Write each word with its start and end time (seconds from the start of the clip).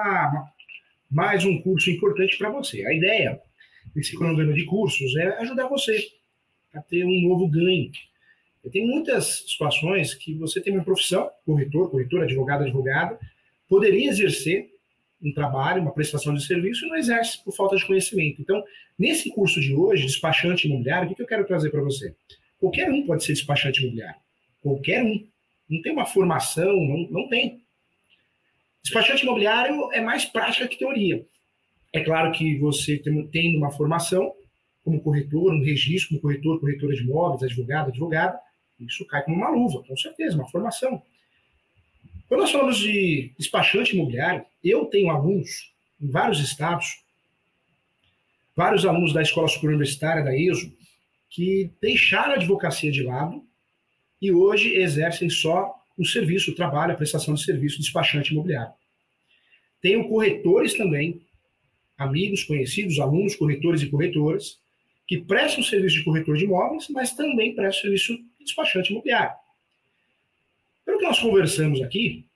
uma, 0.00 0.52
mais 1.10 1.44
um 1.44 1.60
curso 1.60 1.90
importante 1.90 2.36
para 2.38 2.50
você. 2.50 2.84
A 2.86 2.94
ideia 2.94 3.40
desse 3.94 4.16
cronograma 4.16 4.52
de 4.52 4.64
cursos 4.64 5.16
é 5.16 5.38
ajudar 5.38 5.68
você 5.68 5.98
a 6.74 6.80
ter 6.80 7.04
um 7.04 7.28
novo 7.28 7.48
ganho. 7.48 7.90
Tem 8.70 8.86
muitas 8.86 9.44
situações 9.48 10.14
que 10.14 10.34
você 10.34 10.60
tem 10.60 10.74
uma 10.74 10.84
profissão, 10.84 11.30
corretor, 11.46 11.90
corretor, 11.90 12.22
advogado, 12.22 12.64
advogada, 12.64 13.18
poderia 13.68 14.10
exercer 14.10 14.68
um 15.22 15.32
trabalho, 15.32 15.82
uma 15.82 15.92
prestação 15.92 16.34
de 16.34 16.44
serviço 16.44 16.84
e 16.84 16.88
não 16.88 16.96
exerce 16.96 17.42
por 17.42 17.52
falta 17.52 17.76
de 17.76 17.86
conhecimento. 17.86 18.40
Então, 18.40 18.62
nesse 18.98 19.30
curso 19.30 19.60
de 19.60 19.74
hoje, 19.74 20.06
despachante 20.06 20.68
imobiliário, 20.68 21.10
o 21.10 21.14
que 21.14 21.22
eu 21.22 21.26
quero 21.26 21.46
trazer 21.46 21.70
para 21.70 21.82
você? 21.82 22.14
Qualquer 22.58 22.90
um 22.90 23.06
pode 23.06 23.24
ser 23.24 23.32
despachante 23.32 23.80
imobiliário. 23.80 24.20
Qualquer 24.62 25.02
um. 25.02 25.26
Não 25.68 25.82
tem 25.82 25.92
uma 25.92 26.06
formação, 26.06 26.72
não, 26.72 27.08
não 27.10 27.28
tem. 27.28 27.60
Despachante 28.88 29.22
imobiliário 29.22 29.92
é 29.92 30.00
mais 30.00 30.24
prática 30.24 30.66
que 30.66 30.78
teoria. 30.78 31.22
É 31.92 32.02
claro 32.02 32.32
que 32.32 32.56
você 32.58 32.96
tem 33.30 33.54
uma 33.54 33.70
formação 33.70 34.32
como 34.82 35.02
corretor, 35.02 35.52
um 35.52 35.62
registro 35.62 36.08
como 36.08 36.22
corretor, 36.22 36.58
corretora 36.58 36.94
de 36.94 37.02
imóveis, 37.02 37.42
advogado, 37.42 37.88
advogada, 37.88 38.40
isso 38.80 39.06
cai 39.06 39.22
como 39.24 39.36
uma 39.36 39.50
luva, 39.50 39.82
com 39.86 39.94
certeza, 39.94 40.36
uma 40.36 40.48
formação. 40.48 41.02
Quando 42.28 42.40
nós 42.40 42.50
falamos 42.50 42.78
de 42.78 43.30
despachante 43.38 43.94
imobiliário, 43.94 44.46
eu 44.64 44.86
tenho 44.86 45.10
alunos 45.10 45.74
em 46.00 46.08
vários 46.08 46.40
estados, 46.40 47.04
vários 48.56 48.86
alunos 48.86 49.12
da 49.12 49.20
Escola 49.20 49.48
Superior 49.48 49.74
Universitária, 49.76 50.24
da 50.24 50.34
ESO, 50.34 50.72
que 51.28 51.70
deixaram 51.78 52.32
a 52.32 52.36
advocacia 52.36 52.90
de 52.90 53.02
lado 53.02 53.44
e 54.20 54.32
hoje 54.32 54.76
exercem 54.76 55.28
só 55.28 55.77
o 55.98 56.04
serviço, 56.04 56.52
o 56.52 56.54
trabalho, 56.54 56.92
a 56.92 56.96
prestação 56.96 57.34
de 57.34 57.42
serviço 57.42 57.78
despachante 57.78 58.32
imobiliário. 58.32 58.72
Tenho 59.82 60.08
corretores 60.08 60.74
também, 60.74 61.20
amigos, 61.96 62.44
conhecidos, 62.44 62.98
alunos, 62.98 63.34
corretores 63.34 63.82
e 63.82 63.90
corretoras, 63.90 64.58
que 65.06 65.18
prestam 65.18 65.64
serviço 65.64 65.96
de 65.96 66.04
corretor 66.04 66.36
de 66.36 66.44
imóveis, 66.44 66.86
mas 66.90 67.14
também 67.14 67.54
prestam 67.54 67.82
serviço 67.82 68.16
de 68.16 68.44
despachante 68.44 68.92
imobiliário. 68.92 69.36
Pelo 70.84 70.98
que 70.98 71.04
nós 71.04 71.18
conversamos 71.18 71.82
aqui, 71.82 72.26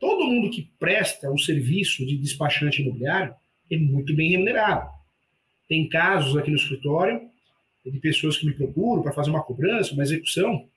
todo 0.00 0.24
mundo 0.24 0.50
que 0.50 0.70
presta 0.78 1.30
o 1.30 1.38
serviço 1.38 2.06
de 2.06 2.16
despachante 2.16 2.82
imobiliário 2.82 3.34
é 3.70 3.76
muito 3.76 4.14
bem 4.14 4.30
remunerado. 4.30 4.88
Tem 5.68 5.88
casos 5.88 6.36
aqui 6.36 6.50
no 6.50 6.56
escritório 6.56 7.28
de 7.84 7.98
pessoas 7.98 8.36
que 8.36 8.46
me 8.46 8.52
procuram 8.52 9.02
para 9.02 9.12
fazer 9.12 9.30
uma 9.30 9.42
cobrança, 9.42 9.94
uma 9.94 10.02
execução. 10.02 10.68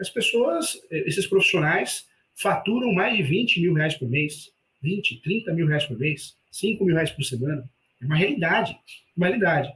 As 0.00 0.10
pessoas, 0.10 0.80
esses 0.90 1.26
profissionais, 1.26 2.06
faturam 2.34 2.92
mais 2.92 3.16
de 3.16 3.22
20 3.22 3.60
mil 3.60 3.74
reais 3.74 3.94
por 3.94 4.08
mês, 4.08 4.50
20, 4.82 5.22
30 5.22 5.52
mil 5.52 5.66
reais 5.66 5.84
por 5.84 5.98
mês, 5.98 6.36
5 6.50 6.84
mil 6.84 6.94
reais 6.94 7.10
por 7.10 7.22
semana. 7.24 7.68
É 8.00 8.04
uma 8.04 8.16
realidade, 8.16 8.76
uma 9.16 9.26
realidade. 9.26 9.72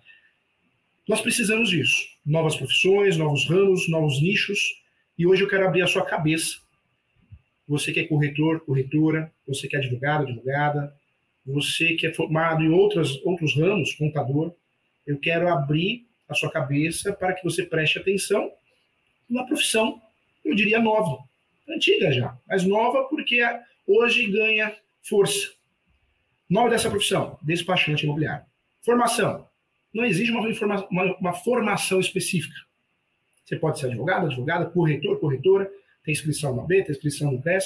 Nós 1.08 1.20
precisamos 1.20 1.70
disso. 1.70 1.97
Novas 2.25 2.56
profissões, 2.56 3.17
novos 3.17 3.48
ramos, 3.48 3.89
novos 3.89 4.20
nichos. 4.20 4.58
E 5.17 5.27
hoje 5.27 5.42
eu 5.42 5.48
quero 5.48 5.67
abrir 5.67 5.83
a 5.83 5.86
sua 5.86 6.05
cabeça 6.05 6.56
você 7.67 7.92
que 7.92 8.01
é 8.01 8.06
corretor, 8.06 8.61
corretora, 8.61 9.33
você 9.47 9.67
que 9.67 9.77
é 9.77 9.80
advogado, 9.80 10.23
advogada, 10.25 10.95
você 11.45 11.95
que 11.95 12.06
é 12.06 12.12
formado 12.12 12.62
em 12.62 12.70
outras, 12.70 13.20
outros 13.25 13.56
ramos, 13.56 13.95
contador, 13.95 14.55
eu 15.06 15.19
quero 15.19 15.48
abrir 15.48 16.06
a 16.28 16.34
sua 16.34 16.51
cabeça 16.51 17.12
para 17.12 17.33
que 17.33 17.42
você 17.42 17.64
preste 17.64 17.98
atenção 17.98 18.51
numa 19.28 19.47
profissão, 19.47 20.01
eu 20.47 20.55
diria 20.55 20.78
nova, 20.78 21.19
antiga 21.69 22.12
já, 22.12 22.36
mas 22.47 22.64
nova 22.64 23.05
porque 23.08 23.41
hoje 23.86 24.30
ganha 24.30 24.75
força. 25.02 25.52
Nome 26.48 26.70
dessa 26.70 26.89
profissão, 26.89 27.39
despachante 27.42 28.05
imobiliário. 28.05 28.46
Formação, 28.84 29.48
não 29.92 30.05
exige 30.05 30.30
uma, 30.30 30.40
uma, 30.90 31.17
uma 31.18 31.33
formação 31.33 31.98
específica. 31.98 32.55
Você 33.45 33.57
pode 33.57 33.79
ser 33.79 33.86
advogado, 33.86 34.27
advogada, 34.27 34.67
corretor, 34.67 35.18
corretora, 35.18 35.70
tem 36.05 36.12
inscrição 36.12 36.55
no 36.55 36.63
AB, 36.63 36.83
tem 36.84 36.92
inscrição 36.92 37.33
no 37.33 37.42
PES. 37.42 37.64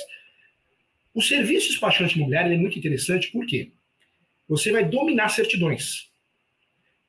O 1.13 1.21
serviço 1.21 1.69
despachante 1.69 2.17
imobiliário 2.17 2.53
é 2.53 2.57
muito 2.57 2.79
interessante, 2.79 3.31
por 3.31 3.45
quê? 3.47 3.73
Você 4.49 4.73
vai 4.73 4.85
dominar 4.85 5.29
certidões. 5.29 6.11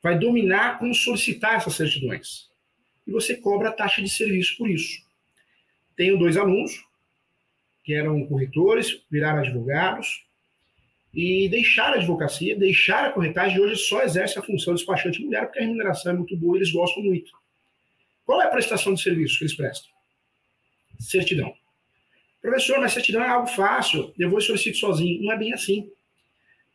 Vai 0.01 0.17
dominar 0.17 0.79
como 0.79 0.93
solicitar 0.93 1.55
essas 1.55 1.75
certidões. 1.75 2.49
E 3.05 3.11
você 3.11 3.35
cobra 3.35 3.69
a 3.69 3.73
taxa 3.73 4.01
de 4.01 4.09
serviço 4.09 4.57
por 4.57 4.69
isso. 4.69 5.01
Tenho 6.01 6.17
dois 6.17 6.35
alunos, 6.35 6.83
que 7.83 7.93
eram 7.93 8.25
corretores, 8.25 9.03
viraram 9.11 9.41
advogados, 9.41 10.25
e 11.13 11.47
deixaram 11.47 11.93
a 11.93 11.97
advocacia, 11.97 12.57
deixaram 12.57 13.09
a 13.09 13.11
corretagem, 13.11 13.57
e 13.59 13.61
hoje 13.61 13.75
só 13.83 14.01
exerce 14.01 14.39
a 14.39 14.41
função 14.41 14.73
de 14.73 14.79
despachante 14.79 15.19
imobiliário, 15.19 15.49
porque 15.49 15.59
a 15.59 15.61
remuneração 15.61 16.13
é 16.13 16.15
muito 16.15 16.35
boa 16.35 16.55
e 16.55 16.57
eles 16.57 16.71
gostam 16.71 17.03
muito. 17.03 17.31
Qual 18.25 18.41
é 18.41 18.45
a 18.45 18.49
prestação 18.49 18.95
de 18.95 19.01
serviço 19.03 19.37
que 19.37 19.43
eles 19.43 19.55
prestam? 19.55 19.91
certidão. 20.99 21.53
Professor, 22.41 22.79
mas 22.79 22.93
certidão 22.93 23.21
é 23.21 23.27
algo 23.27 23.45
fácil, 23.45 24.11
eu 24.17 24.27
vou 24.27 24.39
e 24.39 24.41
solicito 24.41 24.79
sozinho. 24.79 25.21
Não 25.21 25.31
é 25.31 25.37
bem 25.37 25.53
assim. 25.53 25.87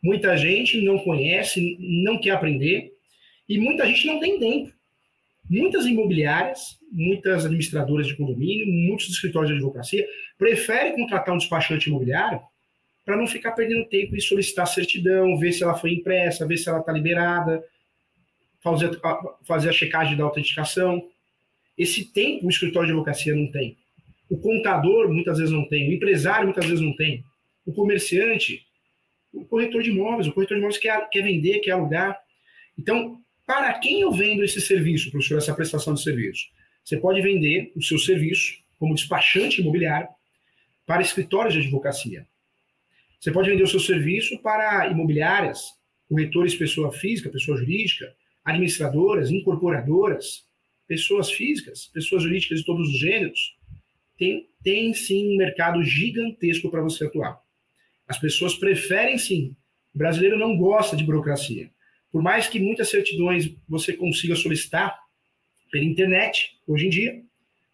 Muita 0.01 0.37
gente 0.37 0.81
não 0.81 0.99
conhece, 0.99 1.75
não 1.81 2.17
quer 2.17 2.29
aprender, 2.29 2.93
e 3.49 3.57
muita 3.57 3.85
gente 3.87 4.07
não 4.07 4.21
tem 4.21 4.39
tempo. 4.39 4.76
Muitas 5.49 5.85
imobiliárias, 5.85 6.77
muitas 6.91 7.45
administradoras 7.45 8.07
de 8.07 8.15
condomínio, 8.15 8.67
muitos 8.67 9.09
escritórios 9.09 9.49
de 9.51 9.57
advocacia 9.57 10.05
preferem 10.37 10.95
contratar 10.95 11.33
um 11.33 11.37
despachante 11.37 11.89
imobiliário 11.89 12.41
para 13.05 13.15
não 13.15 13.25
ficar 13.25 13.53
perdendo 13.53 13.87
tempo 13.87 14.15
e 14.15 14.21
solicitar 14.21 14.67
certidão, 14.67 15.37
ver 15.37 15.53
se 15.53 15.63
ela 15.63 15.75
foi 15.75 15.93
impressa, 15.93 16.45
ver 16.45 16.57
se 16.57 16.67
ela 16.67 16.79
está 16.79 16.91
liberada, 16.91 17.63
fazer, 18.61 18.91
fazer 19.45 19.69
a 19.69 19.73
checagem 19.73 20.17
da 20.17 20.25
autenticação. 20.25 21.01
Esse 21.77 22.11
tempo 22.11 22.47
o 22.47 22.49
escritório 22.49 22.87
de 22.87 22.93
advocacia 22.93 23.33
não 23.33 23.49
tem. 23.49 23.77
O 24.29 24.37
contador 24.37 25.07
muitas 25.09 25.37
vezes 25.37 25.53
não 25.53 25.65
tem, 25.65 25.89
o 25.89 25.93
empresário 25.93 26.45
muitas 26.45 26.65
vezes 26.65 26.81
não 26.81 26.93
tem, 26.97 27.23
o 27.65 27.71
comerciante, 27.71 28.65
o 29.31 29.45
corretor 29.45 29.81
de 29.81 29.91
imóveis, 29.91 30.27
o 30.27 30.33
corretor 30.33 30.55
de 30.55 30.59
imóveis 30.59 30.81
quer, 30.81 31.09
quer 31.09 31.21
vender, 31.21 31.59
quer 31.59 31.71
alugar. 31.71 32.17
Então, 32.77 33.21
para 33.47 33.79
quem 33.79 34.01
eu 34.01 34.11
vendo 34.11 34.43
esse 34.43 34.59
serviço, 34.59 35.09
professor, 35.09 35.37
essa 35.37 35.55
prestação 35.55 35.93
de 35.93 36.03
serviço? 36.03 36.47
Você 36.83 36.97
pode 36.97 37.21
vender 37.21 37.71
o 37.77 37.81
seu 37.81 37.97
serviço 37.97 38.59
como 38.77 38.93
despachante 38.93 39.61
imobiliário 39.61 40.09
para 40.85 41.01
escritórios 41.01 41.53
de 41.53 41.61
advocacia. 41.61 42.27
Você 43.19 43.31
pode 43.31 43.49
vender 43.49 43.63
o 43.63 43.67
seu 43.67 43.79
serviço 43.79 44.37
para 44.39 44.87
imobiliárias, 44.87 45.71
corretores 46.09 46.55
pessoa 46.55 46.91
física, 46.91 47.29
pessoa 47.29 47.57
jurídica, 47.57 48.13
administradoras, 48.43 49.31
incorporadoras, 49.31 50.45
pessoas 50.85 51.31
físicas, 51.31 51.87
pessoas 51.87 52.23
jurídicas 52.23 52.59
de 52.59 52.65
todos 52.65 52.89
os 52.89 52.99
gêneros, 52.99 53.55
tem, 54.17 54.49
tem 54.61 54.93
sim 54.93 55.33
um 55.33 55.37
mercado 55.37 55.81
gigantesco 55.83 56.69
para 56.69 56.81
você 56.81 57.05
atuar. 57.05 57.41
As 58.07 58.19
pessoas 58.19 58.55
preferem 58.55 59.17
sim. 59.17 59.55
O 59.95 59.97
brasileiro 59.97 60.37
não 60.37 60.57
gosta 60.57 60.97
de 60.97 61.03
burocracia. 61.03 61.69
Por 62.11 62.21
mais 62.21 62.47
que 62.47 62.59
muitas 62.59 62.89
certidões 62.89 63.53
você 63.67 63.93
consiga 63.93 64.35
solicitar 64.35 64.97
pela 65.71 65.83
internet, 65.83 66.57
hoje 66.65 66.87
em 66.87 66.89
dia, 66.89 67.21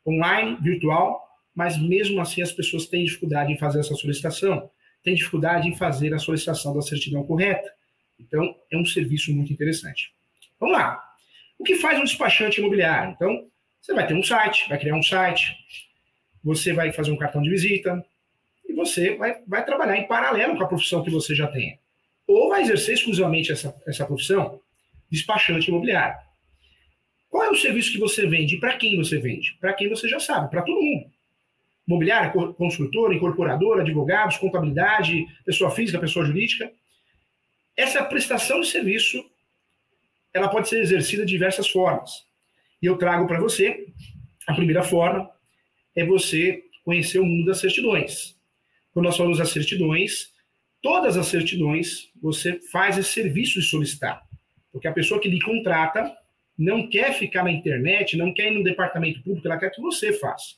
online, 0.05 0.57
virtual, 0.61 1.21
mas 1.55 1.77
mesmo 1.77 2.19
assim 2.19 2.41
as 2.41 2.51
pessoas 2.51 2.88
têm 2.88 3.05
dificuldade 3.05 3.51
em 3.51 3.57
fazer 3.57 3.79
essa 3.79 3.93
solicitação, 3.95 4.69
têm 5.03 5.16
dificuldade 5.16 5.67
em 5.67 5.75
fazer 5.75 6.13
a 6.13 6.19
solicitação 6.19 6.73
da 6.73 6.81
certidão 6.81 7.23
correta. 7.23 7.72
Então, 8.19 8.55
é 8.72 8.77
um 8.77 8.85
serviço 8.85 9.33
muito 9.33 9.51
interessante. 9.51 10.13
Vamos 10.59 10.77
lá. 10.77 11.01
O 11.59 11.63
que 11.63 11.75
faz 11.75 11.99
um 11.99 12.03
despachante 12.03 12.59
imobiliário? 12.59 13.11
Então, 13.11 13.47
você 13.79 13.93
vai 13.93 14.08
ter 14.08 14.13
um 14.13 14.23
site, 14.23 14.67
vai 14.69 14.79
criar 14.79 14.96
um 14.96 15.03
site, 15.03 15.55
você 16.43 16.73
vai 16.73 16.91
fazer 16.91 17.11
um 17.11 17.17
cartão 17.17 17.41
de 17.41 17.49
visita 17.49 18.03
e 18.67 18.73
você 18.73 19.16
vai, 19.16 19.41
vai 19.46 19.63
trabalhar 19.66 19.97
em 19.97 20.08
paralelo 20.08 20.58
com 20.58 20.63
a 20.63 20.67
profissão 20.67 21.03
que 21.03 21.11
você 21.11 21.35
já 21.35 21.47
tem. 21.47 21.79
Ou 22.28 22.49
vai 22.49 22.61
exercer 22.61 22.96
exclusivamente 22.96 23.52
essa, 23.52 23.75
essa 23.85 24.05
profissão, 24.05 24.59
despachante 25.09 25.70
imobiliário. 25.70 26.17
Qual 27.29 27.43
é 27.43 27.49
o 27.49 27.55
serviço 27.55 27.91
que 27.91 27.99
você 27.99 28.28
vende 28.28 28.55
e 28.55 28.59
para 28.59 28.78
quem 28.78 28.96
você 28.97 29.17
vende? 29.17 29.58
Para 29.59 29.73
quem 29.73 29.90
você 29.90 30.08
já 30.08 30.20
sabe, 30.20 30.49
para 30.49 30.61
todo 30.61 30.81
mundo. 30.81 31.11
Imobiliária, 31.87 32.31
construtora, 32.31 33.14
incorporadora, 33.14 33.81
advogados, 33.81 34.37
contabilidade, 34.37 35.25
pessoa 35.46 35.70
física, 35.72 35.99
pessoa 35.99 36.25
jurídica. 36.25 36.72
Essa 37.75 38.03
prestação 38.03 38.61
de 38.61 38.67
serviço, 38.67 39.23
ela 40.34 40.47
pode 40.47 40.70
ser 40.70 40.79
exercida 40.79 41.25
de 41.25 41.31
diversas 41.31 41.67
formas. 41.67 42.25
E 42.81 42.85
eu 42.85 42.97
trago 42.97 43.28
para 43.28 43.40
você 43.40 43.87
a 44.47 44.53
primeira 44.53 44.84
forma, 44.84 45.29
é 45.96 46.05
você 46.05 46.64
conhecer 46.84 47.20
o 47.20 47.25
mundo 47.25 47.46
das 47.46 47.59
certidões. 47.59 48.37
Quando 48.91 49.05
nós 49.05 49.17
falamos 49.17 49.37
das 49.37 49.49
certidões, 49.49 50.33
todas 50.84 51.18
as 51.18 51.28
certidões, 51.28 52.09
você 52.22 52.59
faz 52.70 52.97
esse 52.97 53.14
serviço 53.14 53.59
de 53.59 53.66
solicitar. 53.66 54.22
Porque 54.72 54.88
a 54.88 54.91
pessoa 54.91 55.20
que 55.20 55.30
lhe 55.30 55.40
contrata 55.40 56.14
não 56.58 56.90
quer 56.90 57.14
ficar 57.14 57.41
na 57.44 57.52
internet, 57.52 58.18
não 58.18 58.34
quer 58.34 58.52
ir 58.52 58.56
no 58.56 58.64
departamento 58.64 59.24
público, 59.24 59.47
ela 59.47 59.58
quer 59.58 59.72
que 59.72 59.82
você 59.82 60.12
faça. 60.12 60.56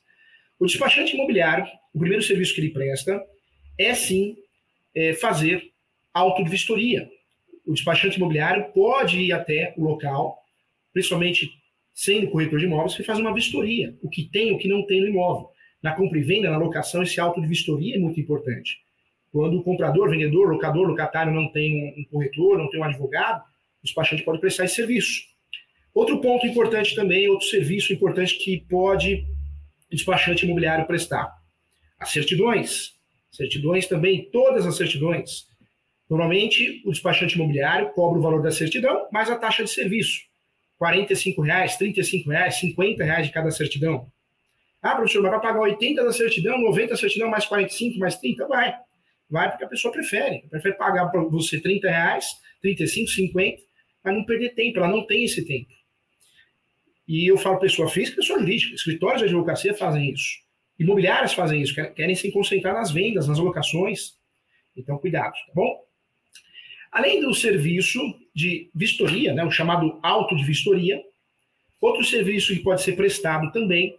O 0.60 0.66
despachante 0.66 1.14
imobiliário, 1.14 1.66
o 1.94 2.00
primeiro 2.00 2.24
serviço 2.24 2.56
que 2.56 2.62
ele 2.62 2.72
presta 2.72 3.22
é 3.78 3.94
sim 3.94 4.36
é, 4.96 5.14
fazer 5.14 5.62
auto 6.14 6.44
de 6.44 6.50
vistoria. 6.50 7.08
O 7.66 7.74
despachante 7.74 8.18
imobiliário 8.18 8.72
pode 8.74 9.20
ir 9.20 9.32
até 9.32 9.74
o 9.78 9.84
local, 9.84 10.40
principalmente 10.92 11.50
sendo 11.94 12.30
corretor 12.30 12.60
de 12.60 12.66
imóveis, 12.66 13.00
e 13.00 13.04
fazer 13.04 13.22
uma 13.22 13.34
vistoria, 13.34 13.96
o 14.02 14.10
que 14.10 14.24
tem, 14.24 14.52
o 14.54 14.58
que 14.58 14.68
não 14.68 14.86
tem 14.86 15.02
no 15.02 15.08
imóvel. 15.08 15.50
Na 15.84 15.94
compra 15.94 16.18
e 16.18 16.24
venda, 16.24 16.50
na 16.50 16.58
locação, 16.58 17.04
esse 17.04 17.20
auto 17.20 17.40
de 17.40 17.48
vistoria 17.48 17.96
é 17.96 18.00
muito 18.00 18.20
importante. 18.20 18.86
Quando 19.36 19.58
o 19.58 19.64
comprador, 19.64 20.10
vendedor, 20.10 20.50
locador, 20.50 20.88
locatário 20.88 21.34
não 21.34 21.52
tem 21.52 21.94
um 21.98 22.06
corretor, 22.06 22.58
não 22.58 22.70
tem 22.70 22.80
um 22.80 22.86
advogado, 22.86 23.42
o 23.82 23.84
despachante 23.84 24.24
pode 24.24 24.40
prestar 24.40 24.64
esse 24.64 24.76
serviço. 24.76 25.24
Outro 25.94 26.22
ponto 26.22 26.48
importante 26.48 26.96
também, 26.96 27.28
outro 27.28 27.46
serviço 27.46 27.92
importante 27.92 28.38
que 28.38 28.62
pode 28.70 29.26
o 29.92 29.94
despachante 29.94 30.46
imobiliário 30.46 30.88
prestar. 30.88 31.36
As 32.00 32.12
certidões. 32.12 32.94
Certidões 33.30 33.88
também, 33.88 34.30
todas 34.32 34.66
as 34.66 34.78
certidões. 34.78 35.48
Normalmente, 36.10 36.82
o 36.86 36.92
despachante 36.92 37.36
imobiliário 37.36 37.90
cobra 37.90 38.18
o 38.18 38.22
valor 38.22 38.42
da 38.42 38.52
certidão 38.52 39.10
mais 39.12 39.30
a 39.30 39.36
taxa 39.36 39.66
de 39.66 39.70
serviço. 39.70 40.22
R$ 40.80 40.88
45, 40.88 41.42
R$ 41.42 41.68
35, 41.78 42.30
50 42.52 43.04
reais 43.04 43.28
de 43.28 43.34
cada 43.34 43.52
certidão. 43.52 44.08
Ah, 44.82 44.96
professor, 44.96 45.22
mas 45.22 45.32
vai 45.32 45.42
pagar 45.42 45.60
80 45.60 46.06
da 46.06 46.14
certidão, 46.14 46.58
90 46.58 46.92
da 46.92 46.96
certidão, 46.96 47.30
mais 47.30 47.46
45, 47.46 48.00
mais 48.00 48.16
30? 48.16 48.48
Vai. 48.48 48.85
Vai 49.30 49.50
porque 49.50 49.66
a 49.66 49.68
pessoa 49.68 49.92
prefere. 49.92 50.48
Prefere 50.50 50.76
pagar 50.76 51.08
para 51.08 51.22
você 51.24 51.60
30 51.60 51.90
reais, 51.90 52.26
35, 52.62 53.10
50, 53.10 53.62
mas 54.04 54.14
não 54.16 54.26
perder 54.26 54.54
tempo. 54.54 54.78
Ela 54.78 54.88
não 54.88 55.06
tem 55.06 55.24
esse 55.24 55.46
tempo. 55.46 55.70
E 57.08 57.30
eu 57.30 57.38
falo 57.38 57.60
pessoa 57.60 57.90
física 57.90 58.18
pessoa 58.18 58.40
jurídica. 58.40 58.76
Escritórios 58.76 59.22
de 59.22 59.26
advocacia 59.26 59.74
fazem 59.74 60.12
isso. 60.12 60.46
Imobiliárias 60.78 61.34
fazem 61.34 61.62
isso, 61.62 61.74
querem 61.94 62.16
se 62.16 62.32
concentrar 62.32 62.74
nas 62.74 62.92
vendas, 62.92 63.28
nas 63.28 63.40
alocações. 63.40 64.18
Então, 64.76 64.98
cuidado, 64.98 65.34
tá 65.34 65.54
bom? 65.54 65.86
Além 66.92 67.22
do 67.22 67.34
serviço 67.34 68.00
de 68.34 68.70
vistoria, 68.74 69.34
né, 69.34 69.44
o 69.44 69.52
chamado 69.52 70.00
auto 70.04 70.36
de 70.36 70.44
vistoria, 70.44 71.02
outro 71.80 72.04
serviço 72.04 72.54
que 72.54 72.62
pode 72.62 72.82
ser 72.82 72.96
prestado 72.96 73.52
também 73.52 73.98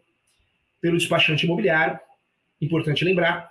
pelo 0.81 0.99
despachante 0.99 1.47
imobiliário, 1.47 1.99
importante 2.61 3.05
lembrar, 3.05 3.51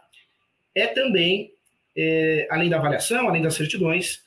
é 0.74 0.88
também, 0.88 1.52
é, 1.98 2.48
além 2.50 2.70
da 2.70 2.78
avaliação, 2.78 3.28
além 3.28 3.42
das 3.42 3.56
certidões, 3.56 4.24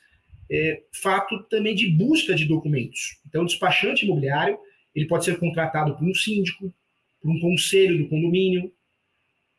é, 0.51 0.81
fato 1.01 1.43
também 1.43 1.75
de 1.75 1.89
busca 1.89 2.33
de 2.33 2.45
documentos. 2.45 3.19
Então, 3.27 3.43
o 3.43 3.45
despachante 3.45 4.05
imobiliário 4.05 4.57
ele 4.95 5.07
pode 5.07 5.25
ser 5.25 5.37
contratado 5.39 5.95
por 5.95 6.03
um 6.03 6.13
síndico, 6.13 6.73
por 7.21 7.31
um 7.31 7.39
conselho 7.39 7.97
do 7.99 8.09
condomínio, 8.09 8.71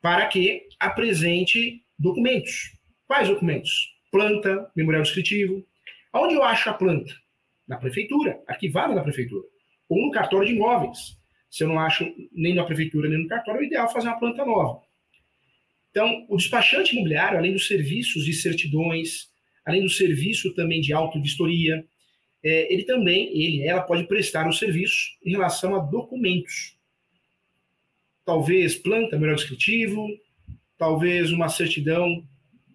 para 0.02 0.26
que 0.26 0.62
apresente 0.78 1.82
documentos. 1.98 2.72
Quais 3.06 3.28
documentos? 3.28 3.94
Planta, 4.10 4.70
memorial 4.74 5.02
descritivo. 5.02 5.64
Onde 6.12 6.34
eu 6.34 6.42
acho 6.42 6.68
a 6.68 6.74
planta? 6.74 7.12
Na 7.68 7.76
prefeitura, 7.76 8.42
arquivada 8.48 8.94
na 8.94 9.02
prefeitura. 9.02 9.46
Ou 9.88 10.06
no 10.06 10.10
cartório 10.10 10.48
de 10.48 10.54
imóveis. 10.54 11.16
Se 11.48 11.64
eu 11.64 11.68
não 11.68 11.78
acho 11.78 12.04
nem 12.32 12.54
na 12.54 12.64
prefeitura 12.64 13.08
nem 13.08 13.22
no 13.22 13.28
cartório, 13.28 13.62
é 13.62 13.66
ideal 13.66 13.90
fazer 13.92 14.08
uma 14.08 14.18
planta 14.18 14.44
nova. 14.44 14.80
Então, 15.90 16.26
o 16.28 16.36
despachante 16.36 16.94
imobiliário, 16.94 17.38
além 17.38 17.52
dos 17.52 17.66
serviços 17.66 18.24
de 18.24 18.32
certidões, 18.32 19.28
além 19.64 19.82
do 19.82 19.88
serviço 19.88 20.54
também 20.54 20.80
de 20.80 20.92
autovistoria, 20.92 21.84
é, 22.42 22.72
ele 22.72 22.84
também, 22.84 23.28
ele, 23.36 23.66
ela 23.66 23.82
pode 23.82 24.04
prestar 24.04 24.46
o 24.46 24.50
um 24.50 24.52
serviço 24.52 25.10
em 25.24 25.32
relação 25.32 25.74
a 25.74 25.78
documentos. 25.78 26.76
Talvez 28.24 28.76
planta, 28.76 29.18
melhor 29.18 29.34
descritivo, 29.34 30.06
talvez 30.78 31.32
uma 31.32 31.48
certidão 31.48 32.24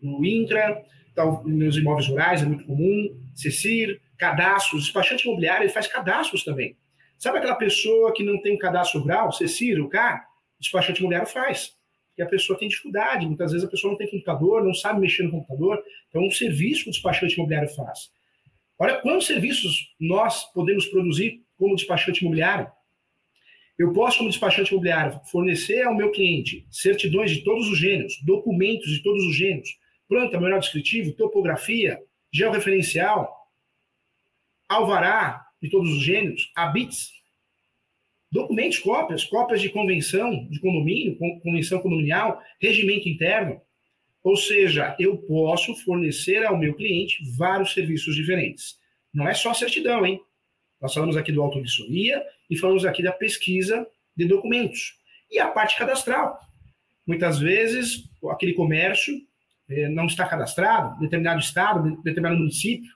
no 0.02 0.24
INCRA, 0.24 0.84
tal, 1.16 1.44
nos 1.48 1.78
imóveis 1.78 2.08
rurais 2.08 2.44
é 2.44 2.46
muito 2.46 2.66
comum, 2.66 3.20
CECIR, 3.34 4.00
cadastros, 4.18 4.84
despachante 4.84 5.26
imobiliário, 5.26 5.64
ele 5.64 5.74
faz 5.74 5.88
cadastros 5.88 6.44
também. 6.44 6.78
Sabe 7.18 7.38
aquela 7.38 7.56
pessoa 7.56 8.14
que 8.14 8.24
não 8.24 8.42
tem 8.42 8.54
um 8.54 8.58
cadastro 8.58 9.00
rural, 9.00 9.32
CECIR, 9.32 9.82
o 9.82 9.90
CAR? 9.90 10.28
O 10.58 10.62
despachante 10.62 11.00
imobiliário 11.00 11.32
faz. 11.32 11.76
E 12.18 12.22
a 12.22 12.26
pessoa 12.26 12.58
tem 12.58 12.70
dificuldade, 12.70 13.26
muitas 13.26 13.52
vezes 13.52 13.68
a 13.68 13.70
pessoa 13.70 13.92
não 13.92 13.98
tem 13.98 14.10
computador, 14.10 14.64
não 14.64 14.74
sabe 14.74 15.02
mexer 15.02 15.24
no 15.24 15.32
computador, 15.32 15.84
então 16.08 16.26
um 16.26 16.32
serviço 16.32 16.84
que 16.84 16.90
o 16.90 16.94
despachante 16.94 17.36
imobiliário 17.36 17.70
faz. 17.70 18.12
Olha 18.80 19.02
quantos 19.02 19.28
serviços 19.28 19.94
nós 20.00 20.52
podemos 20.54 20.86
produzir 20.86 21.42
como 21.58 21.76
despachante 21.76 22.22
imobiliário. 22.22 22.70
Eu 23.78 23.92
posso, 23.92 24.20
como 24.20 24.30
despachante 24.30 24.72
imobiliário, 24.72 25.20
fornecer 25.32 25.82
ao 25.84 25.96
meu 25.96 26.12
cliente 26.12 26.66
certidões 26.72 27.32
de 27.32 27.44
todos 27.44 27.68
os 27.70 27.78
gêneros, 27.78 28.22
documentos 28.24 28.90
de 28.90 29.04
todos 29.04 29.24
os 29.26 29.36
gêneros, 29.36 29.70
planta, 30.08 30.40
melhor 30.40 30.60
descritivo, 30.60 31.14
topografia, 31.14 32.00
georreferencial, 32.32 33.30
alvará 34.68 35.46
de 35.62 35.70
todos 35.70 35.92
os 35.92 36.02
gêneros, 36.02 36.52
habits, 36.56 37.12
documentos, 38.32 38.80
cópias, 38.80 39.24
cópias 39.24 39.62
de 39.62 39.70
convenção 39.70 40.48
de 40.50 40.60
condomínio, 40.60 41.18
convenção 41.42 41.80
condominial, 41.80 42.42
regimento 42.62 43.08
interno, 43.08 43.62
ou 44.26 44.36
seja, 44.36 44.96
eu 45.00 45.18
posso 45.20 45.76
fornecer 45.84 46.44
ao 46.44 46.58
meu 46.58 46.74
cliente 46.74 47.24
vários 47.38 47.74
serviços 47.74 48.16
diferentes. 48.16 48.76
Não 49.14 49.28
é 49.28 49.36
só 49.36 49.54
certidão, 49.54 50.04
hein? 50.04 50.20
Nós 50.82 50.94
falamos 50.94 51.16
aqui 51.16 51.32
do 51.32 51.44
autovissoria 51.44 52.24
e 52.50 52.58
falamos 52.58 52.86
aqui 52.86 53.04
da 53.04 53.12
pesquisa 53.12 53.86
de 54.18 54.26
documentos. 54.26 54.96
E 55.30 55.40
a 55.40 55.48
parte 55.48 55.78
cadastral. 55.78 56.40
Muitas 57.06 57.38
vezes, 57.38 58.10
aquele 58.32 58.54
comércio 58.54 59.16
eh, 59.70 59.90
não 59.90 60.08
está 60.08 60.28
cadastrado, 60.28 61.00
determinado 61.00 61.40
estado, 61.40 62.02
determinado 62.02 62.40
município. 62.40 62.92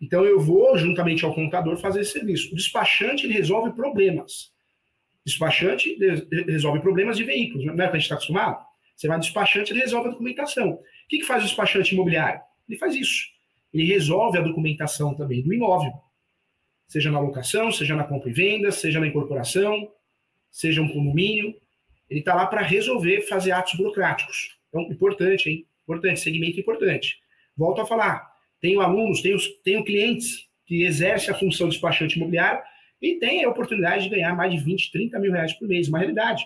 Então, 0.00 0.24
eu 0.24 0.40
vou, 0.40 0.78
juntamente 0.78 1.24
ao 1.24 1.34
contador, 1.34 1.76
fazer 1.76 2.00
esse 2.00 2.12
serviço. 2.12 2.52
O 2.52 2.56
despachante 2.56 3.26
ele 3.26 3.34
resolve 3.34 3.72
problemas. 3.72 4.52
O 5.20 5.26
despachante 5.26 5.98
resolve 6.46 6.80
problemas 6.80 7.16
de 7.16 7.24
veículos. 7.24 7.66
Não 7.66 7.74
é 7.74 7.76
que 7.76 7.82
a 7.82 7.98
gente 7.98 8.02
está 8.02 8.14
acostumado? 8.14 8.64
Você 8.96 9.08
vai 9.08 9.16
no 9.16 9.22
despachante, 9.22 9.72
ele 9.72 9.80
resolve 9.80 10.08
a 10.08 10.12
documentação. 10.12 10.72
O 10.72 10.82
que, 11.08 11.18
que 11.18 11.24
faz 11.24 11.42
o 11.42 11.46
despachante 11.46 11.94
imobiliário? 11.94 12.40
Ele 12.68 12.78
faz 12.78 12.94
isso. 12.94 13.28
Ele 13.72 13.84
resolve 13.84 14.38
a 14.38 14.42
documentação 14.42 15.14
também 15.14 15.42
do 15.42 15.52
imóvel. 15.52 15.92
Seja 16.86 17.10
na 17.10 17.20
locação, 17.20 17.70
seja 17.70 17.94
na 17.94 18.04
compra 18.04 18.28
e 18.28 18.32
venda, 18.32 18.70
seja 18.70 19.00
na 19.00 19.06
incorporação, 19.06 19.90
seja 20.50 20.82
um 20.82 20.88
condomínio. 20.88 21.54
Ele 22.08 22.20
está 22.20 22.34
lá 22.34 22.46
para 22.46 22.62
resolver, 22.62 23.22
fazer 23.22 23.52
atos 23.52 23.74
burocráticos. 23.74 24.58
Então, 24.68 24.82
importante, 24.82 25.48
hein? 25.48 25.66
Importante, 25.84 26.20
segmento 26.20 26.58
importante. 26.58 27.20
Volto 27.56 27.80
a 27.80 27.86
falar. 27.86 28.29
Tenho 28.60 28.80
alunos, 28.80 29.22
tenho, 29.22 29.38
tenho 29.64 29.84
clientes 29.84 30.48
que 30.66 30.84
exercem 30.84 31.34
a 31.34 31.38
função 31.38 31.68
de 31.68 31.72
despachante 31.72 32.16
imobiliário 32.16 32.62
e 33.00 33.18
têm 33.18 33.44
a 33.44 33.48
oportunidade 33.48 34.04
de 34.04 34.10
ganhar 34.10 34.36
mais 34.36 34.52
de 34.52 34.60
20, 34.60 34.92
30 34.92 35.18
mil 35.18 35.32
reais 35.32 35.52
por 35.54 35.66
mês. 35.66 35.88
Uma 35.88 35.98
realidade. 35.98 36.44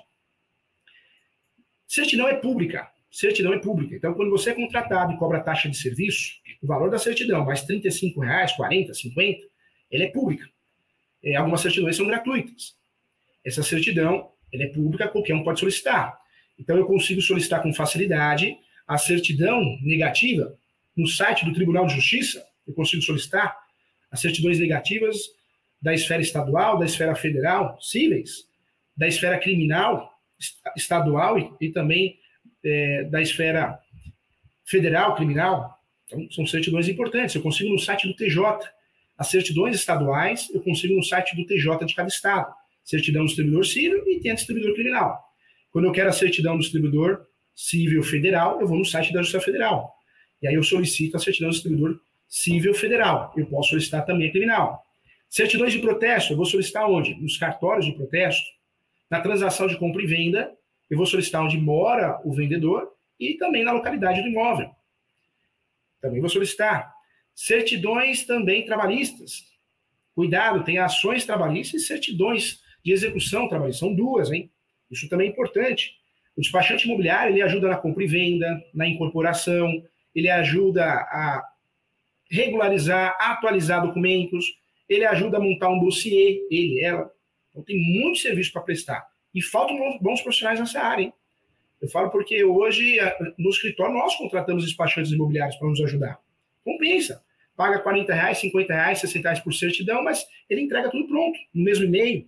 Certidão 1.87 2.29
é 2.29 2.35
pública. 2.35 2.89
Certidão 3.11 3.53
é 3.53 3.59
pública. 3.59 3.95
Então, 3.95 4.15
quando 4.15 4.31
você 4.31 4.51
é 4.51 4.55
contratado 4.55 5.13
e 5.13 5.17
cobra 5.17 5.41
taxa 5.41 5.69
de 5.69 5.77
serviço, 5.77 6.35
o 6.63 6.67
valor 6.67 6.91
da 6.91 6.99
certidão, 6.99 7.45
mais 7.45 7.63
35 7.63 8.21
reais, 8.21 8.53
40, 8.53 8.95
50, 8.95 9.41
ela 9.91 10.05
é 10.05 10.09
pública. 10.09 10.49
É, 11.23 11.37
algumas 11.37 11.61
certidões 11.61 11.97
são 11.97 12.07
gratuitas. 12.07 12.77
Essa 13.45 13.63
certidão, 13.63 14.31
ela 14.53 14.65
é 14.65 14.67
pública, 14.69 15.09
qualquer 15.09 15.35
um 15.35 15.45
pode 15.45 15.61
solicitar. 15.61 16.19
Então, 16.59 16.77
eu 16.77 16.87
consigo 16.87 17.21
solicitar 17.21 17.63
com 17.63 17.73
facilidade 17.73 18.57
a 18.87 18.99
certidão 18.99 19.63
negativa 19.83 20.57
no 20.97 21.07
site 21.07 21.45
do 21.45 21.53
Tribunal 21.53 21.87
de 21.87 21.95
Justiça. 21.95 22.45
Eu 22.67 22.75
consigo 22.75 23.03
solicitar 23.03 23.57
as 24.11 24.21
certidões 24.21 24.59
negativas 24.59 25.17
da 25.81 25.93
esfera 25.93 26.23
estadual, 26.23 26.79
da 26.79 26.85
esfera 26.85 27.15
federal, 27.15 27.79
cíveis, 27.81 28.45
da 28.97 29.07
esfera 29.07 29.39
criminal, 29.39 30.11
estadual 30.77 31.39
e, 31.39 31.51
e 31.61 31.71
também 31.71 32.19
é, 32.65 33.05
da 33.05 33.21
esfera 33.21 33.79
federal, 34.65 35.15
criminal. 35.15 35.79
Então, 36.07 36.27
são 36.31 36.47
certidões 36.47 36.89
importantes. 36.89 37.35
Eu 37.35 37.43
consigo 37.43 37.71
no 37.71 37.79
site 37.79 38.07
do 38.07 38.15
TJ. 38.15 38.41
As 39.17 39.29
certidões 39.29 39.77
estaduais, 39.77 40.49
eu 40.53 40.61
consigo 40.63 40.95
no 40.95 41.03
site 41.03 41.37
do 41.37 41.47
TJ 41.47 41.85
de 41.87 41.95
cada 41.95 42.09
estado. 42.09 42.53
Certidão 42.83 43.23
do 43.23 43.27
distribuidor 43.27 43.65
civil 43.65 44.03
e 44.07 44.21
tem 44.21 44.33
a 44.33 44.35
distribuidor 44.35 44.75
criminal. 44.75 45.23
Quando 45.71 45.87
eu 45.87 45.93
quero 45.93 46.09
a 46.09 46.13
certidão 46.13 46.57
do 46.57 46.61
distribuidor 46.61 47.27
civil 47.55 48.03
federal, 48.03 48.61
eu 48.61 48.67
vou 48.67 48.79
no 48.79 48.85
site 48.85 49.13
da 49.13 49.21
Justiça 49.21 49.45
Federal. 49.45 49.94
E 50.43 50.49
aí 50.49 50.55
eu 50.55 50.63
solicito 50.63 51.17
a 51.17 51.21
certidão 51.21 51.49
do 51.49 51.53
distribuidor 51.53 52.01
civil 52.29 52.75
federal. 52.75 53.33
Eu 53.37 53.47
posso 53.47 53.71
solicitar 53.71 54.05
também 54.05 54.29
a 54.29 54.31
criminal. 54.31 54.85
Certidões 55.29 55.73
de 55.73 55.79
protesto, 55.79 56.33
eu 56.33 56.37
vou 56.37 56.47
solicitar 56.47 56.89
onde? 56.89 57.15
Nos 57.17 57.37
cartórios 57.37 57.87
de 57.87 57.93
protesto, 57.93 58.45
na 59.11 59.21
transação 59.21 59.67
de 59.67 59.77
compra 59.77 60.03
e 60.03 60.07
venda, 60.07 60.53
eu 60.91 60.97
vou 60.97 61.07
solicitar 61.07 61.43
onde 61.43 61.59
mora 61.59 62.21
o 62.25 62.33
vendedor 62.33 62.93
e 63.19 63.35
também 63.35 63.65
na 63.65 63.73
localidade 63.73 64.23
do 64.23 64.29
imóvel. 64.29 64.71
Também 66.01 66.21
vou 66.21 66.29
solicitar. 66.29 66.93
Certidões 67.35 68.25
também 68.25 68.65
trabalhistas. 68.65 69.45
Cuidado, 70.15 70.63
tem 70.63 70.79
ações 70.79 71.25
trabalhistas 71.25 71.83
e 71.83 71.87
certidões 71.87 72.61
de 72.85 72.93
execução 72.93 73.49
trabalhista. 73.49 73.81
São 73.81 73.95
duas, 73.95 74.31
hein? 74.31 74.51
Isso 74.91 75.09
também 75.09 75.29
é 75.29 75.31
importante. 75.31 75.93
O 76.37 76.41
despachante 76.41 76.87
imobiliário 76.87 77.33
ele 77.33 77.43
ajuda 77.43 77.69
na 77.69 77.77
compra 77.77 78.05
e 78.05 78.07
venda, 78.07 78.63
na 78.73 78.87
incorporação, 78.87 79.83
ele 80.15 80.31
ajuda 80.31 80.85
a 80.85 81.43
regularizar, 82.31 83.17
atualizar 83.21 83.85
documentos, 83.85 84.47
ele 84.89 85.05
ajuda 85.05 85.39
a 85.39 85.41
montar 85.41 85.69
um 85.69 85.79
dossiê, 85.79 86.41
ele, 86.51 86.81
ela. 86.81 87.11
Então 87.51 87.63
tem 87.63 87.79
muito 87.79 88.19
serviço 88.19 88.53
para 88.53 88.63
prestar. 88.63 89.07
E 89.35 89.43
faltam 89.43 89.77
bons 90.01 90.21
profissionais 90.21 90.61
nessa 90.61 90.81
área, 90.81 91.05
hein? 91.05 91.13
Eu 91.81 91.89
falo 91.89 92.11
porque 92.11 92.43
hoje, 92.43 92.97
no 93.39 93.51
escritório, 93.51 93.93
nós 93.93 94.17
contratamos 94.17 94.65
despachantes 94.65 95.13
imobiliários 95.13 95.57
para 95.57 95.69
nos 95.69 95.81
ajudar. 95.83 96.19
Compensa. 96.65 97.23
Paga 97.55 97.79
40 97.79 98.13
reais, 98.13 98.39
50 98.39 98.73
reais, 98.73 98.99
60 99.01 99.29
reais 99.29 99.41
por 99.41 99.53
certidão, 99.53 100.03
mas 100.03 100.25
ele 100.49 100.63
entrega 100.63 100.91
tudo 100.91 101.07
pronto, 101.07 101.39
no 101.55 101.63
mesmo 101.63 101.85
e-mail, 101.85 102.27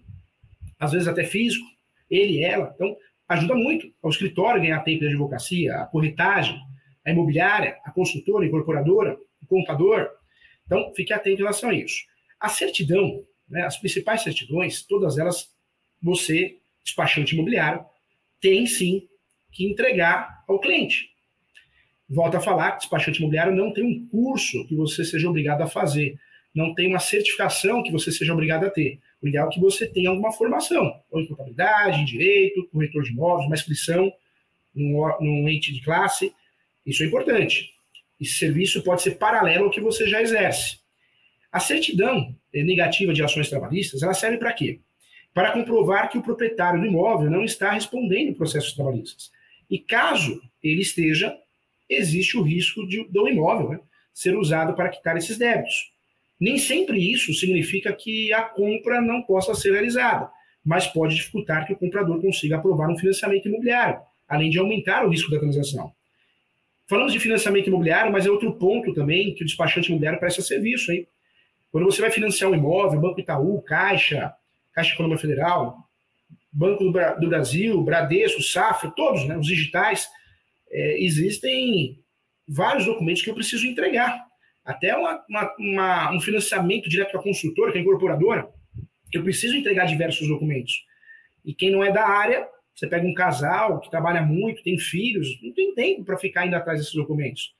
às 0.78 0.92
vezes 0.92 1.08
até 1.08 1.24
físico, 1.24 1.66
ele, 2.10 2.44
ela. 2.44 2.72
Então, 2.74 2.96
ajuda 3.28 3.54
muito 3.54 3.90
ao 4.02 4.10
escritório 4.10 4.60
ganhar 4.60 4.80
tempo 4.80 5.00
de 5.00 5.08
advocacia, 5.08 5.76
a 5.76 5.86
corretagem, 5.86 6.60
a 7.06 7.10
imobiliária, 7.12 7.78
a 7.84 7.90
consultora, 7.90 8.44
a 8.44 8.48
incorporadora, 8.48 9.16
o 9.40 9.46
contador. 9.46 10.10
Então, 10.66 10.92
fique 10.94 11.12
atento 11.12 11.36
em 11.36 11.44
relação 11.44 11.70
a 11.70 11.74
isso. 11.74 12.04
A 12.40 12.48
certidão, 12.48 13.24
né, 13.48 13.62
as 13.62 13.78
principais 13.78 14.22
certidões, 14.22 14.82
todas 14.82 15.16
elas, 15.16 15.48
você, 16.02 16.56
despachante 16.84 17.34
imobiliário, 17.34 17.84
tem 18.40 18.66
sim 18.66 19.08
que 19.52 19.64
entregar 19.64 20.44
ao 20.48 20.60
cliente. 20.60 21.10
Volto 22.08 22.36
a 22.36 22.40
falar 22.40 22.76
despachante 22.76 23.18
imobiliário 23.18 23.54
não 23.54 23.72
tem 23.72 23.84
um 23.84 24.06
curso 24.08 24.66
que 24.66 24.74
você 24.74 25.04
seja 25.04 25.28
obrigado 25.28 25.62
a 25.62 25.66
fazer, 25.66 26.18
não 26.54 26.74
tem 26.74 26.88
uma 26.88 26.98
certificação 26.98 27.82
que 27.82 27.92
você 27.92 28.10
seja 28.10 28.32
obrigado 28.32 28.64
a 28.64 28.70
ter. 28.70 28.98
O 29.20 29.28
ideal 29.28 29.48
é 29.48 29.52
que 29.52 29.60
você 29.60 29.86
tenha 29.86 30.10
alguma 30.10 30.32
formação, 30.32 30.92
ou 31.10 31.20
em 31.20 31.26
contabilidade, 31.26 32.00
em 32.00 32.04
direito, 32.04 32.68
corretor 32.72 33.02
de 33.02 33.10
imóveis, 33.10 33.46
uma 33.46 33.54
inscrição 33.54 34.12
num, 34.74 35.08
num 35.20 35.48
ente 35.48 35.72
de 35.72 35.80
classe. 35.82 36.32
Isso 36.86 37.02
é 37.02 37.06
importante. 37.06 37.74
Esse 38.20 38.34
serviço 38.34 38.82
pode 38.82 39.02
ser 39.02 39.16
paralelo 39.16 39.64
ao 39.64 39.70
que 39.70 39.80
você 39.80 40.06
já 40.06 40.22
exerce. 40.22 40.78
A 41.52 41.58
certidão 41.58 42.34
negativa 42.52 43.12
de 43.12 43.22
ações 43.22 43.50
trabalhistas, 43.50 44.02
ela 44.02 44.14
serve 44.14 44.38
para 44.38 44.52
quê? 44.52 44.80
Para 45.34 45.52
comprovar 45.52 46.08
que 46.08 46.16
o 46.16 46.22
proprietário 46.22 46.80
do 46.80 46.86
imóvel 46.86 47.30
não 47.30 47.44
está 47.44 47.72
respondendo 47.72 48.34
processos 48.34 48.72
trabalhistas. 48.72 49.30
E 49.68 49.78
caso 49.78 50.40
ele 50.62 50.80
esteja, 50.80 51.36
existe 51.88 52.36
o 52.36 52.42
risco 52.42 52.86
de, 52.86 53.04
do 53.08 53.28
imóvel 53.28 53.70
né, 53.70 53.80
ser 54.14 54.36
usado 54.36 54.74
para 54.74 54.88
quitar 54.88 55.16
esses 55.16 55.36
débitos. 55.36 55.92
Nem 56.38 56.58
sempre 56.58 57.12
isso 57.12 57.32
significa 57.34 57.92
que 57.92 58.32
a 58.32 58.42
compra 58.42 59.00
não 59.00 59.22
possa 59.22 59.54
ser 59.54 59.72
realizada, 59.72 60.30
mas 60.64 60.86
pode 60.86 61.14
dificultar 61.14 61.66
que 61.66 61.72
o 61.72 61.76
comprador 61.76 62.20
consiga 62.20 62.56
aprovar 62.56 62.90
um 62.90 62.98
financiamento 62.98 63.48
imobiliário, 63.48 64.00
além 64.28 64.50
de 64.50 64.58
aumentar 64.58 65.04
o 65.04 65.10
risco 65.10 65.30
da 65.30 65.38
transação. 65.38 65.95
Falamos 66.88 67.12
de 67.12 67.18
financiamento 67.18 67.66
imobiliário, 67.66 68.12
mas 68.12 68.26
é 68.26 68.30
outro 68.30 68.52
ponto 68.54 68.94
também 68.94 69.34
que 69.34 69.42
o 69.42 69.46
despachante 69.46 69.88
imobiliário 69.88 70.20
presta 70.20 70.40
serviço, 70.40 70.92
hein? 70.92 71.06
Quando 71.72 71.84
você 71.84 72.00
vai 72.00 72.10
financiar 72.10 72.50
um 72.50 72.54
imóvel, 72.54 73.00
Banco 73.00 73.20
Itaú, 73.20 73.60
Caixa, 73.62 74.32
Caixa 74.72 74.94
Econômica 74.94 75.20
Federal, 75.20 75.76
Banco 76.52 76.84
do, 76.84 77.28
Brasil, 77.28 77.82
Bradesco, 77.82 78.42
Safra, 78.42 78.90
todos, 78.96 79.26
né, 79.26 79.36
os 79.36 79.46
digitais, 79.46 80.08
é, 80.70 81.04
existem 81.04 82.02
vários 82.48 82.86
documentos 82.86 83.22
que 83.22 83.28
eu 83.28 83.34
preciso 83.34 83.66
entregar. 83.66 84.24
Até 84.64 84.96
uma, 84.96 85.22
uma, 85.28 85.54
uma, 85.58 86.16
um 86.16 86.20
financiamento 86.20 86.88
direto 86.88 87.10
para 87.10 87.20
a 87.20 87.22
consultora, 87.22 87.72
que 87.72 87.78
é 87.78 87.80
incorporadora, 87.80 88.48
eu 89.12 89.22
preciso 89.22 89.56
entregar 89.56 89.86
diversos 89.86 90.26
documentos. 90.28 90.84
E 91.44 91.52
quem 91.52 91.70
não 91.70 91.84
é 91.84 91.92
da 91.92 92.06
área, 92.06 92.48
você 92.76 92.86
pega 92.86 93.06
um 93.06 93.14
casal 93.14 93.80
que 93.80 93.90
trabalha 93.90 94.20
muito, 94.20 94.62
tem 94.62 94.78
filhos, 94.78 95.40
não 95.42 95.50
tem 95.54 95.74
tempo 95.74 96.04
para 96.04 96.18
ficar 96.18 96.46
indo 96.46 96.54
atrás 96.54 96.78
desses 96.78 96.94
documentos. 96.94 97.54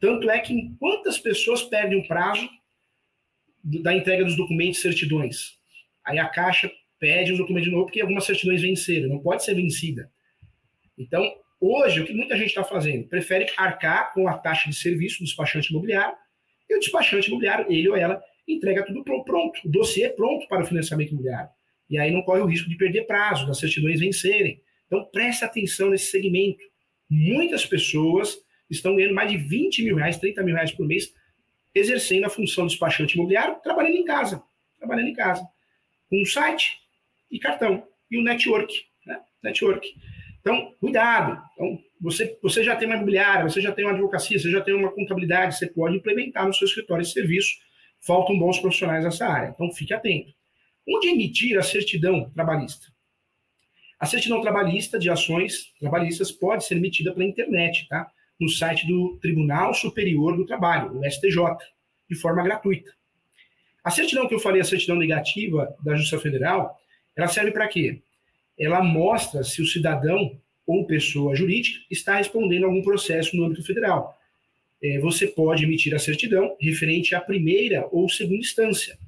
Tanto 0.00 0.28
é 0.28 0.40
que 0.40 0.74
quantas 0.80 1.18
pessoas 1.18 1.62
perdem 1.62 2.00
o 2.00 2.08
prazo 2.08 2.48
da 3.62 3.94
entrega 3.94 4.24
dos 4.24 4.36
documentos 4.36 4.78
e 4.78 4.82
certidões? 4.82 5.56
Aí 6.04 6.18
a 6.18 6.28
Caixa 6.28 6.68
pede 6.98 7.30
os 7.30 7.38
documentos 7.38 7.68
de 7.68 7.70
novo, 7.70 7.86
porque 7.86 8.00
algumas 8.00 8.24
certidões 8.24 8.60
venceram, 8.60 9.08
não 9.08 9.20
pode 9.20 9.44
ser 9.44 9.54
vencida. 9.54 10.10
Então, 10.98 11.24
hoje, 11.60 12.00
o 12.00 12.04
que 12.04 12.12
muita 12.12 12.36
gente 12.36 12.48
está 12.48 12.64
fazendo? 12.64 13.06
Prefere 13.06 13.46
arcar 13.56 14.12
com 14.12 14.26
a 14.26 14.36
taxa 14.36 14.68
de 14.68 14.74
serviço 14.74 15.20
do 15.20 15.26
despachante 15.26 15.70
imobiliário, 15.70 16.16
e 16.68 16.74
o 16.74 16.80
despachante 16.80 17.28
imobiliário, 17.28 17.70
ele 17.70 17.88
ou 17.88 17.96
ela, 17.96 18.20
entrega 18.48 18.84
tudo 18.84 19.04
pronto, 19.04 19.60
o 19.64 19.68
dossiê 19.68 20.08
pronto 20.08 20.48
para 20.48 20.64
o 20.64 20.66
financiamento 20.66 21.10
imobiliário. 21.10 21.50
E 21.88 21.98
aí 21.98 22.10
não 22.10 22.22
corre 22.22 22.40
o 22.40 22.46
risco 22.46 22.68
de 22.68 22.76
perder 22.76 23.06
prazo, 23.06 23.46
das 23.46 23.58
certidões 23.58 24.00
vencerem. 24.00 24.60
Então, 24.86 25.04
preste 25.12 25.44
atenção 25.44 25.90
nesse 25.90 26.10
segmento. 26.10 26.64
Muitas 27.08 27.64
pessoas 27.64 28.38
estão 28.68 28.96
ganhando 28.96 29.14
mais 29.14 29.30
de 29.30 29.36
20 29.36 29.84
mil 29.84 29.96
reais, 29.96 30.18
30 30.18 30.42
mil 30.42 30.54
reais 30.54 30.72
por 30.72 30.86
mês, 30.86 31.12
exercendo 31.74 32.24
a 32.24 32.30
função 32.30 32.66
de 32.66 32.72
despachante 32.72 33.14
imobiliário, 33.14 33.56
trabalhando 33.62 33.96
em 33.96 34.04
casa. 34.04 34.42
Trabalhando 34.78 35.08
em 35.08 35.14
casa. 35.14 35.46
Com 36.08 36.22
um 36.22 36.24
site, 36.24 36.80
e 37.30 37.38
cartão. 37.38 37.86
E 38.10 38.18
o 38.18 38.22
network. 38.22 38.84
Né? 39.04 39.20
Network. 39.42 39.94
Então, 40.40 40.74
cuidado. 40.80 41.42
Então, 41.54 41.78
você, 42.00 42.38
você 42.42 42.62
já 42.62 42.76
tem 42.76 42.86
uma 42.86 42.96
imobiliária, 42.96 43.48
você 43.48 43.60
já 43.60 43.72
tem 43.72 43.84
uma 43.84 43.92
advocacia, 43.92 44.38
você 44.38 44.50
já 44.50 44.60
tem 44.60 44.74
uma 44.74 44.92
contabilidade, 44.92 45.56
você 45.56 45.66
pode 45.66 45.96
implementar 45.96 46.46
no 46.46 46.54
seu 46.54 46.66
escritório 46.66 47.02
esse 47.02 47.12
serviço. 47.12 47.56
Faltam 48.00 48.38
bons 48.38 48.58
profissionais 48.58 49.04
nessa 49.04 49.26
área. 49.26 49.48
Então, 49.48 49.72
fique 49.72 49.92
atento. 49.92 50.32
Onde 50.88 51.08
emitir 51.08 51.58
a 51.58 51.62
certidão 51.62 52.30
trabalhista? 52.30 52.86
A 53.98 54.06
certidão 54.06 54.40
trabalhista 54.40 54.98
de 54.98 55.08
ações 55.10 55.72
trabalhistas 55.80 56.30
pode 56.30 56.64
ser 56.64 56.76
emitida 56.76 57.12
pela 57.12 57.24
internet, 57.24 57.88
tá? 57.88 58.10
No 58.38 58.48
site 58.48 58.86
do 58.86 59.18
Tribunal 59.20 59.72
Superior 59.72 60.36
do 60.36 60.44
Trabalho, 60.44 60.98
o 60.98 61.10
STJ, 61.10 61.56
de 62.08 62.14
forma 62.14 62.42
gratuita. 62.42 62.92
A 63.82 63.90
certidão 63.90 64.28
que 64.28 64.34
eu 64.34 64.38
falei, 64.38 64.60
a 64.60 64.64
certidão 64.64 64.96
negativa 64.96 65.74
da 65.82 65.94
Justiça 65.94 66.20
Federal, 66.20 66.76
ela 67.16 67.28
serve 67.28 67.52
para 67.52 67.68
quê? 67.68 68.02
Ela 68.58 68.82
mostra 68.82 69.42
se 69.42 69.62
o 69.62 69.66
cidadão 69.66 70.38
ou 70.66 70.86
pessoa 70.86 71.34
jurídica 71.34 71.78
está 71.90 72.16
respondendo 72.16 72.64
a 72.64 72.66
algum 72.66 72.82
processo 72.82 73.36
no 73.36 73.44
âmbito 73.44 73.62
federal. 73.62 74.18
É, 74.82 74.98
você 74.98 75.26
pode 75.26 75.64
emitir 75.64 75.94
a 75.94 75.98
certidão 75.98 76.56
referente 76.60 77.14
à 77.14 77.20
primeira 77.20 77.88
ou 77.90 78.08
segunda 78.08 78.40
instância. 78.40 78.98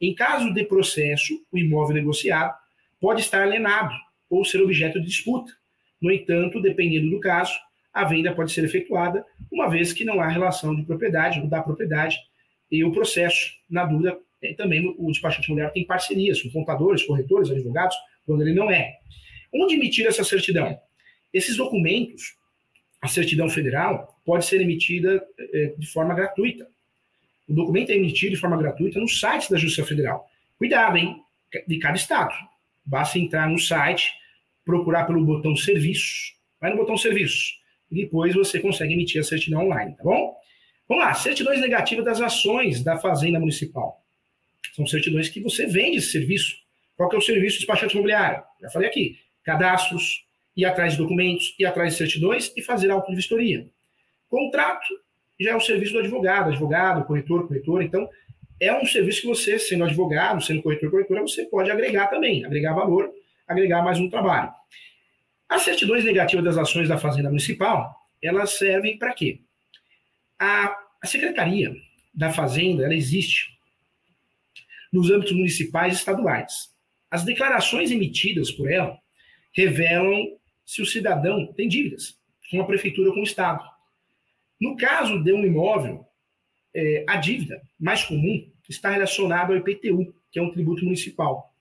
Em 0.00 0.14
caso 0.14 0.52
de 0.52 0.64
processo, 0.64 1.34
o 1.50 1.58
imóvel 1.58 1.96
negociado 1.96 2.54
pode 3.00 3.20
estar 3.20 3.42
alienado 3.42 3.94
ou 4.30 4.44
ser 4.44 4.62
objeto 4.62 5.00
de 5.00 5.06
disputa. 5.06 5.52
No 6.00 6.12
entanto, 6.12 6.60
dependendo 6.60 7.10
do 7.10 7.20
caso, 7.20 7.58
a 7.92 8.04
venda 8.04 8.34
pode 8.34 8.52
ser 8.52 8.64
efetuada, 8.64 9.24
uma 9.50 9.68
vez 9.68 9.92
que 9.92 10.04
não 10.04 10.20
há 10.20 10.28
relação 10.28 10.74
de 10.74 10.84
propriedade 10.84 11.40
ou 11.40 11.48
da 11.48 11.62
propriedade 11.62 12.16
e 12.70 12.84
o 12.84 12.92
processo. 12.92 13.56
Na 13.68 13.84
dúvida, 13.84 14.16
e 14.42 14.54
também 14.54 14.94
o 14.96 15.10
despachante 15.10 15.50
mulher 15.50 15.72
tem 15.72 15.84
parcerias 15.84 16.40
com 16.40 16.50
contadores, 16.50 17.02
corretores, 17.02 17.50
advogados, 17.50 17.96
quando 18.24 18.42
ele 18.42 18.54
não 18.54 18.70
é. 18.70 18.94
Onde 19.52 19.74
emitir 19.74 20.06
essa 20.06 20.22
certidão? 20.22 20.78
Esses 21.32 21.56
documentos, 21.56 22.36
a 23.00 23.08
certidão 23.08 23.48
federal, 23.48 24.20
pode 24.24 24.44
ser 24.44 24.60
emitida 24.60 25.20
é, 25.38 25.74
de 25.76 25.86
forma 25.90 26.14
gratuita. 26.14 26.68
O 27.48 27.54
documento 27.54 27.90
é 27.90 27.94
emitido 27.94 28.34
de 28.34 28.40
forma 28.40 28.56
gratuita 28.58 29.00
no 29.00 29.08
site 29.08 29.50
da 29.50 29.56
Justiça 29.56 29.86
Federal. 29.86 30.28
Cuidado, 30.58 30.96
hein? 30.96 31.22
De 31.66 31.78
cada 31.78 31.96
estado. 31.96 32.34
Basta 32.84 33.18
entrar 33.18 33.48
no 33.48 33.58
site, 33.58 34.12
procurar 34.64 35.04
pelo 35.04 35.24
botão 35.24 35.56
Serviços, 35.56 36.34
vai 36.60 36.70
no 36.70 36.76
botão 36.76 36.96
Serviços, 36.96 37.58
e 37.90 38.02
depois 38.02 38.34
você 38.34 38.60
consegue 38.60 38.92
emitir 38.92 39.20
a 39.20 39.24
certidão 39.24 39.64
online, 39.64 39.96
tá 39.96 40.04
bom? 40.04 40.36
Vamos 40.86 41.04
lá, 41.04 41.14
certidões 41.14 41.60
negativas 41.60 42.04
das 42.04 42.20
ações 42.20 42.82
da 42.82 42.98
Fazenda 42.98 43.40
Municipal. 43.40 44.02
São 44.74 44.86
certidões 44.86 45.28
que 45.28 45.40
você 45.40 45.66
vende 45.66 45.98
esse 45.98 46.10
serviço. 46.12 46.56
Qual 46.96 47.08
que 47.08 47.16
é 47.16 47.18
o 47.18 47.22
serviço 47.22 47.54
de 47.54 47.60
despachante 47.60 47.94
imobiliário? 47.94 48.42
Já 48.60 48.70
falei 48.70 48.88
aqui. 48.88 49.18
Cadastros, 49.42 50.24
ir 50.56 50.64
atrás 50.64 50.92
de 50.92 50.98
documentos, 50.98 51.54
ir 51.58 51.64
atrás 51.64 51.92
de 51.92 51.98
certidões 51.98 52.52
e 52.56 52.62
fazer 52.62 52.90
auto 52.90 53.08
de 53.10 53.16
vistoria. 53.16 53.68
Contrato 54.28 54.86
já 55.40 55.52
é 55.52 55.56
o 55.56 55.60
serviço 55.60 55.92
do 55.92 56.00
advogado, 56.00 56.48
advogado, 56.48 57.04
corretor, 57.04 57.46
corretora. 57.46 57.84
Então, 57.84 58.08
é 58.60 58.74
um 58.74 58.84
serviço 58.84 59.22
que 59.22 59.26
você, 59.28 59.58
sendo 59.58 59.84
advogado, 59.84 60.42
sendo 60.42 60.62
corretor, 60.62 60.90
corretora, 60.90 61.22
você 61.22 61.44
pode 61.44 61.70
agregar 61.70 62.08
também, 62.08 62.44
agregar 62.44 62.74
valor, 62.74 63.10
agregar 63.46 63.82
mais 63.82 63.98
um 64.00 64.10
trabalho. 64.10 64.52
As 65.48 65.62
certidões 65.62 66.04
negativas 66.04 66.44
das 66.44 66.58
ações 66.58 66.88
da 66.88 66.98
Fazenda 66.98 67.28
Municipal, 67.28 67.94
elas 68.22 68.58
servem 68.58 68.98
para 68.98 69.14
quê? 69.14 69.40
A, 70.38 70.76
a 71.02 71.06
Secretaria 71.06 71.74
da 72.12 72.32
Fazenda, 72.32 72.84
ela 72.84 72.94
existe 72.94 73.56
nos 74.92 75.10
âmbitos 75.10 75.32
municipais 75.32 75.94
e 75.94 75.96
estaduais. 75.96 76.70
As 77.10 77.24
declarações 77.24 77.90
emitidas 77.90 78.50
por 78.50 78.70
ela 78.70 78.98
revelam 79.52 80.36
se 80.64 80.82
o 80.82 80.86
cidadão 80.86 81.52
tem 81.54 81.68
dívidas 81.68 82.18
com 82.50 82.60
a 82.60 82.66
prefeitura 82.66 83.08
ou 83.08 83.14
com 83.14 83.20
o 83.20 83.24
Estado. 83.24 83.64
No 84.60 84.76
caso 84.76 85.22
de 85.22 85.32
um 85.32 85.44
imóvel, 85.44 86.04
é, 86.74 87.04
a 87.08 87.16
dívida 87.16 87.60
mais 87.78 88.04
comum 88.04 88.50
está 88.68 88.90
relacionada 88.90 89.52
ao 89.52 89.58
IPTU, 89.58 90.14
que 90.30 90.38
é 90.38 90.42
um 90.42 90.50
tributo 90.50 90.84
municipal. 90.84 91.54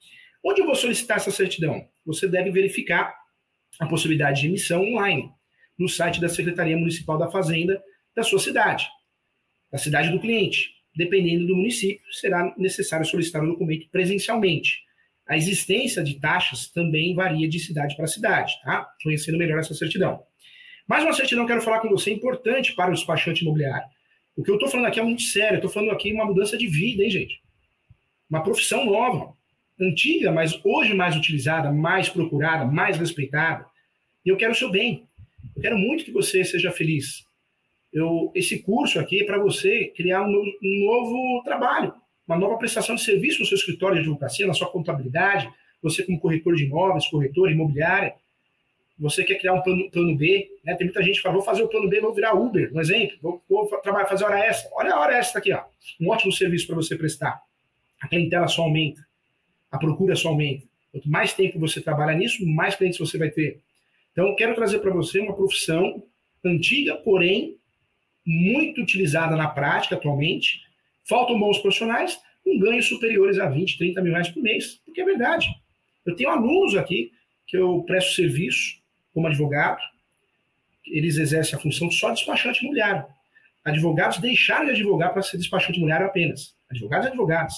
Onde 0.44 0.62
eu 0.62 0.66
vou 0.66 0.76
solicitar 0.76 1.18
essa 1.18 1.32
certidão? 1.32 1.88
Você 2.06 2.28
deve 2.28 2.52
verificar 2.52 3.14
a 3.80 3.86
possibilidade 3.86 4.42
de 4.42 4.48
emissão 4.48 4.82
online 4.82 5.30
no 5.78 5.88
site 5.88 6.20
da 6.20 6.30
Secretaria 6.30 6.78
Municipal 6.78 7.18
da 7.18 7.30
Fazenda, 7.30 7.82
da 8.16 8.24
sua 8.24 8.40
cidade, 8.40 8.88
da 9.72 9.78
cidade 9.78 10.10
do 10.10 10.20
cliente. 10.20 10.76
Dependendo 10.96 11.46
do 11.46 11.56
município, 11.56 12.02
será 12.12 12.56
necessário 12.58 13.06
solicitar 13.06 13.44
o 13.44 13.48
documento 13.48 13.88
presencialmente. 13.92 14.80
A 15.28 15.38
existência 15.38 16.04
de 16.04 16.20
taxas 16.20 16.72
também 16.72 17.14
varia 17.14 17.48
de 17.48 17.60
cidade 17.60 17.96
para 17.96 18.08
cidade, 18.08 18.54
tá? 18.64 18.90
Conhecendo 19.04 19.38
melhor 19.38 19.60
essa 19.60 19.76
certidão. 19.76 20.24
Mais 20.88 21.04
uma 21.04 21.12
certidão 21.12 21.46
que 21.46 21.52
eu 21.52 21.56
quero 21.56 21.66
falar 21.66 21.82
com 21.82 21.90
você, 21.90 22.14
importante 22.14 22.74
para 22.74 22.92
o 22.92 22.94
despachante 22.94 23.44
imobiliário. 23.44 23.86
O 24.38 24.44
que 24.44 24.50
eu 24.50 24.56
estou 24.56 24.70
falando 24.70 24.86
aqui 24.86 25.00
é 25.00 25.04
muito 25.04 25.24
sério, 25.24 25.58
estou 25.58 25.70
falando 25.70 25.92
aqui 25.92 26.14
uma 26.14 26.26
mudança 26.26 26.58
de 26.58 26.66
vida, 26.66 27.04
hein, 27.04 27.10
gente? 27.10 27.42
Uma 28.30 28.42
profissão 28.42 28.86
nova, 28.86 29.34
antiga, 29.80 30.32
mas 30.32 30.58
hoje 30.64 30.94
mais 30.94 31.16
utilizada, 31.16 31.72
mais 31.74 32.08
procurada, 32.08 32.64
mais 32.64 32.98
respeitada. 32.98 33.66
E 34.26 34.30
eu 34.30 34.38
quero 34.38 34.54
o 34.54 34.56
seu 34.56 34.72
bem. 34.72 35.08
Eu 35.56 35.62
quero 35.62 35.78
muito 35.78 36.06
que 36.06 36.12
você 36.12 36.44
seja 36.46 36.72
feliz. 36.72 37.26
Eu, 37.92 38.32
esse 38.34 38.60
curso 38.64 38.98
aqui 38.98 39.24
é 39.24 39.26
para 39.26 39.40
você 39.40 39.92
criar 39.96 40.24
um 40.24 40.32
novo, 40.32 40.50
um 40.64 40.86
novo 40.86 41.44
trabalho, 41.44 41.94
uma 42.26 42.38
nova 42.38 42.58
prestação 42.58 42.96
de 42.96 43.02
serviço 43.02 43.40
no 43.40 43.46
seu 43.46 43.58
escritório 43.58 43.96
de 43.96 44.02
advocacia, 44.02 44.48
na 44.48 44.54
sua 44.54 44.72
contabilidade, 44.72 45.50
você 45.82 46.04
como 46.04 46.20
corretor 46.20 46.56
de 46.56 46.66
imóveis, 46.66 47.08
corretor 47.08 47.52
imobiliário, 47.52 48.14
você 49.00 49.24
quer 49.24 49.36
criar 49.36 49.54
um 49.54 49.62
plano, 49.62 49.90
plano 49.92 50.16
B, 50.16 50.50
né? 50.64 50.76
Tem 50.76 50.88
muita 50.88 51.04
gente 51.04 51.18
que 51.18 51.22
fala, 51.22 51.36
vou 51.36 51.44
fazer 51.44 51.62
o 51.62 51.68
plano 51.68 51.88
B, 51.88 52.02
vou 52.02 52.14
virar 52.14 52.34
Uber, 52.34 52.72
um 52.74 52.80
exemplo, 52.80 53.18
vou, 53.22 53.44
vou 53.48 53.68
trabalhar, 53.82 54.08
fazer 54.08 54.26
hora 54.26 54.40
extra. 54.40 54.70
Olha 54.74 54.94
a 54.94 55.00
hora 55.00 55.18
extra 55.18 55.40
aqui, 55.40 55.54
ó. 55.54 55.64
Um 56.02 56.10
ótimo 56.10 56.32
serviço 56.32 56.66
para 56.66 56.76
você 56.76 56.96
prestar. 56.96 57.42
A 58.02 58.08
clientela 58.08 58.48
só 58.48 58.64
aumenta, 58.64 59.06
a 59.72 59.78
procura 59.78 60.16
só 60.16 60.30
aumenta. 60.30 60.66
Quanto 60.92 61.10
mais 61.10 61.34
tempo 61.34 61.60
você 61.60 61.80
trabalha 61.82 62.18
nisso, 62.18 62.46
mais 62.46 62.76
clientes 62.76 62.98
você 62.98 63.18
vai 63.18 63.30
ter. 63.30 63.62
Então, 64.12 64.36
quero 64.36 64.56
trazer 64.56 64.80
para 64.80 64.92
você 64.92 65.20
uma 65.20 65.36
profissão 65.36 66.04
antiga, 66.44 66.96
porém 66.96 67.58
muito 68.26 68.82
utilizada 68.82 69.36
na 69.36 69.48
prática 69.48 69.96
atualmente. 69.96 70.62
Faltam 71.08 71.40
bons 71.40 71.60
profissionais 71.60 72.20
com 72.44 72.58
ganhos 72.60 72.88
superiores 72.88 73.38
a 73.40 73.48
20, 73.48 73.78
30 73.78 74.02
mil 74.02 74.12
reais 74.14 74.30
por 74.30 74.42
mês, 74.42 74.82
porque 74.86 75.02
é 75.02 75.06
verdade. 75.06 75.48
Eu 76.06 76.16
tenho 76.16 76.30
alunos 76.30 76.76
aqui 76.76 77.12
que 77.46 77.58
eu 77.58 77.84
presto 77.84 78.14
serviço 78.14 78.77
como 79.18 79.26
advogado, 79.26 79.82
eles 80.86 81.18
exercem 81.18 81.58
a 81.58 81.60
função 81.60 81.90
só 81.90 82.10
de 82.10 82.18
despachante 82.18 82.60
imobiliário. 82.60 83.04
Advogados 83.66 84.20
deixaram 84.20 84.66
de 84.66 84.74
advogar 84.74 85.12
para 85.12 85.24
ser 85.24 85.38
despachante 85.38 85.80
imobiliário 85.80 86.06
apenas. 86.06 86.56
Advogados 86.70 87.08
e 87.08 87.10
advogados. 87.10 87.56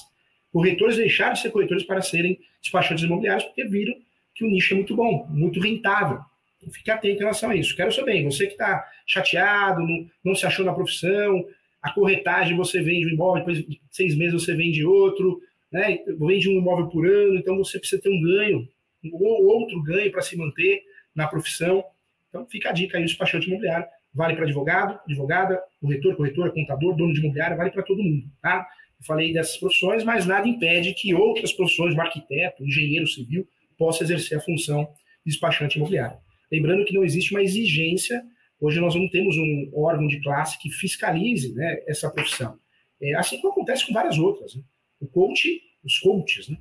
Corretores 0.54 0.96
deixaram 0.96 1.34
de 1.34 1.42
ser 1.42 1.52
corretores 1.52 1.84
para 1.84 2.02
serem 2.02 2.40
despachantes 2.62 3.04
imobiliários 3.04 3.44
porque 3.44 3.66
viram 3.66 3.94
que 4.34 4.46
o 4.46 4.48
nicho 4.48 4.74
é 4.74 4.78
muito 4.78 4.96
bom, 4.96 5.28
muito 5.30 5.60
rentável. 5.60 6.22
Então, 6.58 6.72
fique 6.72 6.90
atento 6.90 7.18
em 7.18 7.20
relação 7.20 7.50
a 7.50 7.56
isso. 7.58 7.76
Quero 7.76 7.92
saber, 7.92 8.24
você 8.24 8.46
que 8.46 8.54
está 8.54 8.90
chateado, 9.06 9.82
não, 9.82 10.10
não 10.24 10.36
se 10.36 10.46
achou 10.46 10.66
na 10.66 10.74
profissão, 10.74 11.46
a 11.82 11.92
corretagem 11.92 12.56
você 12.56 12.82
vende 12.82 13.08
um 13.08 13.10
imóvel, 13.10 13.44
depois 13.44 13.58
de 13.66 13.82
seis 13.92 14.16
meses 14.16 14.42
você 14.42 14.56
vende 14.56 14.86
outro, 14.86 15.42
né? 15.70 16.00
vende 16.18 16.48
um 16.48 16.54
imóvel 16.54 16.88
por 16.88 17.06
ano, 17.06 17.36
então 17.36 17.58
você 17.58 17.78
precisa 17.78 18.02
ter 18.02 18.10
um 18.10 18.22
ganho, 18.22 18.66
ou 19.12 19.46
outro 19.46 19.84
ganho 19.84 20.10
para 20.10 20.22
se 20.22 20.38
manter 20.38 20.88
na 21.16 21.28
profissão. 21.28 21.84
Então 22.30 22.46
fica 22.46 22.70
a 22.70 22.72
dica 22.72 22.98
aí, 22.98 23.04
o 23.04 23.06
despachante 23.06 23.48
imobiliário. 23.48 23.86
Vale 24.14 24.36
para 24.36 24.46
advogado, 24.46 25.00
advogada, 25.06 25.62
corretor, 25.80 26.16
corretora, 26.16 26.52
contador, 26.52 26.96
dono 26.96 27.14
de 27.14 27.20
imobiliário, 27.20 27.58
vale 27.58 27.70
para 27.70 27.84
todo 27.84 28.02
mundo, 28.02 28.26
tá? 28.42 28.68
Eu 29.00 29.06
falei 29.06 29.32
dessas 29.32 29.58
profissões, 29.58 30.04
mas 30.04 30.26
nada 30.26 30.48
impede 30.48 30.94
que 30.94 31.14
outras 31.14 31.54
profissões, 31.54 31.96
um 31.96 32.02
arquiteto, 32.02 32.66
engenheiro 32.66 33.08
civil, 33.08 33.48
possa 33.78 34.04
exercer 34.04 34.38
a 34.38 34.42
função 34.42 34.84
de 35.26 35.32
despachante 35.32 35.78
imobiliário. 35.78 36.18
Lembrando 36.52 36.84
que 36.84 36.94
não 36.94 37.04
existe 37.04 37.32
uma 37.32 37.42
exigência, 37.42 38.22
hoje 38.60 38.80
nós 38.80 38.96
não 38.96 39.08
temos 39.10 39.38
um 39.38 39.72
órgão 39.74 40.08
de 40.08 40.20
classe 40.22 40.60
que 40.60 40.70
fiscalize 40.70 41.54
né, 41.54 41.78
essa 41.88 42.10
profissão. 42.10 42.58
É, 43.02 43.16
assim 43.16 43.40
como 43.40 43.54
acontece 43.54 43.86
com 43.86 43.94
várias 43.94 44.18
outras. 44.18 44.56
Né? 44.56 44.64
O 45.00 45.08
coach, 45.08 45.62
os 45.84 45.98
coaches, 46.00 46.50
né, 46.50 46.58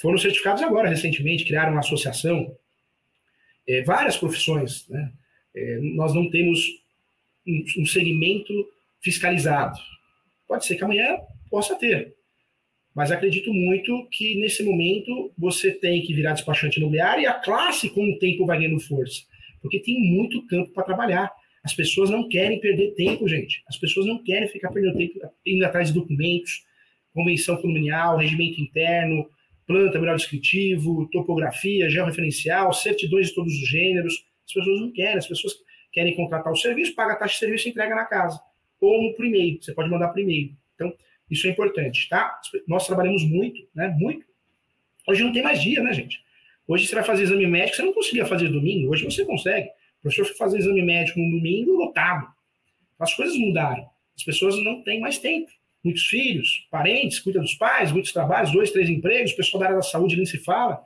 foram 0.00 0.18
certificados 0.18 0.62
agora, 0.62 0.88
recentemente, 0.88 1.44
criaram 1.44 1.72
uma 1.72 1.80
associação, 1.80 2.56
é, 3.68 3.82
várias 3.82 4.16
profissões. 4.16 4.88
Né? 4.88 5.12
É, 5.54 5.78
nós 5.94 6.14
não 6.14 6.30
temos 6.30 6.60
um, 7.46 7.82
um 7.82 7.86
segmento 7.86 8.52
fiscalizado. 9.02 9.78
Pode 10.46 10.66
ser 10.66 10.76
que 10.76 10.84
amanhã 10.84 11.18
possa 11.50 11.76
ter, 11.76 12.14
mas 12.94 13.12
acredito 13.12 13.52
muito 13.52 14.08
que 14.10 14.36
nesse 14.36 14.62
momento 14.62 15.32
você 15.36 15.70
tem 15.72 16.02
que 16.02 16.14
virar 16.14 16.32
despachante 16.32 16.78
imobiliário 16.78 17.22
e 17.22 17.26
a 17.26 17.34
classe 17.34 17.90
com 17.90 18.02
o 18.08 18.18
tempo 18.18 18.46
vai 18.46 18.58
ganhando 18.58 18.80
força, 18.80 19.22
porque 19.60 19.80
tem 19.80 20.00
muito 20.00 20.46
campo 20.46 20.72
para 20.72 20.84
trabalhar. 20.84 21.32
As 21.62 21.74
pessoas 21.74 22.10
não 22.10 22.28
querem 22.28 22.60
perder 22.60 22.94
tempo, 22.94 23.28
gente. 23.28 23.62
As 23.68 23.76
pessoas 23.76 24.06
não 24.06 24.22
querem 24.22 24.48
ficar 24.48 24.70
perdendo 24.70 24.96
tempo 24.96 25.18
indo 25.44 25.64
atrás 25.64 25.88
de 25.88 25.94
documentos, 25.94 26.64
convenção 27.12 27.56
condominial, 27.56 28.16
regimento 28.16 28.60
interno, 28.60 29.28
planta 29.66 29.98
melhor 29.98 30.16
descritivo, 30.16 31.08
topografia, 31.10 31.90
georreferencial, 31.90 32.72
certidões 32.72 33.28
de 33.28 33.34
todos 33.34 33.52
os 33.52 33.68
gêneros. 33.68 34.26
As 34.46 34.52
pessoas 34.52 34.80
não 34.80 34.92
querem, 34.92 35.18
as 35.18 35.26
pessoas 35.26 35.54
querem 35.92 36.14
contratar 36.14 36.52
o 36.52 36.56
serviço, 36.56 36.94
paga 36.94 37.14
a 37.14 37.16
taxa 37.16 37.34
de 37.34 37.38
serviço 37.40 37.68
e 37.68 37.70
entrega 37.70 37.94
na 37.94 38.04
casa. 38.04 38.40
Ou 38.80 39.14
por 39.14 39.24
e-mail, 39.24 39.60
você 39.60 39.72
pode 39.72 39.90
mandar 39.90 40.08
por 40.08 40.20
e-mail. 40.20 40.54
Então, 40.74 40.92
isso 41.30 41.46
é 41.46 41.50
importante, 41.50 42.08
tá? 42.08 42.38
Nós 42.68 42.86
trabalhamos 42.86 43.24
muito, 43.24 43.66
né? 43.74 43.88
Muito. 43.98 44.24
Hoje 45.08 45.24
não 45.24 45.32
tem 45.32 45.42
mais 45.42 45.60
dia, 45.62 45.82
né, 45.82 45.92
gente? 45.92 46.20
Hoje 46.68 46.86
você 46.86 46.94
vai 46.94 47.04
fazer 47.04 47.22
exame 47.22 47.46
médico, 47.46 47.76
você 47.76 47.82
não 47.82 47.92
conseguia 47.92 48.26
fazer 48.26 48.48
domingo, 48.48 48.90
hoje 48.90 49.04
você 49.04 49.24
consegue. 49.24 49.68
O 49.98 50.02
professor 50.02 50.26
foi 50.26 50.36
fazer 50.36 50.58
exame 50.58 50.82
médico 50.82 51.18
no 51.18 51.30
domingo 51.30 51.72
lotado. 51.72 52.26
As 52.98 53.14
coisas 53.14 53.36
mudaram. 53.36 53.88
As 54.16 54.24
pessoas 54.24 54.56
não 54.62 54.82
têm 54.82 55.00
mais 55.00 55.18
tempo. 55.18 55.50
Muitos 55.86 56.06
filhos, 56.06 56.66
parentes, 56.70 57.20
cuida 57.20 57.40
dos 57.40 57.54
pais, 57.54 57.92
muitos 57.92 58.12
trabalhos, 58.12 58.52
dois, 58.52 58.70
três 58.70 58.90
empregos, 58.90 59.32
o 59.32 59.36
pessoal 59.36 59.60
da 59.60 59.66
área 59.66 59.76
da 59.76 59.82
saúde 59.82 60.16
nem 60.16 60.26
se 60.26 60.38
fala. 60.38 60.82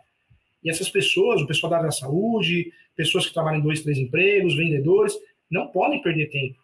E 0.62 0.70
essas 0.70 0.88
pessoas, 0.90 1.40
o 1.40 1.46
pessoal 1.46 1.70
da 1.70 1.76
área 1.76 1.88
da 1.88 1.92
saúde, 1.92 2.70
pessoas 2.94 3.26
que 3.26 3.32
trabalham 3.32 3.60
em 3.60 3.62
dois, 3.62 3.82
três 3.82 3.96
empregos, 3.96 4.54
vendedores, 4.54 5.14
não 5.50 5.68
podem 5.68 6.02
perder 6.02 6.28
tempo. 6.28 6.58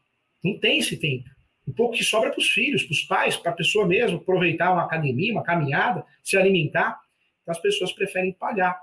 Não 0.45 0.59
tem 0.59 0.79
esse 0.79 0.97
tempo 0.99 1.29
o 1.67 1.73
pouco 1.73 1.97
que 1.97 2.05
sobra 2.05 2.31
para 2.31 2.39
os 2.39 2.49
filhos, 2.49 2.85
para 2.85 2.93
os 2.93 3.03
pais, 3.03 3.37
para 3.37 3.51
a 3.51 3.55
pessoa 3.55 3.87
mesmo 3.87 4.19
aproveitar 4.19 4.73
uma 4.73 4.85
academia, 4.85 5.33
uma 5.33 5.43
caminhada, 5.43 6.05
se 6.23 6.37
alimentar. 6.37 7.01
Então 7.43 7.53
as 7.53 7.61
pessoas 7.61 7.93
preferem 7.93 8.33
pagar 8.33 8.81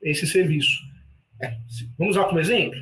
esse 0.00 0.26
serviço. 0.26 0.80
É, 1.40 1.56
vamos 1.98 2.16
usar 2.16 2.26
como 2.26 2.40
exemplo? 2.40 2.80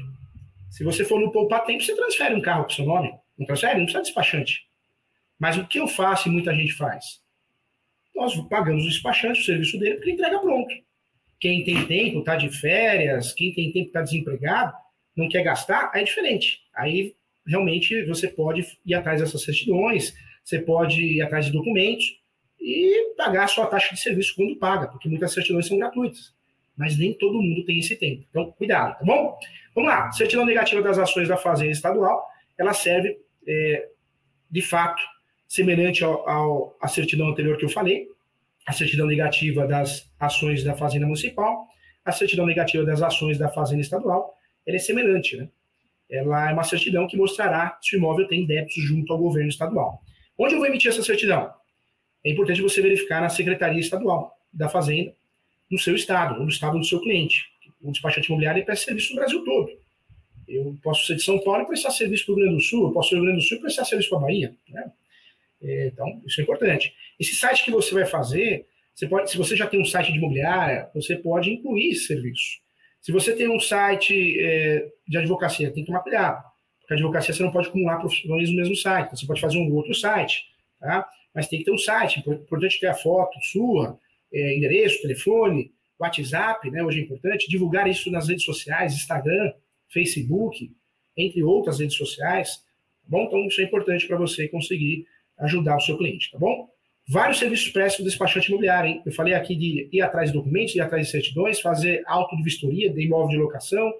Se 0.70 0.85
você 0.85 1.05
for 1.05 1.20
no 1.20 1.33
poupar 1.33 1.64
tempo, 1.64 1.83
você 1.83 1.94
transfere 1.94 2.35
um 2.35 2.40
carro 2.40 2.64
para 2.64 2.72
o 2.72 2.75
seu 2.75 2.87
nome. 2.87 3.12
Não 3.37 3.44
transfere? 3.44 3.79
Não 3.79 3.85
precisa 3.85 4.03
de 4.03 4.07
despachante. 4.07 4.66
Mas 5.42 5.57
o 5.57 5.66
que 5.66 5.81
eu 5.81 5.88
faço 5.88 6.28
e 6.28 6.31
muita 6.31 6.55
gente 6.55 6.72
faz? 6.72 7.20
Nós 8.14 8.33
pagamos 8.48 8.85
o 8.85 8.88
despachante, 8.88 9.40
o 9.40 9.44
serviço 9.44 9.76
dele, 9.76 9.94
porque 9.96 10.11
ele 10.11 10.16
entrega 10.16 10.38
pronto. 10.38 10.72
Quem 11.40 11.64
tem 11.64 11.85
tempo, 11.85 12.20
está 12.20 12.37
de 12.37 12.48
férias, 12.48 13.33
quem 13.33 13.52
tem 13.52 13.72
tempo, 13.72 13.88
está 13.88 14.02
desempregado, 14.02 14.72
não 15.16 15.28
quer 15.28 15.42
gastar, 15.42 15.90
é 15.96 16.05
diferente. 16.05 16.61
Aí 16.72 17.16
realmente 17.44 18.05
você 18.05 18.28
pode 18.28 18.64
ir 18.87 18.94
atrás 18.94 19.20
dessas 19.20 19.42
certidões, 19.42 20.14
você 20.44 20.61
pode 20.61 21.02
ir 21.02 21.22
atrás 21.22 21.46
de 21.46 21.50
documentos 21.50 22.05
e 22.61 23.12
pagar 23.16 23.42
a 23.42 23.48
sua 23.48 23.66
taxa 23.66 23.92
de 23.92 24.00
serviço 24.00 24.37
quando 24.37 24.55
paga, 24.55 24.87
porque 24.87 25.09
muitas 25.09 25.33
certidões 25.33 25.66
são 25.66 25.76
gratuitas. 25.76 26.33
Mas 26.76 26.96
nem 26.96 27.14
todo 27.14 27.42
mundo 27.42 27.64
tem 27.64 27.81
esse 27.81 27.96
tempo. 27.96 28.24
Então, 28.31 28.52
cuidado, 28.52 28.96
tá 28.96 29.05
bom? 29.05 29.37
Vamos 29.74 29.90
lá. 29.90 30.12
Certidão 30.12 30.46
negativa 30.46 30.81
das 30.81 30.98
ações 30.98 31.26
da 31.26 31.37
Fazenda 31.37 31.72
Estadual, 31.72 32.28
ela 32.57 32.72
serve, 32.72 33.18
é, 33.44 33.88
de 34.48 34.62
fato, 34.62 35.02
semelhante 35.53 36.03
ao, 36.03 36.75
à 36.81 36.88
certidão 36.88 37.29
anterior 37.29 37.59
que 37.59 37.65
eu 37.67 37.69
falei, 37.69 38.09
a 38.67 38.73
certidão 38.73 39.07
negativa 39.07 39.67
das 39.67 40.11
ações 40.19 40.65
da 40.65 40.75
Fazenda 40.75 41.05
Municipal, 41.05 41.69
a 42.03 42.11
certidão 42.11 42.47
negativa 42.47 42.83
das 42.87 43.03
ações 43.03 43.37
da 43.37 43.51
Fazenda 43.51 43.83
Estadual, 43.83 44.35
ela 44.67 44.77
é 44.77 44.81
semelhante, 44.81 45.37
né? 45.37 45.51
ela 46.11 46.49
é 46.49 46.55
uma 46.55 46.65
certidão 46.65 47.07
que 47.07 47.19
mostrará 47.19 47.79
se 47.83 47.95
o 47.95 47.99
imóvel 47.99 48.27
tem 48.29 48.47
débitos 48.47 48.83
junto 48.83 49.12
ao 49.12 49.19
governo 49.19 49.51
estadual. 49.51 50.03
Onde 50.38 50.55
eu 50.55 50.59
vou 50.59 50.67
emitir 50.67 50.91
essa 50.91 51.03
certidão? 51.03 51.53
É 52.25 52.31
importante 52.31 52.62
você 52.62 52.81
verificar 52.81 53.21
na 53.21 53.29
Secretaria 53.29 53.79
Estadual 53.79 54.35
da 54.51 54.71
Fazenda, 54.71 55.12
no 55.71 55.79
seu 55.79 55.95
estado, 55.95 56.37
ou 56.37 56.45
no 56.45 56.49
estado 56.49 56.79
do 56.79 56.85
seu 56.85 56.99
cliente. 56.99 57.45
O 57.83 57.93
despachante 57.93 58.29
imobiliário 58.29 58.65
presta 58.65 58.87
serviço 58.87 59.11
no 59.11 59.17
Brasil 59.17 59.45
todo. 59.45 59.71
Eu 60.49 60.75
posso 60.83 61.07
ser 61.07 61.17
de 61.17 61.23
São 61.23 61.38
Paulo 61.41 61.65
e 61.65 61.67
prestar 61.67 61.91
serviço 61.91 62.25
para 62.25 62.33
o 62.33 62.37
Rio 62.37 62.45
Grande 62.47 62.62
do 62.62 62.67
Sul, 62.67 62.87
eu 62.87 62.93
posso 62.93 63.11
ser 63.11 63.17
do 63.17 63.19
Rio 63.19 63.27
Grande 63.27 63.45
do 63.45 63.49
Sul 63.49 63.59
e 63.59 63.61
prestar 63.61 63.85
serviço 63.85 64.09
para 64.09 64.19
a 64.19 64.23
Bahia. 64.23 64.57
Né? 64.71 64.93
É, 65.62 65.88
então, 65.88 66.07
isso 66.27 66.40
é 66.40 66.44
importante. 66.44 66.92
Esse 67.18 67.35
site 67.35 67.64
que 67.64 67.70
você 67.70 67.94
vai 67.94 68.05
fazer, 68.05 68.66
você 68.94 69.07
pode, 69.07 69.31
se 69.31 69.38
você 69.38 69.57
já 69.57 69.66
tem 69.66 69.81
um 69.81 69.85
site 69.85 70.12
de 70.12 70.18
imobiliária, 70.18 70.90
você 70.94 71.16
pode 71.16 71.51
incluir 71.51 71.90
esse 71.90 72.07
serviço. 72.07 72.61
Se 73.01 73.11
você 73.11 73.35
tem 73.35 73.48
um 73.48 73.61
site 73.61 74.38
é, 74.40 74.88
de 75.09 75.18
advocacia, 75.18 75.72
tem 75.72 75.85
que 75.85 75.92
cuidado. 75.92 76.42
Porque 76.81 76.94
a 76.94 76.96
advocacia 76.96 77.33
você 77.33 77.42
não 77.42 77.53
pode 77.53 77.68
acumular 77.68 77.98
profissões 77.98 78.51
no 78.51 78.57
mesmo 78.57 78.77
site. 78.77 79.07
Então, 79.07 79.16
você 79.16 79.27
pode 79.27 79.40
fazer 79.40 79.59
um 79.59 79.72
outro 79.72 79.94
site, 79.94 80.44
tá? 80.79 81.09
Mas 81.35 81.48
tem 81.48 81.61
que 81.61 81.64
ter 81.64 81.72
um 81.72 81.79
site. 81.79 82.20
Importante 82.20 82.79
ter 82.79 82.88
a 82.88 82.94
foto 82.94 83.38
sua, 83.51 83.98
é, 84.33 84.57
endereço, 84.57 85.01
telefone, 85.03 85.72
WhatsApp, 85.98 86.70
né? 86.70 86.83
Hoje 86.83 87.01
é 87.01 87.03
importante. 87.03 87.48
Divulgar 87.48 87.88
isso 87.88 88.11
nas 88.11 88.29
redes 88.29 88.44
sociais, 88.44 88.94
Instagram, 88.94 89.53
Facebook, 89.88 90.70
entre 91.16 91.42
outras 91.42 91.81
redes 91.81 91.96
sociais. 91.96 92.57
Tá 92.57 93.09
bom? 93.09 93.25
Então, 93.25 93.46
isso 93.46 93.61
é 93.61 93.64
importante 93.64 94.07
para 94.07 94.16
você 94.16 94.48
conseguir 94.48 95.07
ajudar 95.42 95.76
o 95.76 95.81
seu 95.81 95.96
cliente, 95.96 96.31
tá 96.31 96.38
bom? 96.38 96.68
Vários 97.09 97.38
serviços 97.38 97.68
prestos 97.70 98.05
do 98.05 98.09
despachante 98.09 98.48
imobiliário, 98.48 98.90
hein? 98.90 99.02
Eu 99.05 99.12
falei 99.12 99.35
aqui 99.35 99.57
de 99.57 99.88
ir 99.92 100.00
atrás 100.00 100.31
de 100.31 100.37
documentos, 100.37 100.74
ir 100.74 100.81
atrás 100.81 101.07
de 101.07 101.11
certidões, 101.11 101.61
fazer 101.61 102.02
auto 102.07 102.37
de 102.37 102.42
vistoria 102.42 102.92
de 102.92 103.02
imóvel 103.02 103.28
de 103.28 103.37
locação, 103.37 103.92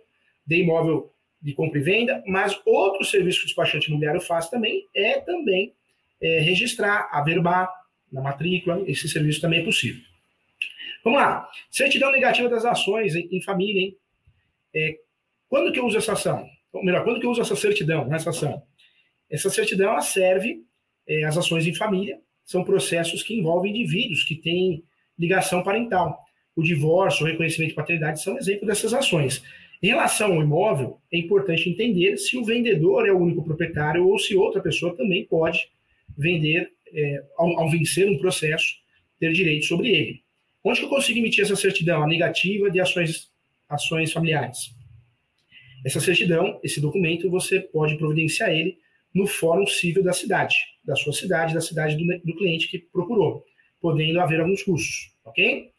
de 0.47 0.57
imóvel 0.57 1.13
de 1.41 1.53
compra 1.53 1.81
e 1.81 1.83
venda, 1.83 2.23
mas 2.27 2.59
outro 2.65 3.05
serviço 3.05 3.41
que 3.41 3.45
o 3.45 3.47
despachante 3.49 3.89
imobiliário 3.89 4.21
faz 4.21 4.49
também 4.49 4.87
é 4.95 5.21
também 5.21 5.75
é, 6.21 6.39
registrar, 6.39 7.09
averbar 7.13 7.69
na 8.13 8.21
matrícula, 8.21 8.83
esse 8.87 9.09
serviço 9.09 9.41
também 9.41 9.61
é 9.61 9.65
possível. 9.65 10.01
Vamos 11.03 11.21
lá. 11.21 11.49
Certidão 11.71 12.13
negativa 12.13 12.49
das 12.49 12.65
ações 12.65 13.17
em, 13.17 13.29
em 13.33 13.43
família, 13.43 13.81
hein? 13.81 13.97
É, 14.75 14.97
quando 15.49 15.73
que 15.73 15.81
eu 15.81 15.87
uso 15.87 15.99
essa 15.99 16.13
ação? 16.13 16.47
Ou 16.73 16.85
melhor, 16.85 17.03
quando 17.03 17.19
que 17.19 17.27
eu 17.27 17.31
uso 17.31 17.41
essa 17.41 17.57
certidão, 17.57 18.07
nessa 18.07 18.31
ação? 18.31 18.63
Essa 19.29 19.51
certidão 19.51 19.91
ela 19.91 20.01
serve 20.01 20.65
é, 21.07 21.25
as 21.25 21.37
ações 21.37 21.67
em 21.67 21.75
família, 21.75 22.19
são 22.45 22.65
processos 22.65 23.23
que 23.23 23.35
envolvem 23.35 23.71
indivíduos 23.71 24.25
que 24.25 24.35
têm 24.35 24.85
ligação 25.19 25.63
parental. 25.63 26.19
O 26.55 26.63
divórcio, 26.63 27.25
o 27.25 27.29
reconhecimento 27.29 27.71
de 27.71 27.77
paternidade 27.77 28.23
são 28.23 28.37
exemplo 28.37 28.67
dessas 28.67 28.93
ações. 28.93 29.43
Em 29.83 29.89
relação 29.89 30.35
ao 30.35 30.43
imóvel, 30.43 31.01
é 31.13 31.19
importante 31.19 31.69
entender 31.69 32.17
se 32.17 32.37
o 32.37 32.45
vendedor 32.45 33.07
é 33.07 33.13
o 33.13 33.19
único 33.19 33.43
proprietário 33.43 34.07
ou 34.07 34.19
se 34.19 34.37
outra 34.37 34.61
pessoa 34.61 34.97
também 34.97 35.25
pode 35.25 35.69
vender, 36.17 36.71
é, 36.93 37.25
ao, 37.37 37.59
ao, 37.59 37.71
vencer 37.71 38.09
um 38.09 38.19
processo, 38.19 38.77
ter 39.19 39.33
direito 39.33 39.67
sobre 39.67 39.89
ele. 39.89 40.23
Onde 40.63 40.79
que 40.79 40.85
eu 40.85 40.91
consigo 40.91 41.19
emitir 41.19 41.43
essa 41.43 41.57
certidão? 41.57 42.03
A 42.03 42.07
negativa 42.07 42.71
de 42.71 42.81
ações, 42.81 43.31
ações 43.69 44.13
familiares. 44.13 44.73
Essa 45.85 45.99
certidão, 45.99 46.61
esse 46.63 46.81
documento, 46.81 47.29
você 47.29 47.59
pode 47.59 47.97
providenciar 47.97 48.51
ele 48.51 48.79
no 49.15 49.27
fórum 49.27 49.67
civil 49.67 50.03
da 50.03 50.13
cidade, 50.13 50.57
da 50.85 50.97
sua 50.97 51.13
cidade, 51.13 51.55
da 51.55 51.61
cidade 51.61 51.97
do, 51.97 52.05
do 52.25 52.37
cliente 52.37 52.69
que 52.69 52.79
procurou, 52.79 53.45
podendo 53.81 54.21
haver 54.21 54.41
alguns 54.41 54.63
custos, 54.63 55.15
ok? 55.25 55.71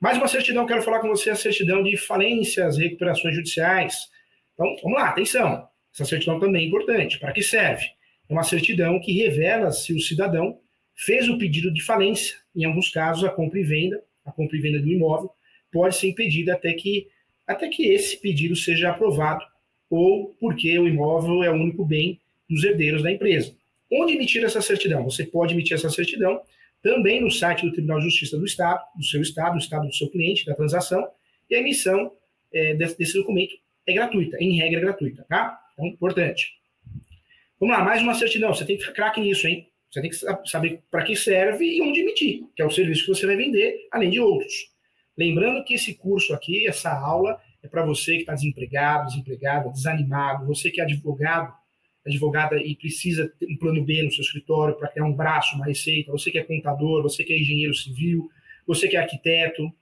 Mais 0.00 0.16
uma 0.16 0.28
certidão, 0.28 0.64
quero 0.64 0.82
falar 0.82 1.00
com 1.00 1.08
você, 1.08 1.30
a 1.30 1.36
certidão 1.36 1.82
de 1.82 1.96
falências, 1.96 2.78
recuperações 2.78 3.34
judiciais. 3.34 4.06
Então, 4.54 4.76
vamos 4.82 4.98
lá, 4.98 5.08
atenção. 5.08 5.68
Essa 5.92 6.04
certidão 6.04 6.38
também 6.38 6.64
é 6.64 6.68
importante. 6.68 7.18
Para 7.18 7.32
que 7.32 7.42
serve? 7.42 7.84
É 8.28 8.32
uma 8.32 8.44
certidão 8.44 9.00
que 9.00 9.12
revela 9.12 9.72
se 9.72 9.92
o 9.92 10.00
cidadão 10.00 10.60
fez 10.94 11.28
o 11.28 11.36
pedido 11.36 11.72
de 11.72 11.82
falência. 11.82 12.36
Em 12.54 12.64
alguns 12.64 12.90
casos, 12.90 13.24
a 13.24 13.30
compra 13.30 13.58
e 13.58 13.64
venda, 13.64 14.00
a 14.24 14.30
compra 14.30 14.56
e 14.56 14.60
venda 14.60 14.78
do 14.78 14.88
imóvel, 14.88 15.30
pode 15.72 15.96
ser 15.96 16.08
impedida 16.08 16.54
até 16.54 16.72
que, 16.74 17.08
até 17.46 17.68
que 17.68 17.88
esse 17.88 18.20
pedido 18.20 18.54
seja 18.54 18.90
aprovado 18.90 19.44
ou 19.90 20.34
porque 20.38 20.78
o 20.78 20.86
imóvel 20.86 21.42
é 21.42 21.50
o 21.50 21.54
único 21.54 21.84
bem 21.84 22.20
dos 22.48 22.64
herdeiros 22.64 23.02
da 23.02 23.10
empresa. 23.10 23.54
Onde 23.90 24.14
emitir 24.14 24.44
essa 24.44 24.60
certidão? 24.60 25.04
Você 25.04 25.24
pode 25.24 25.54
emitir 25.54 25.74
essa 25.74 25.88
certidão 25.90 26.40
também 26.82 27.20
no 27.20 27.30
site 27.30 27.64
do 27.64 27.72
Tribunal 27.72 27.98
de 27.98 28.04
Justiça 28.04 28.38
do 28.38 28.44
Estado, 28.44 28.82
do 28.96 29.04
seu 29.04 29.20
Estado, 29.20 29.52
do 29.54 29.58
Estado 29.58 29.86
do 29.86 29.94
seu 29.94 30.08
cliente, 30.08 30.46
da 30.46 30.54
transação, 30.54 31.08
e 31.50 31.54
a 31.54 31.60
emissão 31.60 32.12
é, 32.52 32.74
desse, 32.74 32.96
desse, 32.96 33.14
documento 33.14 33.54
é 33.86 33.92
gratuita, 33.92 34.36
em 34.38 34.56
regra 34.56 34.80
gratuita, 34.80 35.24
tá? 35.28 35.58
Então, 35.72 35.86
importante. 35.86 36.52
Vamos 37.58 37.76
lá, 37.76 37.82
mais 37.82 38.02
uma 38.02 38.14
certidão. 38.14 38.54
Você 38.54 38.64
tem 38.64 38.76
que 38.76 38.82
ficar 38.82 38.94
craque 38.94 39.20
nisso, 39.20 39.46
hein? 39.46 39.66
Você 39.90 40.00
tem 40.02 40.10
que 40.10 40.16
saber 40.48 40.82
para 40.90 41.02
que 41.02 41.16
serve 41.16 41.64
e 41.64 41.80
onde 41.80 42.00
emitir, 42.00 42.44
que 42.54 42.60
é 42.60 42.64
o 42.64 42.70
serviço 42.70 43.02
que 43.02 43.08
você 43.08 43.26
vai 43.26 43.36
vender, 43.36 43.88
além 43.90 44.10
de 44.10 44.20
outros. 44.20 44.70
Lembrando 45.16 45.64
que 45.64 45.74
esse 45.74 45.94
curso 45.94 46.34
aqui, 46.34 46.66
essa 46.66 46.92
aula, 46.92 47.40
é 47.62 47.66
para 47.66 47.84
você 47.84 48.14
que 48.14 48.20
está 48.20 48.34
desempregado, 48.34 49.08
desempregada, 49.08 49.70
desanimado, 49.70 50.46
você 50.46 50.70
que 50.70 50.80
é 50.80 50.84
advogado, 50.84 51.52
advogada 52.08 52.56
e 52.56 52.74
precisa 52.74 53.32
ter 53.38 53.46
um 53.46 53.56
plano 53.56 53.84
B 53.84 54.02
no 54.02 54.10
seu 54.10 54.22
escritório 54.22 54.74
para 54.76 54.88
criar 54.88 55.04
um 55.04 55.12
braço, 55.12 55.54
uma 55.56 55.66
receita, 55.66 56.10
você 56.10 56.30
que 56.30 56.38
é 56.38 56.44
contador, 56.44 57.02
você 57.02 57.24
que 57.24 57.32
é 57.32 57.38
engenheiro 57.38 57.74
civil, 57.74 58.30
você 58.66 58.88
que 58.88 58.96
é 58.96 59.00
arquiteto, 59.00 59.72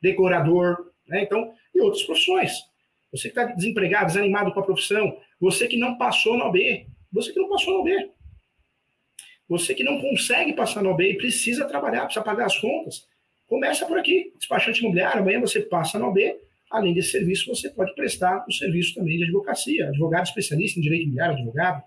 decorador, 0.00 0.90
né? 1.06 1.22
Então, 1.22 1.52
e 1.74 1.80
outras 1.80 2.02
profissões. 2.02 2.52
Você 3.12 3.30
que 3.30 3.38
está 3.38 3.44
desempregado, 3.44 4.06
desanimado 4.06 4.52
com 4.52 4.60
a 4.60 4.64
profissão, 4.64 5.16
você 5.40 5.68
que 5.68 5.76
não 5.76 5.96
passou 5.96 6.36
na 6.36 6.46
OB, 6.46 6.86
você 7.12 7.32
que 7.32 7.38
não 7.38 7.48
passou 7.48 7.74
na 7.74 7.80
OB, 7.80 8.10
você 9.48 9.74
que 9.74 9.84
não 9.84 10.00
consegue 10.00 10.52
passar 10.52 10.82
na 10.82 10.90
OB 10.90 11.04
e 11.04 11.16
precisa 11.16 11.64
trabalhar, 11.66 12.04
precisa 12.06 12.24
pagar 12.24 12.46
as 12.46 12.58
contas, 12.58 13.06
começa 13.46 13.86
por 13.86 13.98
aqui, 13.98 14.32
despachante 14.36 14.80
imobiliário, 14.80 15.20
amanhã 15.20 15.40
você 15.40 15.60
passa 15.60 15.98
na 15.98 16.08
OB, 16.08 16.34
Além 16.70 16.94
desse 16.94 17.10
serviço, 17.10 17.46
você 17.46 17.70
pode 17.70 17.94
prestar 17.94 18.44
o 18.48 18.52
serviço 18.52 18.94
também 18.94 19.16
de 19.18 19.24
advocacia, 19.24 19.88
advogado 19.88 20.26
especialista 20.26 20.78
em 20.78 20.82
direito 20.82 21.02
imobiliário, 21.02 21.36
advogado. 21.36 21.82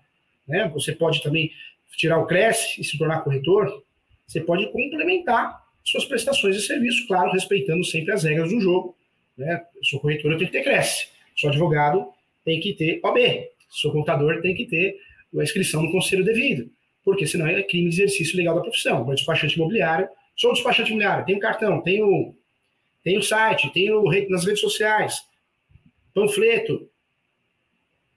Né? 0.46 0.68
Você 0.74 0.92
pode 0.92 1.22
também 1.22 1.50
tirar 1.96 2.18
o 2.18 2.26
CRES 2.26 2.76
e 2.78 2.84
se 2.84 2.96
tornar 2.96 3.22
corretor. 3.22 3.84
Você 4.26 4.40
pode 4.40 4.70
complementar 4.70 5.62
suas 5.84 6.04
prestações 6.04 6.56
de 6.56 6.62
serviço, 6.62 7.06
claro, 7.06 7.32
respeitando 7.32 7.84
sempre 7.84 8.12
as 8.12 8.22
regras 8.24 8.50
do 8.50 8.60
jogo. 8.60 8.96
Né? 9.36 9.62
Sou 9.82 10.00
corretor, 10.00 10.32
eu 10.32 10.38
tenho 10.38 10.50
que 10.50 10.58
ter 10.58 10.64
CRES. 10.64 11.10
Sou 11.36 11.50
advogado, 11.50 12.06
tem 12.44 12.60
que 12.60 12.74
ter 12.74 13.00
OB. 13.02 13.18
Sou 13.68 13.92
contador, 13.92 14.40
tem 14.40 14.54
que 14.54 14.66
ter 14.66 14.96
a 15.38 15.42
inscrição 15.42 15.82
no 15.82 15.92
conselho 15.92 16.24
devido. 16.24 16.70
Porque 17.04 17.26
senão 17.26 17.46
é 17.46 17.62
crime 17.62 17.90
de 17.90 17.96
exercício 17.96 18.36
legal 18.36 18.54
da 18.54 18.62
profissão. 18.62 19.04
Sou 19.04 19.14
despachante 19.14 19.56
imobiliário, 19.56 20.08
sou 20.36 20.52
despachante 20.52 20.90
imobiliário, 20.90 21.26
tenho 21.26 21.38
cartão, 21.38 21.82
tenho 21.82 22.34
tem 23.02 23.18
o 23.18 23.22
site, 23.22 23.72
tem 23.72 23.90
o 23.92 24.04
nas 24.28 24.44
redes 24.44 24.60
sociais, 24.60 25.22
panfleto. 26.14 26.88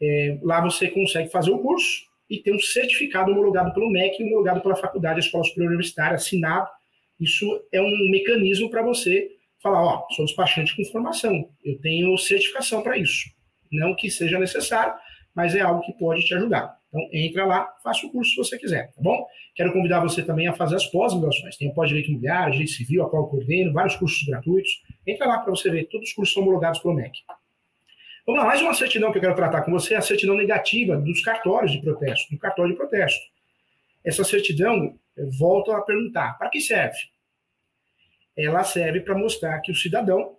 é, 0.00 0.38
lá 0.42 0.62
você 0.62 0.88
consegue 0.88 1.28
fazer 1.30 1.50
o 1.50 1.58
curso 1.58 2.08
e 2.28 2.38
ter 2.38 2.54
um 2.54 2.60
certificado 2.60 3.32
homologado 3.32 3.74
pelo 3.74 3.90
MEC 3.90 4.22
homologado 4.22 4.62
pela 4.62 4.76
faculdade, 4.76 5.16
a 5.16 5.20
Escola 5.20 5.44
Superior 5.44 5.68
Universitária, 5.68 6.14
assinado. 6.14 6.68
Isso 7.18 7.44
é 7.70 7.82
um 7.82 8.10
mecanismo 8.10 8.70
para 8.70 8.82
você 8.82 9.30
falar, 9.62 9.82
ó, 9.82 10.06
sou 10.10 10.24
despachante 10.24 10.74
com 10.76 10.84
formação, 10.90 11.48
eu 11.64 11.78
tenho 11.80 12.16
certificação 12.18 12.82
para 12.82 12.96
isso. 12.96 13.30
Não 13.70 13.94
que 13.94 14.10
seja 14.10 14.38
necessário, 14.38 14.94
mas 15.34 15.54
é 15.54 15.60
algo 15.60 15.82
que 15.82 15.92
pode 15.92 16.24
te 16.24 16.34
ajudar. 16.34 16.76
Então, 16.88 17.08
entra 17.12 17.46
lá, 17.46 17.72
faça 17.84 18.04
o 18.04 18.10
curso 18.10 18.32
se 18.32 18.36
você 18.36 18.58
quiser, 18.58 18.88
tá 18.92 19.00
bom? 19.00 19.24
Quero 19.54 19.72
convidar 19.72 20.00
você 20.00 20.24
também 20.24 20.48
a 20.48 20.52
fazer 20.52 20.74
as 20.76 20.86
pós-graduações. 20.86 21.56
Tem 21.56 21.68
o 21.68 21.74
pós-direito 21.74 22.08
imobiliário, 22.08 22.52
direito 22.52 22.72
civil, 22.72 23.04
a 23.04 23.10
qual 23.10 23.22
eu 23.22 23.28
coordeno, 23.28 23.72
vários 23.72 23.94
cursos 23.94 24.26
gratuitos. 24.26 24.70
Entra 25.06 25.26
lá 25.26 25.38
para 25.38 25.50
você 25.50 25.70
ver, 25.70 25.84
todos 25.84 26.08
os 26.08 26.14
cursos 26.14 26.34
são 26.34 26.42
homologados 26.42 26.80
pelo 26.80 26.94
MEC. 26.94 27.12
Vamos 28.26 28.42
lá, 28.42 28.46
mais 28.48 28.60
uma 28.60 28.74
certidão 28.74 29.12
que 29.12 29.18
eu 29.18 29.22
quero 29.22 29.36
tratar 29.36 29.62
com 29.62 29.70
você, 29.70 29.94
é 29.94 29.98
a 29.98 30.02
certidão 30.02 30.36
negativa 30.36 30.96
dos 30.96 31.22
cartórios 31.22 31.72
de 31.72 31.80
protesto, 31.80 32.30
do 32.30 32.38
cartório 32.38 32.72
de 32.72 32.76
protesto. 32.76 33.20
Essa 34.04 34.24
certidão, 34.24 34.98
volto 35.38 35.70
a 35.72 35.82
perguntar, 35.82 36.36
para 36.38 36.50
que 36.50 36.60
serve? 36.60 36.98
Ela 38.36 38.64
serve 38.64 39.00
para 39.00 39.18
mostrar 39.18 39.60
que 39.60 39.72
o 39.72 39.74
cidadão 39.74 40.36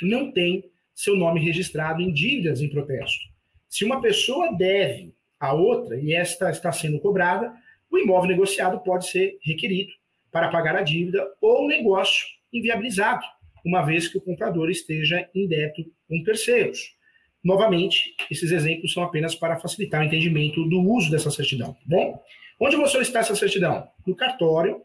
não 0.00 0.32
tem 0.32 0.70
seu 0.94 1.16
nome 1.16 1.40
registrado 1.40 2.00
em 2.00 2.12
dívidas 2.12 2.60
em 2.60 2.68
protesto. 2.68 3.24
Se 3.68 3.84
uma 3.84 4.00
pessoa 4.00 4.52
deve 4.52 5.14
a 5.40 5.52
outra 5.52 5.98
e 5.98 6.14
esta 6.14 6.50
está 6.50 6.70
sendo 6.70 7.00
cobrada, 7.00 7.52
o 7.90 7.98
imóvel 7.98 8.30
negociado 8.30 8.78
pode 8.80 9.08
ser 9.08 9.38
requerido 9.42 9.92
para 10.30 10.48
pagar 10.48 10.76
a 10.76 10.82
dívida 10.82 11.26
ou 11.40 11.64
o 11.64 11.68
negócio 11.68 12.26
inviabilizado, 12.52 13.22
uma 13.64 13.82
vez 13.82 14.08
que 14.08 14.18
o 14.18 14.20
comprador 14.20 14.70
esteja 14.70 15.28
em 15.34 15.46
débito 15.46 15.90
com 16.08 16.22
terceiros. 16.22 16.94
Novamente, 17.42 18.14
esses 18.30 18.52
exemplos 18.52 18.92
são 18.92 19.02
apenas 19.02 19.34
para 19.34 19.58
facilitar 19.58 20.00
o 20.00 20.04
entendimento 20.04 20.64
do 20.68 20.80
uso 20.80 21.10
dessa 21.10 21.30
certidão. 21.30 21.72
Tá 21.72 21.80
bom, 21.86 22.22
onde 22.60 22.76
eu 22.76 22.80
vou 22.80 22.88
solicitar 22.88 23.22
essa 23.22 23.34
certidão? 23.34 23.88
No 24.06 24.14
cartório 24.14 24.82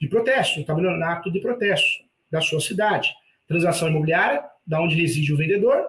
de 0.00 0.08
protesto, 0.08 0.60
um 0.60 0.64
tabelionato 0.64 1.30
de 1.30 1.40
protesto 1.40 2.04
da 2.30 2.40
sua 2.40 2.60
cidade. 2.60 3.12
Transação 3.46 3.88
imobiliária, 3.88 4.44
da 4.66 4.80
onde 4.80 4.96
reside 4.96 5.32
o 5.32 5.36
vendedor 5.36 5.86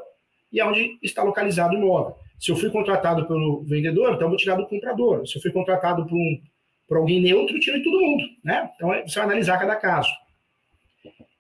e 0.52 0.60
aonde 0.60 0.98
está 1.02 1.24
localizado 1.24 1.76
o 1.76 1.78
imóvel. 1.78 2.16
Se 2.40 2.52
eu 2.52 2.56
fui 2.56 2.70
contratado 2.70 3.28
pelo 3.28 3.64
vendedor, 3.64 4.14
então 4.14 4.26
eu 4.26 4.30
vou 4.30 4.38
tirar 4.38 4.56
do 4.56 4.68
comprador. 4.68 5.28
Se 5.28 5.38
eu 5.38 5.42
fui 5.42 5.52
contratado 5.52 6.06
por 6.06 6.16
um, 6.16 6.42
por 6.88 6.98
alguém 6.98 7.22
neutro, 7.22 7.60
tira 7.60 7.78
de 7.78 7.84
todo 7.84 8.00
mundo, 8.00 8.24
né? 8.44 8.70
Então 8.76 8.94
é, 8.94 9.02
você 9.02 9.16
vai 9.16 9.26
analisar 9.26 9.60
cada 9.60 9.76
caso. 9.76 10.10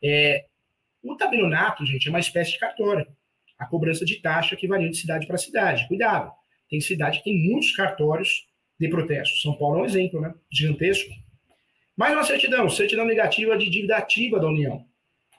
É, 0.03 0.45
o 1.03 1.15
tabelionato, 1.15 1.86
gente, 1.86 2.08
é 2.08 2.10
uma 2.10 2.19
espécie 2.19 2.51
de 2.51 2.60
cartório. 2.60 3.06
A 3.58 3.65
cobrança 3.65 4.06
de 4.06 4.21
taxa 4.21 4.56
que 4.56 4.67
varia 4.67 4.89
de 4.89 4.97
cidade 4.97 5.25
para 5.25 5.38
cidade. 5.38 5.88
Cuidado, 5.88 6.32
tem 6.69 6.80
cidade 6.82 7.19
que 7.19 7.25
tem 7.25 7.49
muitos 7.49 7.75
cartórios 7.75 8.45
de 8.80 8.89
protesto. 8.89 9.38
São 9.38 9.58
Paulo 9.58 9.80
é 9.80 9.82
um 9.84 9.86
exemplo, 9.86 10.19
né? 10.19 10.34
Gigantesco. 10.51 11.10
Mais 11.97 12.13
uma 12.13 12.23
certidão, 12.23 12.69
certidão 12.69 13.05
negativa 13.05 13.57
de 13.57 13.67
dívida 13.67 13.97
ativa 13.97 14.39
da 14.39 14.47
União, 14.47 14.86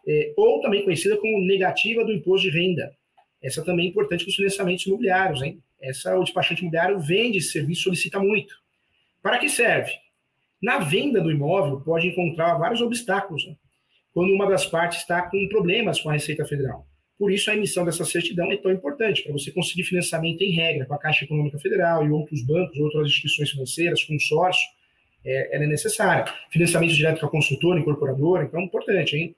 é, 0.07 0.35
ou 0.37 0.61
também 0.61 0.83
conhecida 0.83 1.17
como 1.17 1.47
negativa 1.47 2.05
do 2.05 2.13
imposto 2.13 2.51
de 2.51 2.59
renda. 2.59 2.93
Essa 3.41 3.65
também 3.65 3.87
é 3.87 3.89
importante 3.89 4.25
para 4.25 4.31
os 4.31 4.35
financiamentos 4.35 4.85
imobiliários, 4.85 5.41
hein? 5.41 5.63
Essa 5.81 6.19
o 6.19 6.25
despachante 6.25 6.63
imobiliário 6.63 6.99
vende 6.99 7.41
serviço, 7.41 7.85
solicita 7.85 8.19
muito. 8.19 8.57
Para 9.23 9.39
que 9.39 9.49
serve? 9.49 9.93
Na 10.61 10.81
venda 10.81 11.21
do 11.21 11.31
imóvel, 11.31 11.81
pode 11.81 12.09
encontrar 12.09 12.59
vários 12.59 12.81
obstáculos, 12.81 13.47
né? 13.47 13.55
quando 14.13 14.35
uma 14.35 14.49
das 14.49 14.67
partes 14.67 14.99
está 14.99 15.23
com 15.23 15.49
problemas 15.49 16.01
com 16.01 16.11
a 16.11 16.15
Receita 16.15 16.45
Federal. 16.45 16.85
Por 17.17 17.31
isso, 17.31 17.49
a 17.53 17.55
emissão 17.55 17.85
dessa 17.85 18.05
certidão 18.05 18.51
é 18.51 18.57
tão 18.57 18.73
importante, 18.73 19.23
para 19.23 19.33
você 19.33 19.53
conseguir 19.53 19.85
financiamento 19.85 20.43
em 20.43 20.51
regra 20.51 20.87
com 20.87 20.95
a 20.95 20.99
Caixa 20.99 21.25
Econômica 21.25 21.59
Federal 21.61 22.05
e 22.05 22.11
outros 22.11 22.45
bancos, 22.45 22.77
outras 22.79 23.07
instituições 23.07 23.51
financeiras, 23.53 24.03
consórcio, 24.03 24.67
é, 25.29 25.55
ela 25.55 25.65
é 25.65 25.67
necessária. 25.67 26.25
Financiamento 26.51 26.95
direto 26.95 27.21
com 27.21 27.27
a 27.27 27.31
consultora, 27.31 27.79
incorporadora, 27.79 28.45
então 28.45 28.61
é 28.61 28.65
importante, 28.65 29.17
hein? 29.17 29.37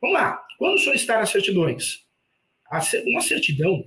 Vamos 0.00 0.14
lá. 0.14 0.44
Quando 0.58 0.78
solicitar 0.78 1.20
as 1.20 1.30
certidões? 1.30 2.04
Uma 3.06 3.20
certidão 3.20 3.84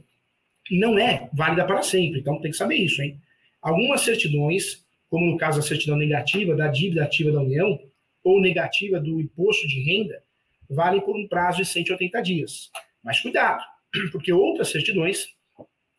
não 0.71 0.99
é 0.99 1.29
válida 1.33 1.65
para 1.65 1.81
sempre, 1.81 2.19
então 2.19 2.41
tem 2.41 2.51
que 2.51 2.57
saber 2.57 2.75
isso, 2.75 3.01
hein? 3.01 3.19
Algumas 3.61 4.01
certidões, 4.01 4.85
como 5.09 5.25
no 5.25 5.37
caso 5.37 5.59
da 5.59 5.65
certidão 5.65 5.95
negativa 5.95 6.55
da 6.55 6.67
dívida 6.67 7.03
ativa 7.03 7.31
da 7.31 7.41
União, 7.41 7.79
ou 8.23 8.41
negativa 8.41 8.99
do 8.99 9.21
imposto 9.21 9.67
de 9.67 9.79
renda, 9.81 10.21
valem 10.69 10.99
por 10.99 11.15
um 11.15 11.27
prazo 11.27 11.59
de 11.59 11.65
180 11.65 12.21
dias. 12.21 12.69
Mas 13.01 13.21
cuidado, 13.21 13.63
porque 14.11 14.33
outras 14.33 14.69
certidões, 14.69 15.27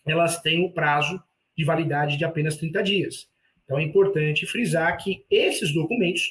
elas 0.06 0.40
têm 0.42 0.64
o 0.64 0.70
prazo 0.72 1.22
de 1.56 1.64
validade 1.64 2.16
de 2.16 2.24
apenas 2.24 2.56
30 2.56 2.82
dias. 2.82 3.28
Então 3.68 3.78
é 3.78 3.82
importante 3.82 4.46
frisar 4.46 4.96
que 4.96 5.26
esses 5.30 5.74
documentos 5.74 6.22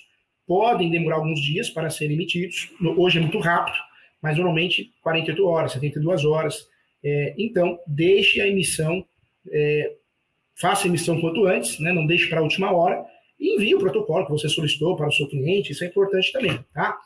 podem 0.47 0.89
demorar 0.89 1.17
alguns 1.17 1.39
dias 1.39 1.69
para 1.69 1.87
serem 1.91 2.15
emitidos. 2.15 2.71
Hoje 2.97 3.19
é 3.19 3.21
muito 3.21 3.37
rápido, 3.37 3.77
mas 4.19 4.35
normalmente 4.35 4.91
48 5.03 5.45
horas, 5.45 5.73
72 5.73 6.25
horas. 6.25 6.67
É, 7.03 7.35
então, 7.37 7.77
deixe 7.85 8.41
a 8.41 8.47
emissão, 8.47 9.05
é, 9.51 9.93
faça 10.55 10.85
a 10.85 10.87
emissão 10.87 11.21
quanto 11.21 11.45
antes, 11.45 11.79
né, 11.79 11.93
não 11.93 12.07
deixe 12.07 12.27
para 12.27 12.39
a 12.39 12.43
última 12.43 12.71
hora, 12.71 13.05
e 13.39 13.55
envie 13.55 13.75
o 13.75 13.79
protocolo 13.79 14.25
que 14.25 14.31
você 14.31 14.49
solicitou 14.49 14.95
para 14.95 15.07
o 15.07 15.11
seu 15.11 15.27
cliente, 15.27 15.73
isso 15.73 15.83
é 15.83 15.87
importante 15.87 16.31
também, 16.31 16.57
tá? 16.73 16.97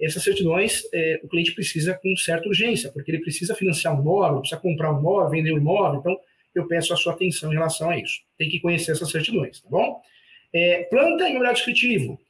essas 0.00 0.22
certidões 0.22 0.82
é, 0.92 1.20
o 1.22 1.28
cliente 1.28 1.52
precisa 1.52 1.94
com 1.94 2.16
certa 2.16 2.48
urgência, 2.48 2.90
porque 2.90 3.10
ele 3.10 3.20
precisa 3.20 3.54
financiar 3.54 3.96
um 3.96 4.00
imóvel, 4.00 4.40
precisa 4.40 4.60
comprar 4.60 4.92
um 4.92 4.98
imóvel, 4.98 5.30
vender 5.30 5.52
um 5.52 5.58
imóvel, 5.58 6.00
então 6.00 6.18
eu 6.54 6.66
peço 6.66 6.92
a 6.92 6.96
sua 6.96 7.12
atenção 7.12 7.50
em 7.50 7.54
relação 7.54 7.90
a 7.90 7.98
isso. 7.98 8.20
Tem 8.38 8.48
que 8.48 8.60
conhecer 8.60 8.92
essas 8.92 9.10
certidões, 9.10 9.60
tá 9.60 9.68
bom? 9.68 10.00
É, 10.52 10.84
planta 10.84 11.28
e 11.28 11.32
numeral 11.32 11.54
descritivo. 11.54 12.20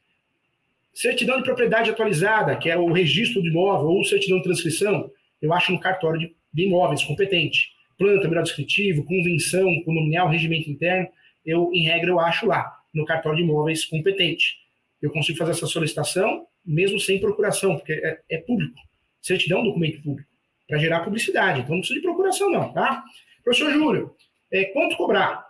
Certidão 0.95 1.39
de 1.39 1.45
propriedade 1.45 1.91
atualizada, 1.91 2.57
que 2.57 2.69
é 2.69 2.77
o 2.77 2.93
registro 2.93 3.41
do 3.41 3.49
imóvel, 3.49 3.89
ou 3.89 4.05
certidão 4.05 4.39
de 4.39 4.45
transcrição, 4.45 5.11
eu 5.41 5.53
acho 5.53 5.73
no 5.73 5.81
cartório 5.81 6.21
de, 6.21 6.37
de 6.53 6.63
imóveis 6.65 7.03
competente. 7.03 7.71
Planta, 7.99 8.25
numeral 8.25 8.45
descritivo, 8.45 9.05
convenção, 9.05 9.69
condominial, 9.85 10.29
regimento 10.29 10.71
interno, 10.71 11.09
eu, 11.45 11.71
em 11.73 11.85
regra, 11.85 12.11
eu 12.11 12.21
acho 12.21 12.47
lá, 12.47 12.73
no 12.95 13.05
cartório 13.05 13.39
de 13.39 13.45
imóveis 13.45 13.85
competente. 13.85 14.57
Eu 15.01 15.11
consigo 15.11 15.39
fazer 15.39 15.53
essa 15.53 15.67
solicitação, 15.67 16.47
mesmo 16.65 17.01
sem 17.01 17.19
procuração, 17.19 17.77
porque 17.77 17.93
é, 17.93 18.21
é 18.31 18.39
público. 18.39 18.79
Certidão 19.21 19.59
é 19.59 19.63
um 19.63 19.65
documento 19.65 20.03
público, 20.03 20.29
para 20.69 20.79
gerar 20.79 21.01
publicidade. 21.01 21.61
Então 21.61 21.75
não 21.75 21.81
precisa 21.81 21.99
de 21.99 22.07
procuração, 22.07 22.51
não, 22.51 22.73
tá? 22.73 23.03
Professor 23.45 23.73
Júlio, 23.73 24.15
é, 24.53 24.67
quanto 24.67 24.97
cobrar? 24.97 25.45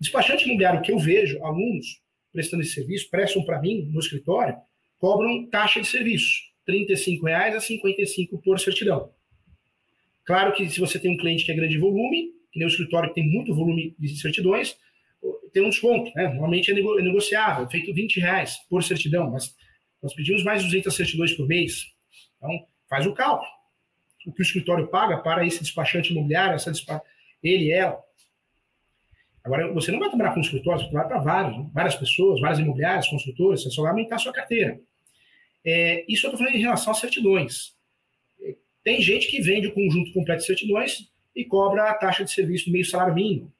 Despachante 0.00 0.44
imobiliário 0.44 0.82
que 0.82 0.92
eu 0.92 0.98
vejo, 0.98 1.42
alunos 1.44 2.02
prestando 2.32 2.62
esse 2.62 2.72
serviço, 2.72 3.08
prestam 3.10 3.44
para 3.44 3.60
mim 3.60 3.88
no 3.92 4.00
escritório, 4.00 4.56
cobram 4.98 5.48
taxa 5.50 5.80
de 5.80 5.86
serviço, 5.86 6.40
R$ 6.66 6.86
35,00 6.86 7.32
a 7.32 7.50
R$ 7.50 7.60
55 7.60 8.42
por 8.42 8.58
certidão. 8.58 9.12
Claro 10.24 10.52
que 10.52 10.68
se 10.68 10.80
você 10.80 10.98
tem 10.98 11.12
um 11.12 11.16
cliente 11.16 11.44
que 11.44 11.52
é 11.52 11.54
grande 11.54 11.78
volume, 11.78 12.32
que 12.50 12.58
nem 12.58 12.66
o 12.66 12.70
escritório 12.70 13.10
que 13.10 13.14
tem 13.14 13.28
muito 13.28 13.54
volume 13.54 13.94
de 13.98 14.20
certidões, 14.20 14.76
tem 15.52 15.62
um 15.62 15.70
desconto, 15.70 16.10
né? 16.14 16.28
Normalmente 16.28 16.70
é, 16.70 16.74
é 16.74 17.02
negociável, 17.02 17.68
feito 17.68 17.94
20 17.94 18.20
reais 18.20 18.56
por 18.68 18.82
certidão, 18.82 19.30
mas 19.30 19.54
nós 20.02 20.12
pedimos 20.14 20.42
mais 20.42 20.62
200 20.64 20.94
certidões 20.94 21.32
por 21.32 21.46
mês. 21.46 21.86
Então, 22.36 22.50
faz 22.88 23.06
o 23.06 23.14
cálculo. 23.14 23.48
O 24.26 24.32
que 24.32 24.40
o 24.40 24.42
escritório 24.42 24.88
paga 24.88 25.18
para 25.18 25.46
esse 25.46 25.60
despachante 25.60 26.12
imobiliário, 26.12 26.54
essa 26.54 26.70
despa... 26.70 27.02
ele, 27.42 27.70
ela. 27.70 28.02
Agora, 29.42 29.70
você 29.72 29.92
não 29.92 29.98
vai 29.98 30.08
trabalhar 30.08 30.32
com 30.32 30.40
escritório, 30.40 30.84
você 30.84 30.90
vai 30.90 31.06
para 31.06 31.18
vários, 31.18 31.70
várias 31.72 31.94
pessoas, 31.94 32.40
várias 32.40 32.58
imobiliárias, 32.58 33.08
construtores, 33.08 33.62
você 33.62 33.70
só 33.70 33.82
vai 33.82 33.90
aumentar 33.90 34.16
a 34.16 34.18
sua 34.18 34.32
carteira. 34.32 34.80
É, 35.64 36.04
isso 36.08 36.26
eu 36.26 36.30
estou 36.30 36.38
falando 36.38 36.56
em 36.56 36.62
relação 36.62 36.92
às 36.92 36.98
certidões. 36.98 37.74
Tem 38.82 39.00
gente 39.00 39.28
que 39.28 39.40
vende 39.40 39.66
o 39.66 39.72
conjunto 39.72 40.12
completo 40.12 40.40
de 40.40 40.46
certidões 40.46 41.10
e 41.34 41.44
cobra 41.44 41.90
a 41.90 41.94
taxa 41.94 42.24
de 42.24 42.30
serviço 42.30 42.70
meio 42.70 42.84
salário 42.84 43.14
mínimo. 43.14 43.52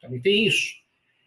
Também 0.00 0.20
tem 0.20 0.46
isso. 0.46 0.74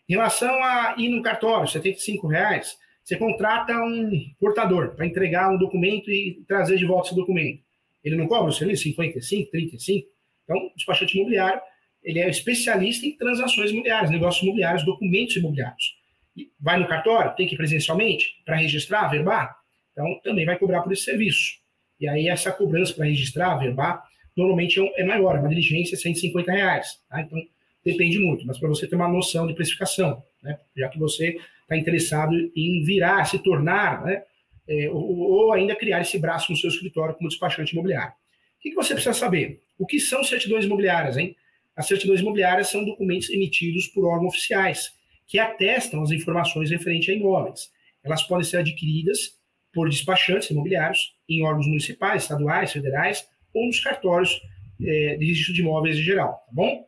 Em 0.07 0.13
relação 0.13 0.53
a 0.63 0.95
ir 0.97 1.09
no 1.09 1.23
cartório, 1.23 1.67
R$ 1.67 2.29
reais, 2.29 2.77
você 3.03 3.17
contrata 3.17 3.73
um 3.73 4.33
portador 4.39 4.95
para 4.95 5.05
entregar 5.05 5.51
um 5.51 5.57
documento 5.57 6.11
e 6.11 6.43
trazer 6.47 6.77
de 6.77 6.85
volta 6.85 7.09
esse 7.09 7.15
documento. 7.15 7.63
Ele 8.05 8.15
não 8.15 8.27
cobra 8.27 8.49
o 8.49 8.53
serviço 8.53 8.83
55, 8.83 9.49
35? 9.49 10.07
Então, 10.43 10.57
o 10.57 10.75
despachante 10.75 11.17
imobiliário, 11.17 11.59
ele 12.03 12.19
é 12.19 12.29
especialista 12.29 13.05
em 13.05 13.17
transações 13.17 13.71
imobiliárias, 13.71 14.11
negócios 14.11 14.43
imobiliários, 14.43 14.85
documentos 14.85 15.35
imobiliários. 15.35 15.97
E 16.37 16.51
vai 16.59 16.79
no 16.79 16.87
cartório, 16.87 17.35
tem 17.35 17.47
que 17.47 17.55
ir 17.55 17.57
presencialmente 17.57 18.35
para 18.45 18.57
registrar, 18.57 19.07
verbar? 19.07 19.55
Então, 19.91 20.19
também 20.23 20.45
vai 20.45 20.57
cobrar 20.57 20.83
por 20.83 20.93
esse 20.93 21.03
serviço. 21.03 21.55
E 21.99 22.07
aí, 22.07 22.27
essa 22.27 22.51
cobrança 22.51 22.93
para 22.93 23.05
registrar, 23.05 23.57
verbar, 23.57 24.03
normalmente 24.37 24.79
é, 24.79 25.01
é 25.01 25.03
maior, 25.03 25.39
uma 25.39 25.49
diligência 25.49 25.95
é 25.95 25.97
150 25.97 26.51
reais. 26.51 26.99
Tá? 27.09 27.21
Então, 27.21 27.41
depende 27.83 28.19
muito, 28.19 28.45
mas 28.45 28.59
para 28.59 28.69
você 28.69 28.87
ter 28.87 28.95
uma 28.95 29.07
noção 29.07 29.47
de 29.47 29.55
precificação, 29.55 30.21
né? 30.43 30.59
já 30.77 30.89
que 30.89 30.99
você 30.99 31.37
está 31.61 31.75
interessado 31.75 32.33
em 32.55 32.83
virar, 32.83 33.25
se 33.25 33.39
tornar, 33.39 34.03
né? 34.03 34.23
É, 34.67 34.89
ou, 34.89 35.17
ou, 35.19 35.53
ainda 35.53 35.75
criar 35.75 36.01
esse 36.01 36.17
braço 36.17 36.51
no 36.51 36.57
seu 36.57 36.69
escritório 36.69 37.15
como 37.15 37.29
despachante 37.29 37.73
imobiliário. 37.73 38.13
O 38.13 38.61
que, 38.61 38.69
que 38.69 38.75
você 38.75 38.93
precisa 38.93 39.13
saber? 39.13 39.61
O 39.77 39.85
que 39.85 39.99
são 39.99 40.23
certidões 40.23 40.65
imobiliárias? 40.65 41.17
Hein? 41.17 41.35
As 41.75 41.87
certidões 41.87 42.19
imobiliárias 42.21 42.69
são 42.69 42.83
documentos 42.83 43.29
emitidos 43.29 43.87
por 43.87 44.05
órgãos 44.05 44.33
oficiais 44.33 44.91
que 45.27 45.37
atestam 45.37 46.01
as 46.01 46.11
informações 46.11 46.71
referentes 46.71 47.09
a 47.09 47.13
imóveis. 47.13 47.71
Elas 48.03 48.23
podem 48.23 48.45
ser 48.45 48.57
adquiridas 48.57 49.39
por 49.73 49.89
despachantes 49.89 50.49
imobiliários 50.49 51.15
em 51.27 51.43
órgãos 51.43 51.67
municipais, 51.67 52.23
estaduais, 52.23 52.71
federais 52.71 53.27
ou 53.53 53.67
nos 53.67 53.79
cartórios 53.79 54.39
é, 54.81 55.17
de 55.17 55.25
registro 55.25 55.53
de 55.53 55.61
imóveis 55.61 55.97
em 55.97 56.01
geral, 56.01 56.43
tá 56.45 56.51
bom? 56.51 56.85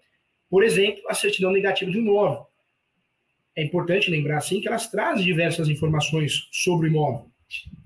Por 0.50 0.64
exemplo, 0.64 1.02
a 1.10 1.14
certidão 1.14 1.52
negativa 1.52 1.92
de 1.92 1.98
um 1.98 2.02
imóvel. 2.02 2.46
É 3.56 3.64
importante 3.64 4.10
lembrar, 4.10 4.38
assim, 4.38 4.62
que 4.62 4.68
elas 4.68 4.90
trazem 4.90 5.26
diversas 5.26 5.68
informações 5.68 6.48
sobre 6.52 6.88
o 6.88 6.90
imóvel, 6.92 7.32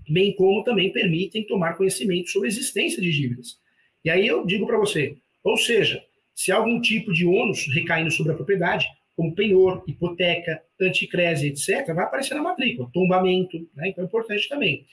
bem 0.10 0.36
como 0.36 0.64
também 0.64 0.92
permitem 0.92 1.46
tomar 1.46 1.76
conhecimento 1.76 2.30
sobre 2.30 2.48
a 2.48 2.52
existência 2.52 3.02
de 3.02 3.12
dívidas. 3.12 3.60
E 4.04 4.10
aí 4.10 4.28
eu 4.28 4.46
digo 4.46 4.66
para 4.66 4.78
você, 4.78 5.18
ou 5.44 5.58
seja, 5.58 6.04
se 6.36 6.52
algum 6.52 6.82
tipo 6.82 7.14
de 7.14 7.26
ônus 7.26 7.68
recaindo 7.74 8.12
sobre 8.12 8.32
a 8.32 8.36
propriedade, 8.36 8.88
como 9.16 9.36
penhor, 9.36 9.84
hipoteca, 9.88 10.62
anticrese, 10.82 11.48
etc., 11.48 11.94
vai 11.94 12.06
aparecer 12.06 12.34
na 12.34 12.42
matrícula, 12.42 12.90
tombamento, 12.94 13.58
né? 13.76 13.90
então 13.90 14.04
é 14.04 14.08
importante 14.08 14.50
também. 14.50 14.86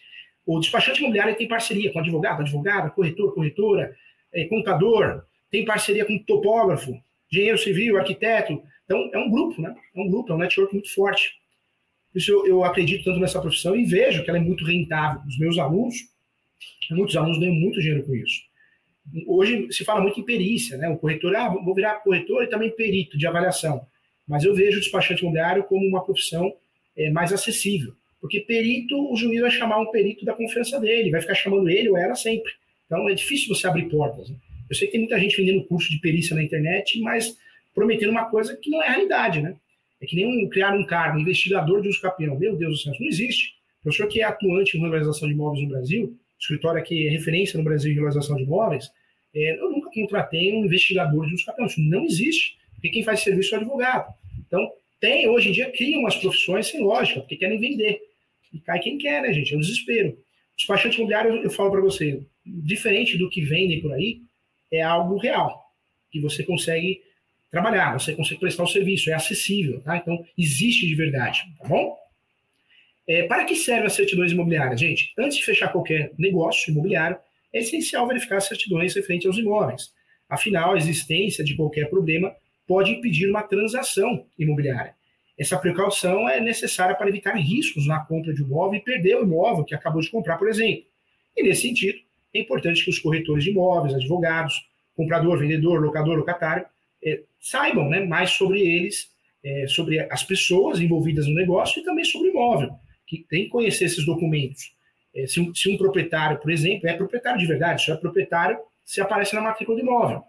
O 0.45 0.61
despachante 0.61 1.01
imobiliário 1.01 1.37
tem 1.37 1.49
parceria 1.49 1.93
com 1.93 1.99
advogado, 1.99 2.41
advogada, 2.41 2.91
corretor, 2.91 3.35
corretora, 3.35 3.95
é, 4.33 4.45
contador, 4.45 5.23
tem 5.51 5.65
parceria 5.65 6.05
com 6.05 6.19
topógrafo, 6.19 6.99
engenheiro 7.31 7.59
civil, 7.59 7.97
arquiteto. 7.97 8.63
Então, 8.85 9.11
é 9.13 9.19
um 9.19 9.31
grupo, 9.31 9.61
né? 9.61 9.75
É 9.95 10.01
um 10.01 10.11
grupo, 10.11 10.33
é 10.33 10.35
um 10.35 10.39
network 10.39 10.73
muito 10.73 10.93
forte. 10.95 11.33
Isso 12.14 12.31
eu, 12.31 12.47
eu 12.47 12.64
acredito 12.64 13.05
tanto 13.05 13.21
nessa 13.21 13.40
profissão 13.40 13.77
e 13.77 13.85
vejo 13.85 14.25
que 14.25 14.31
ela 14.31 14.38
é 14.38 14.42
muito 14.42 14.64
rentável. 14.64 15.23
Os 15.27 15.38
meus 15.38 15.59
alunos, 15.59 15.94
muitos 16.90 17.16
alunos 17.16 17.38
ganham 17.38 17.55
muito 17.55 17.81
dinheiro 17.81 18.05
com 18.05 18.14
isso. 18.14 18.40
Hoje 19.27 19.68
se 19.71 19.85
fala 19.85 20.01
muito 20.01 20.21
em 20.21 20.25
perícia, 20.25 20.77
né? 20.77 20.88
O 20.88 20.99
corretor, 20.99 21.35
ah, 21.37 21.49
vou 21.49 21.75
virar 21.75 22.03
corretor 22.03 22.44
e 22.44 22.49
também 22.49 22.71
perito 22.71 23.16
de 23.16 23.27
avaliação. 23.27 23.87
Mas 24.27 24.44
eu 24.44 24.55
vejo 24.55 24.77
o 24.77 24.81
despachante 24.81 25.23
imobiliário 25.23 25.64
como 25.64 25.87
uma 25.87 26.05
profissão 26.05 26.53
é, 26.97 27.11
mais 27.11 27.33
acessível. 27.33 27.94
Porque 28.21 28.40
perito, 28.40 28.94
o 29.11 29.16
juiz 29.16 29.40
vai 29.40 29.51
chamar 29.51 29.81
um 29.81 29.90
perito 29.90 30.25
da 30.25 30.35
confiança 30.35 30.79
dele, 30.81 31.11
vai 31.11 31.21
ficar 31.21 31.35
chamando 31.35 31.68
ele 31.71 31.88
ou 31.88 31.97
ela 31.97 32.14
sempre. 32.14 32.53
Então 32.85 33.09
é 33.09 33.14
difícil 33.14 33.55
você 33.55 33.66
abrir 33.66 33.88
portas. 33.88 34.29
Né? 34.29 34.37
Eu 34.68 34.77
sei 34.77 34.88
que 34.88 34.92
tem 34.92 35.01
muita 35.01 35.18
gente 35.18 35.37
vendendo 35.37 35.64
curso 35.64 35.88
de 35.90 35.99
perícia 36.01 36.35
na 36.35 36.42
internet, 36.42 37.01
mas 37.01 37.37
prometendo 37.75 38.11
uma 38.11 38.29
coisa 38.29 38.57
que 38.57 38.71
não 38.71 38.83
é 38.83 38.88
realidade, 38.88 39.40
né? 39.40 39.55
É 40.01 40.07
que 40.07 40.17
nem 40.17 40.27
um, 40.27 40.49
criar 40.49 40.75
um 40.75 40.85
cargo, 40.85 41.19
investigador 41.19 41.83
de 41.83 41.89
uso 41.89 42.01
capião. 42.01 42.39
Meu 42.39 42.57
Deus 42.57 42.79
do 42.79 42.83
céu, 42.83 42.93
isso 42.93 43.03
não 43.03 43.09
existe. 43.09 43.55
O 43.81 43.83
professor 43.85 44.09
que 44.09 44.21
é 44.21 44.25
atuante 44.25 44.77
em 44.77 44.81
regularização 44.81 45.29
de 45.29 45.35
imóveis 45.35 45.63
no 45.63 45.69
Brasil, 45.71 46.17
escritório 46.39 46.83
que 46.83 47.09
é 47.09 47.11
referência 47.11 47.59
no 47.59 47.65
Brasil 47.65 47.91
em 47.91 47.95
regularização 47.95 48.37
de 48.37 48.43
imóveis, 48.43 48.91
é, 49.35 49.61
eu 49.61 49.71
nunca 49.71 49.91
contratei 49.93 50.53
um 50.53 50.65
investigador 50.65 51.27
de 51.27 51.35
uso 51.35 51.45
capião. 51.45 51.67
Isso 51.67 51.81
não 51.81 52.05
existe. 52.05 52.57
Porque 52.75 52.91
quem 52.91 53.03
faz 53.03 53.21
serviço 53.21 53.55
é 53.55 53.59
o 53.59 53.61
advogado. 53.61 54.15
Então, 54.47 54.61
tem, 55.01 55.29
hoje 55.29 55.49
em 55.49 55.53
dia, 55.53 55.71
criam 55.73 56.01
umas 56.01 56.17
profissões 56.17 56.69
sem 56.69 56.81
lógica, 56.81 57.21
porque 57.21 57.37
querem 57.37 57.59
vender. 57.59 58.01
E 58.53 58.61
cai 58.61 58.79
quem 58.79 58.97
quer, 58.97 59.23
né, 59.23 59.33
gente? 59.33 59.53
É 59.53 59.57
um 59.57 59.61
desespero. 59.61 60.17
Despachante 60.57 60.97
imobiliário, 60.97 61.43
eu 61.43 61.51
falo 61.51 61.71
para 61.71 61.81
você, 61.81 62.23
diferente 62.45 63.19
do 63.19 63.29
que 63.29 63.43
vendem 63.43 63.81
por 63.81 63.93
aí, 63.93 64.23
é 64.73 64.83
algo 64.83 65.17
real, 65.17 65.63
que 66.11 66.21
você 66.21 66.43
consegue 66.43 67.01
trabalhar, 67.51 67.99
você 67.99 68.15
consegue 68.15 68.41
prestar 68.41 68.65
o 68.65 68.69
serviço, 68.69 69.11
é 69.11 69.15
acessível, 69.15 69.81
tá? 69.81 69.97
Então, 69.97 70.25
existe 70.37 70.87
de 70.87 70.95
verdade, 70.95 71.41
tá 71.59 71.69
bom? 71.69 71.97
É, 73.09 73.23
para 73.23 73.45
que 73.45 73.55
serve 73.55 73.87
as 73.87 73.95
certidões 73.95 74.33
imobiliárias, 74.33 74.79
gente? 74.79 75.13
Antes 75.19 75.39
de 75.39 75.45
fechar 75.45 75.73
qualquer 75.73 76.13
negócio 76.19 76.71
imobiliário, 76.71 77.17
é 77.53 77.61
essencial 77.61 78.07
verificar 78.07 78.37
as 78.37 78.45
certidões 78.45 78.95
referentes 78.95 79.27
aos 79.27 79.39
imóveis. 79.39 79.91
Afinal, 80.29 80.75
a 80.75 80.77
existência 80.77 81.43
de 81.43 81.57
qualquer 81.57 81.89
problema 81.89 82.35
pode 82.67 82.91
impedir 82.91 83.31
uma 83.31 83.43
transação 83.43 84.27
imobiliária. 84.39 84.95
Essa 85.39 85.57
precaução 85.57 86.29
é 86.29 86.41
necessária 86.41 86.95
para 86.95 87.09
evitar 87.09 87.35
riscos 87.35 87.87
na 87.87 88.01
compra 88.01 88.35
de 88.35 88.43
um 88.43 88.47
imóvel 88.47 88.79
e 88.79 88.83
perder 88.83 89.17
o 89.17 89.23
imóvel 89.23 89.65
que 89.65 89.75
acabou 89.75 90.03
de 90.03 90.11
comprar, 90.11 90.37
por 90.37 90.49
exemplo. 90.49 90.85
E 91.35 91.43
nesse 91.43 91.63
sentido, 91.63 91.99
é 92.35 92.41
importante 92.41 92.85
que 92.85 92.91
os 92.91 92.99
corretores 92.99 93.45
de 93.45 93.51
imóveis, 93.51 93.95
advogados, 93.95 94.55
comprador, 94.95 95.39
vendedor, 95.39 95.81
locador, 95.81 96.17
locatário, 96.17 96.67
é, 97.03 97.23
saibam 97.40 97.88
né, 97.88 98.05
mais 98.05 98.31
sobre 98.31 98.61
eles, 98.61 99.11
é, 99.44 99.66
sobre 99.68 100.01
as 100.01 100.22
pessoas 100.22 100.81
envolvidas 100.81 101.27
no 101.27 101.35
negócio 101.35 101.81
e 101.81 101.85
também 101.85 102.05
sobre 102.05 102.29
o 102.29 102.31
imóvel, 102.33 102.70
que 103.07 103.24
tem 103.29 103.44
que 103.44 103.51
conhecer 103.51 103.85
esses 103.85 104.05
documentos. 104.05 104.72
É, 105.14 105.27
se, 105.27 105.40
um, 105.40 105.55
se, 105.55 105.70
um, 105.70 105.77
proprietário, 105.77 106.38
por 106.38 106.51
exemplo, 106.51 106.88
é 106.88 106.94
proprietário 106.94 107.38
de 107.38 107.46
verdade, 107.46 107.85
só 107.85 107.94
é 107.94 107.96
proprietário 107.96 108.59
se 108.85 109.01
aparece 109.01 109.35
na 109.35 109.40
matrícula 109.40 109.79
do 109.79 109.85
imóvel, 109.85 110.22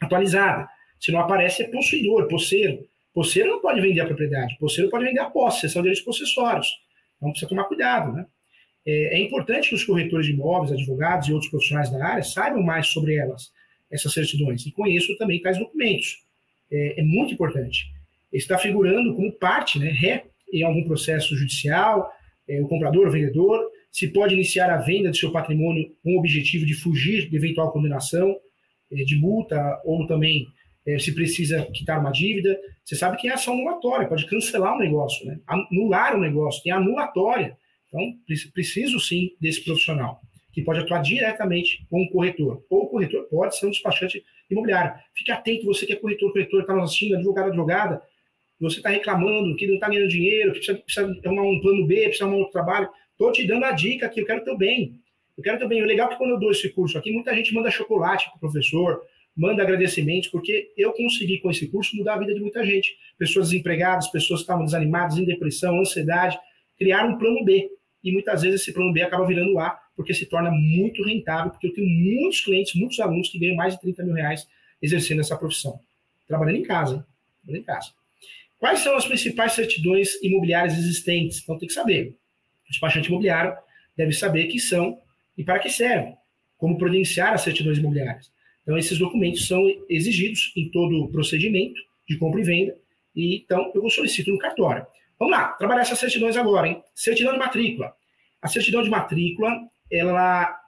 atualizada. 0.00 0.68
Se 1.00 1.10
não 1.10 1.20
aparece, 1.20 1.62
é 1.62 1.68
possuidor, 1.68 2.28
posseiro. 2.28 2.86
Posseiro 3.12 3.50
não 3.50 3.60
pode 3.60 3.80
vender 3.80 4.00
a 4.00 4.06
propriedade, 4.06 4.56
posseiro 4.58 4.90
pode 4.90 5.04
vender 5.04 5.20
a 5.20 5.28
posse, 5.28 5.68
são 5.68 5.82
direitos 5.82 6.02
possessórios. 6.02 6.68
Então 7.16 7.30
precisa 7.30 7.48
tomar 7.48 7.64
cuidado, 7.64 8.12
né? 8.12 8.26
É, 8.84 9.16
é, 9.16 9.22
importante 9.22 9.68
que 9.68 9.74
os 9.74 9.84
corretores 9.84 10.26
de 10.26 10.32
imóveis, 10.32 10.72
advogados 10.72 11.28
e 11.28 11.32
outros 11.32 11.50
profissionais 11.50 11.90
da 11.90 12.04
área 12.04 12.22
saibam 12.22 12.62
mais 12.62 12.88
sobre 12.88 13.16
elas, 13.16 13.52
essas 13.90 14.12
certidões, 14.12 14.66
e 14.66 14.72
conheçam 14.72 15.16
também 15.16 15.40
tais 15.40 15.58
documentos. 15.58 16.24
É, 16.72 17.00
é 17.00 17.02
muito 17.04 17.34
importante. 17.34 17.84
Está 18.32 18.56
figurando 18.56 19.14
como 19.14 19.30
parte, 19.32 19.78
né, 19.78 19.90
ré, 19.90 20.24
em 20.52 20.62
algum 20.62 20.84
processo 20.84 21.36
judicial, 21.36 22.10
é, 22.48 22.60
o 22.60 22.68
comprador, 22.68 23.06
o 23.06 23.10
vendedor, 23.10 23.68
se 23.90 24.08
pode 24.08 24.34
iniciar 24.34 24.70
a 24.70 24.78
venda 24.78 25.10
de 25.10 25.18
seu 25.18 25.30
patrimônio 25.30 25.94
com 26.02 26.14
o 26.14 26.18
objetivo 26.18 26.64
de 26.64 26.74
fugir 26.74 27.28
de 27.28 27.36
eventual 27.36 27.70
condenação, 27.70 28.34
é, 28.90 29.04
de 29.04 29.16
multa 29.16 29.80
ou 29.84 30.06
também 30.06 30.46
é, 30.86 30.98
se 30.98 31.14
precisa 31.14 31.64
quitar 31.72 32.00
uma 32.00 32.10
dívida. 32.10 32.58
Você 32.84 32.96
sabe 32.96 33.16
que 33.18 33.28
é 33.28 33.32
ação 33.32 33.54
anulatória, 33.54 34.08
pode 34.08 34.26
cancelar 34.26 34.72
o 34.72 34.76
um 34.76 34.80
negócio, 34.80 35.26
né? 35.26 35.38
anular 35.46 36.14
o 36.14 36.18
um 36.18 36.20
negócio, 36.20 36.62
tem 36.62 36.72
anulatória. 36.72 37.56
Então, 37.88 38.00
preciso 38.54 38.98
sim 38.98 39.30
desse 39.38 39.62
profissional, 39.62 40.20
que 40.52 40.62
pode 40.62 40.80
atuar 40.80 41.02
diretamente 41.02 41.86
com 41.90 42.02
o 42.02 42.10
corretor. 42.10 42.64
Ou 42.68 42.84
o 42.84 42.88
corretor 42.88 43.24
pode 43.24 43.58
ser 43.58 43.66
um 43.66 43.70
despachante 43.70 44.22
imobiliário. 44.50 44.94
Fique 45.14 45.32
atento, 45.32 45.64
você 45.64 45.86
que 45.86 45.94
é 45.94 45.96
corretor, 45.96 46.32
corretor, 46.32 46.60
está 46.60 46.74
nos 46.74 46.84
assistindo, 46.84 47.16
advogado, 47.16 47.48
advogada, 47.48 48.02
você 48.62 48.76
está 48.76 48.90
reclamando 48.90 49.56
que 49.56 49.66
não 49.66 49.74
está 49.74 49.88
ganhando 49.88 50.08
dinheiro, 50.08 50.52
que 50.52 50.58
precisa, 50.58 50.78
precisa 50.78 51.20
arrumar 51.24 51.42
um 51.42 51.60
plano 51.60 51.84
B, 51.84 52.02
precisa 52.02 52.24
arrumar 52.24 52.36
um 52.36 52.40
outro 52.40 52.52
trabalho. 52.52 52.88
Estou 53.10 53.32
te 53.32 53.46
dando 53.46 53.64
a 53.64 53.72
dica 53.72 54.06
aqui, 54.06 54.20
eu 54.20 54.26
quero 54.26 54.44
teu 54.44 54.56
bem. 54.56 55.00
Eu 55.36 55.42
quero 55.42 55.58
teu 55.58 55.68
bem. 55.68 55.82
O 55.82 55.86
legal 55.86 56.08
é 56.08 56.12
que 56.12 56.18
quando 56.18 56.30
eu 56.30 56.38
dou 56.38 56.50
esse 56.50 56.68
curso 56.68 56.96
aqui, 56.96 57.10
muita 57.10 57.34
gente 57.34 57.52
manda 57.52 57.70
chocolate 57.70 58.26
para 58.26 58.36
o 58.36 58.40
professor, 58.40 59.02
manda 59.36 59.62
agradecimentos, 59.62 60.28
porque 60.28 60.72
eu 60.76 60.92
consegui 60.92 61.38
com 61.38 61.50
esse 61.50 61.66
curso 61.68 61.96
mudar 61.96 62.14
a 62.14 62.18
vida 62.18 62.34
de 62.34 62.40
muita 62.40 62.64
gente. 62.64 62.96
Pessoas 63.18 63.50
desempregadas, 63.50 64.08
pessoas 64.08 64.40
que 64.40 64.44
estavam 64.44 64.64
desanimadas, 64.64 65.18
em 65.18 65.24
depressão, 65.24 65.80
ansiedade, 65.80 66.38
criaram 66.78 67.14
um 67.14 67.18
plano 67.18 67.44
B. 67.44 67.68
E 68.04 68.12
muitas 68.12 68.42
vezes 68.42 68.60
esse 68.60 68.72
plano 68.72 68.92
B 68.92 69.02
acaba 69.02 69.26
virando 69.26 69.58
A, 69.58 69.78
porque 69.96 70.14
se 70.14 70.26
torna 70.26 70.50
muito 70.50 71.04
rentável, 71.04 71.50
porque 71.50 71.68
eu 71.68 71.74
tenho 71.74 71.88
muitos 71.88 72.40
clientes, 72.40 72.74
muitos 72.74 72.98
alunos 73.00 73.28
que 73.28 73.38
ganham 73.38 73.56
mais 73.56 73.74
de 73.74 73.80
30 73.80 74.04
mil 74.04 74.14
reais 74.14 74.46
exercendo 74.80 75.20
essa 75.20 75.36
profissão. 75.36 75.78
Trabalhando 76.26 76.56
em 76.56 76.62
casa, 76.62 76.96
hein? 76.96 77.04
Trabalhando 77.44 77.62
em 77.62 77.64
casa. 77.64 77.90
Quais 78.58 78.78
são 78.80 78.96
as 78.96 79.04
principais 79.04 79.52
certidões 79.52 80.14
imobiliárias 80.22 80.78
existentes? 80.78 81.40
Então 81.42 81.58
tem 81.58 81.66
que 81.66 81.74
saber. 81.74 82.16
O 82.66 82.70
despachante 82.70 83.08
imobiliário 83.08 83.56
deve 83.96 84.12
saber 84.12 84.46
que 84.46 84.58
são 84.58 84.98
e 85.36 85.44
para 85.44 85.58
que 85.58 85.68
servem, 85.68 86.16
como 86.56 86.78
providenciar 86.78 87.32
as 87.32 87.42
certidões 87.42 87.78
imobiliárias. 87.78 88.30
Então, 88.62 88.78
esses 88.78 88.98
documentos 88.98 89.46
são 89.46 89.60
exigidos 89.88 90.52
em 90.56 90.70
todo 90.70 91.04
o 91.04 91.10
procedimento 91.10 91.80
de 92.08 92.16
compra 92.16 92.40
e 92.40 92.44
venda, 92.44 92.76
e 93.14 93.36
então 93.36 93.72
eu 93.74 93.88
solicito 93.90 94.30
no 94.30 94.38
cartório. 94.38 94.86
Vamos 95.18 95.36
lá, 95.36 95.48
trabalhar 95.52 95.82
essas 95.82 95.98
certidões 95.98 96.36
agora, 96.36 96.68
hein? 96.68 96.82
Certidão 96.94 97.32
de 97.32 97.38
matrícula. 97.38 97.92
A 98.40 98.48
certidão 98.48 98.82
de 98.82 98.90
matrícula, 98.90 99.52
ela, 99.92 100.58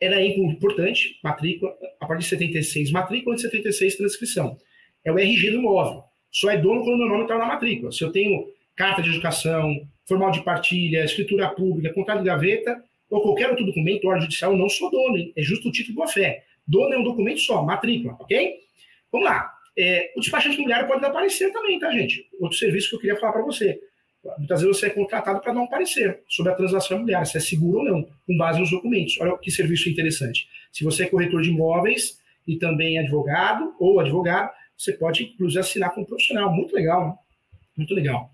é 0.00 0.26
importante, 0.26 1.18
matrícula, 1.24 1.74
a 2.00 2.06
partir 2.06 2.24
de 2.24 2.28
76, 2.28 2.92
matrícula 2.92 3.34
de 3.34 3.42
76, 3.42 3.96
transcrição. 3.96 4.58
É 5.04 5.10
o 5.10 5.18
RG 5.18 5.50
do 5.50 5.56
imóvel. 5.58 6.04
Só 6.30 6.50
é 6.50 6.58
dono 6.58 6.82
quando 6.82 6.94
o 6.94 6.98
meu 6.98 7.08
nome 7.08 7.22
está 7.22 7.38
na 7.38 7.46
matrícula. 7.46 7.90
Se 7.90 8.02
eu 8.02 8.12
tenho 8.12 8.46
carta 8.76 9.00
de 9.00 9.10
educação, 9.10 9.80
formal 10.06 10.30
de 10.30 10.42
partilha, 10.42 11.04
escritura 11.04 11.48
pública, 11.50 11.94
contrato 11.94 12.18
de 12.18 12.26
gaveta, 12.26 12.82
ou 13.08 13.22
qualquer 13.22 13.50
outro 13.50 13.64
documento, 13.64 14.06
ordem 14.06 14.22
judicial, 14.22 14.52
eu 14.52 14.58
não 14.58 14.68
sou 14.68 14.90
dono, 14.90 15.16
hein? 15.16 15.32
É 15.36 15.42
justo 15.42 15.68
o 15.68 15.72
título 15.72 15.92
de 15.92 15.96
boa-fé. 15.96 16.44
Dono 16.66 16.94
é 16.94 16.98
um 16.98 17.04
documento 17.04 17.40
só, 17.40 17.62
matrícula, 17.62 18.14
ok? 18.18 18.54
Vamos 19.12 19.28
lá. 19.28 19.50
É, 19.76 20.12
o 20.16 20.20
despachante 20.20 20.56
imobiliário 20.56 20.88
pode 20.88 21.00
dar 21.00 21.10
parecer 21.10 21.52
também, 21.52 21.78
tá, 21.78 21.90
gente? 21.92 22.28
Outro 22.40 22.58
serviço 22.58 22.90
que 22.90 22.96
eu 22.96 23.00
queria 23.00 23.16
falar 23.16 23.32
para 23.32 23.42
você. 23.42 23.78
Muitas 24.38 24.62
vezes 24.62 24.78
você 24.78 24.86
é 24.86 24.90
contratado 24.90 25.40
para 25.40 25.52
dar 25.52 25.60
um 25.60 25.66
parecer 25.66 26.20
sobre 26.28 26.52
a 26.52 26.54
transação 26.54 26.96
imobiliária, 26.96 27.26
se 27.26 27.36
é 27.36 27.40
seguro 27.40 27.78
ou 27.78 27.84
não, 27.84 28.08
com 28.26 28.36
base 28.36 28.58
nos 28.58 28.70
documentos. 28.70 29.18
Olha 29.20 29.36
que 29.38 29.50
serviço 29.50 29.88
interessante. 29.88 30.48
Se 30.72 30.82
você 30.82 31.04
é 31.04 31.06
corretor 31.06 31.42
de 31.42 31.50
imóveis 31.50 32.18
e 32.46 32.56
também 32.56 32.98
advogado 32.98 33.74
ou 33.78 34.00
advogado, 34.00 34.50
você 34.76 34.92
pode, 34.92 35.24
inclusive, 35.24 35.60
assinar 35.60 35.94
com 35.94 36.02
um 36.02 36.04
profissional. 36.04 36.52
Muito 36.52 36.74
legal, 36.74 37.08
né? 37.08 37.14
Muito 37.76 37.94
legal. 37.94 38.30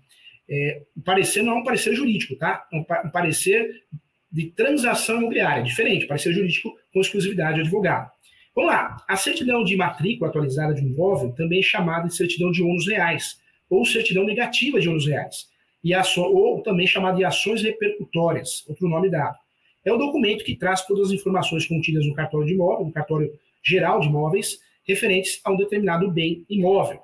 É, 0.49 0.81
o 0.95 1.01
parecer 1.01 1.43
não 1.43 1.53
é 1.53 1.55
um 1.55 1.63
parecer 1.63 1.93
jurídico, 1.93 2.35
tá? 2.35 2.67
É 2.71 2.77
um 2.77 3.09
parecer 3.09 3.83
de 4.31 4.47
transação 4.47 5.17
imobiliária, 5.17 5.63
diferente, 5.63 6.07
parecer 6.07 6.33
jurídico 6.33 6.73
com 6.93 7.01
exclusividade 7.01 7.55
de 7.55 7.61
advogado. 7.61 8.09
Vamos 8.55 8.71
lá. 8.71 8.97
A 9.07 9.15
certidão 9.15 9.63
de 9.63 9.75
matrícula 9.75 10.29
atualizada 10.29 10.73
de 10.73 10.81
um 10.81 10.87
imóvel 10.87 11.31
também 11.31 11.59
é 11.59 11.63
chamada 11.63 12.07
de 12.07 12.15
certidão 12.15 12.51
de 12.51 12.61
ônus 12.63 12.87
reais, 12.87 13.39
ou 13.69 13.85
certidão 13.85 14.25
negativa 14.25 14.79
de 14.79 14.89
ônus 14.89 15.07
reais, 15.07 15.47
e 15.83 15.93
aço, 15.93 16.21
ou 16.21 16.61
também 16.61 16.85
chamada 16.85 17.17
de 17.17 17.25
ações 17.25 17.63
repercutórias, 17.63 18.63
outro 18.67 18.87
nome 18.87 19.09
dado. 19.09 19.37
É 19.83 19.91
o 19.91 19.97
documento 19.97 20.43
que 20.43 20.55
traz 20.55 20.85
todas 20.85 21.07
as 21.07 21.13
informações 21.13 21.65
contidas 21.65 22.05
no 22.05 22.13
cartório 22.13 22.45
de 22.45 22.53
imóvel, 22.53 22.85
no 22.85 22.91
cartório 22.91 23.31
geral 23.63 23.99
de 23.99 24.07
imóveis, 24.07 24.59
referentes 24.87 25.41
a 25.43 25.51
um 25.51 25.57
determinado 25.57 26.09
bem 26.11 26.45
imóvel. 26.49 26.99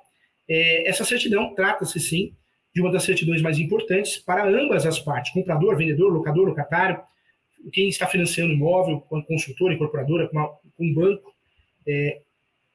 É, 0.47 0.87
essa 0.87 1.03
certidão 1.03 1.53
trata-se, 1.55 1.99
sim, 1.99 2.33
de 2.73 2.81
uma 2.81 2.91
das 2.91 3.03
certidões 3.03 3.41
mais 3.41 3.57
importantes 3.57 4.17
para 4.17 4.47
ambas 4.47 4.85
as 4.85 4.99
partes, 4.99 5.33
comprador, 5.33 5.75
vendedor, 5.75 6.13
locador, 6.13 6.47
locatário, 6.47 7.01
quem 7.73 7.89
está 7.89 8.05
financiando 8.05 8.53
imóvel, 8.53 9.01
com 9.01 9.21
consultora, 9.23 9.73
incorporadora, 9.73 10.27
com, 10.27 10.37
com 10.77 10.85
um 10.85 10.93
banco, 10.93 11.33
é, 11.87 12.21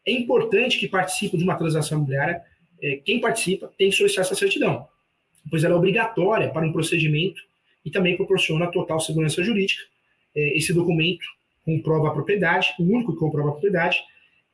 é 0.07 0.12
importante 0.12 0.79
que 0.79 0.89
participe 0.89 1.37
de 1.37 1.45
uma 1.45 1.57
transação 1.57 1.99
imobiliária, 1.99 2.43
é, 2.83 2.97
quem 2.97 3.20
participa 3.20 3.72
tem 3.79 3.91
que 3.91 3.97
solicitar 3.97 4.24
essa 4.24 4.35
certidão, 4.35 4.87
pois 5.51 5.64
ela 5.64 5.74
é 5.74 5.76
obrigatória 5.76 6.51
para 6.51 6.66
um 6.66 6.72
procedimento 6.72 7.40
e 7.84 7.90
também 7.90 8.16
proporciona 8.16 8.70
total 8.70 9.01
segurança 9.01 9.43
jurídica. 9.43 9.82
É, 10.34 10.57
esse 10.57 10.72
documento 10.72 11.24
comprova 11.64 12.09
a 12.09 12.11
propriedade, 12.12 12.74
o 12.78 12.82
único 12.82 13.12
que 13.12 13.18
comprova 13.18 13.51
a 13.51 13.53
propriedade, 13.53 13.99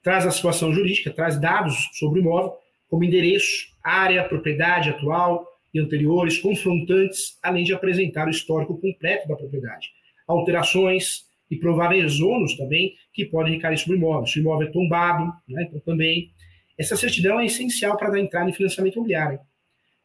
traz 0.03 0.27
a 0.27 0.31
situação 0.31 0.73
jurídica, 0.73 1.11
traz 1.11 1.41
dados 1.41 1.89
sobre 1.95 2.21
o 2.21 2.23
imóvel, 2.23 2.55
como 2.89 3.05
endereço, 3.05 3.69
área, 3.83 4.25
propriedade 4.25 4.91
atual 4.91 5.47
e 5.73 5.79
anteriores, 5.79 6.39
confrontantes, 6.39 7.39
além 7.43 7.65
de 7.65 7.75
apresentar 7.75 8.27
o 8.27 8.31
histórico 8.31 8.79
completo 8.81 9.29
da 9.29 9.37
propriedade, 9.37 9.89
alterações, 10.27 11.29
e 11.51 11.57
prováveis 11.57 12.21
ônus 12.21 12.57
também 12.57 12.95
que 13.13 13.25
podem 13.25 13.55
recair 13.55 13.79
sobre 13.79 13.97
o 13.97 13.99
imóvel. 13.99 14.27
Se 14.27 14.39
o 14.39 14.43
imóvel 14.43 14.69
é 14.69 14.71
tombado, 14.71 15.33
né, 15.49 15.65
então 15.69 15.81
também. 15.81 16.31
Essa 16.77 16.97
certidão 16.97 17.41
é 17.41 17.47
essencial 17.47 17.97
para 17.97 18.11
dar 18.11 18.21
entrada 18.21 18.49
em 18.49 18.53
financiamento 18.53 18.95
imobiliário. 18.95 19.41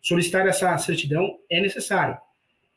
Solicitar 0.04 0.46
essa 0.46 0.78
certidão 0.80 1.40
é 1.50 1.62
necessário. 1.62 2.18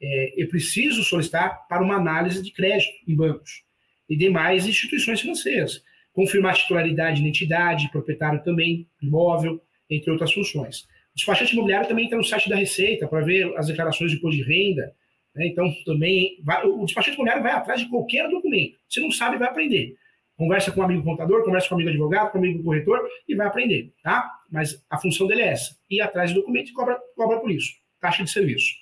É, 0.01 0.47
preciso 0.49 1.03
solicitar 1.03 1.66
para 1.68 1.83
uma 1.83 1.97
análise 1.97 2.41
de 2.41 2.53
crédito 2.53 2.93
em 3.09 3.16
bancos 3.16 3.64
e 4.09 4.16
demais 4.16 4.64
instituições 4.64 5.20
financeiras. 5.20 5.83
Confirmar 6.12 6.55
titularidade, 6.55 7.20
identidade, 7.20 7.91
proprietário 7.91 8.45
também, 8.45 8.87
imóvel, 9.03 9.61
entre 9.91 10.09
outras 10.09 10.33
funções. 10.33 10.87
despachante 11.16 11.53
imobiliário 11.53 11.89
também 11.89 12.05
entra 12.05 12.16
no 12.16 12.22
site 12.22 12.49
da 12.49 12.55
Receita 12.55 13.09
para 13.09 13.24
ver 13.24 13.53
as 13.57 13.66
declarações 13.66 14.12
de 14.12 14.18
imposto 14.18 14.41
de 14.41 14.45
renda. 14.45 14.95
Né? 15.35 15.49
Então, 15.49 15.68
também, 15.85 16.39
vai, 16.45 16.64
o 16.64 16.85
despachante 16.85 17.16
imobiliário 17.16 17.43
vai 17.43 17.53
atrás 17.53 17.81
de 17.81 17.89
qualquer 17.89 18.31
documento. 18.31 18.79
Se 18.89 19.01
não 19.01 19.11
sabe, 19.11 19.37
vai 19.37 19.49
aprender. 19.49 19.97
Conversa 20.37 20.70
com 20.70 20.80
um 20.80 20.84
amigo 20.84 21.03
contador, 21.03 21.43
conversa 21.45 21.68
com 21.68 21.74
um 21.74 21.78
amigo 21.78 21.91
advogado, 21.91 22.30
com 22.30 22.39
um 22.39 22.43
amigo 22.43 22.62
corretor 22.62 23.01
e 23.26 23.34
vai 23.34 23.47
aprender, 23.47 23.93
tá? 24.03 24.30
Mas 24.51 24.84
a 24.91 24.99
função 24.99 25.26
dele 25.26 25.43
é 25.43 25.49
essa: 25.49 25.76
ir 25.91 26.01
atrás 26.03 26.32
do 26.32 26.41
documento 26.41 26.70
e 26.70 26.72
cobra, 26.74 26.99
cobra 27.16 27.41
por 27.41 27.51
isso. 27.51 27.72
Taxa 28.01 28.22
de 28.22 28.30
serviço. 28.30 28.74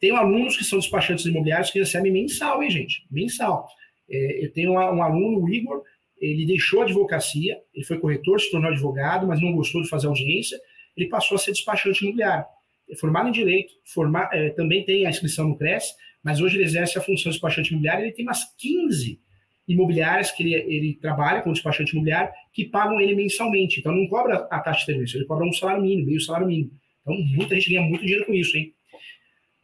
Tenho 0.00 0.16
alunos 0.16 0.56
que 0.56 0.64
são 0.64 0.78
despachantes 0.78 1.26
imobiliários 1.26 1.70
que 1.70 1.78
recebem 1.78 2.10
mensal, 2.10 2.62
hein, 2.62 2.70
gente? 2.70 3.06
Mensal. 3.10 3.68
É, 4.08 4.44
eu 4.44 4.52
tenho 4.52 4.72
um, 4.72 5.02
aluno, 5.02 5.42
o 5.42 5.48
Igor, 5.48 5.82
ele 6.18 6.46
deixou 6.46 6.80
a 6.80 6.84
advocacia, 6.84 7.58
ele 7.74 7.84
foi 7.84 7.98
corretor, 7.98 8.40
se 8.40 8.50
tornou 8.50 8.70
advogado, 8.70 9.26
mas 9.26 9.40
não 9.40 9.52
gostou 9.52 9.82
de 9.82 9.88
fazer 9.88 10.06
audiência, 10.06 10.58
ele 10.96 11.08
passou 11.08 11.36
a 11.36 11.38
ser 11.38 11.52
despachante 11.52 12.02
imobiliário. 12.02 12.44
É 12.88 12.96
formado 12.96 13.28
em 13.28 13.32
Direito, 13.32 13.72
formar, 13.84 14.30
é, 14.32 14.50
também 14.50 14.84
tem 14.84 15.06
a 15.06 15.10
inscrição 15.10 15.48
no 15.48 15.56
CRES, 15.56 15.94
mas 16.22 16.40
hoje 16.40 16.56
ele 16.56 16.64
exerce 16.64 16.98
a 16.98 17.02
função 17.02 17.30
de 17.30 17.36
despachante 17.36 17.70
imobiliário, 17.70 18.04
ele 18.04 18.12
tem 18.12 18.26
umas 18.26 18.44
15 18.56 19.23
imobiliárias 19.66 20.30
que 20.30 20.42
ele, 20.42 20.54
ele 20.54 20.98
trabalha 21.00 21.42
com 21.42 21.52
despachante 21.52 21.92
imobiliário 21.92 22.32
que 22.52 22.64
pagam 22.64 23.00
ele 23.00 23.14
mensalmente. 23.14 23.80
Então 23.80 23.92
não 23.92 24.06
cobra 24.08 24.46
a 24.50 24.60
taxa 24.60 24.80
de 24.80 24.86
serviço, 24.86 25.16
ele 25.16 25.24
cobra 25.24 25.46
um 25.46 25.52
salário 25.52 25.82
mínimo, 25.82 26.06
meio 26.06 26.20
salário 26.20 26.46
mínimo. 26.46 26.70
Então 27.00 27.14
muita 27.36 27.54
gente 27.54 27.70
ganha 27.70 27.82
muito 27.82 28.02
dinheiro 28.02 28.26
com 28.26 28.34
isso, 28.34 28.56
hein? 28.56 28.72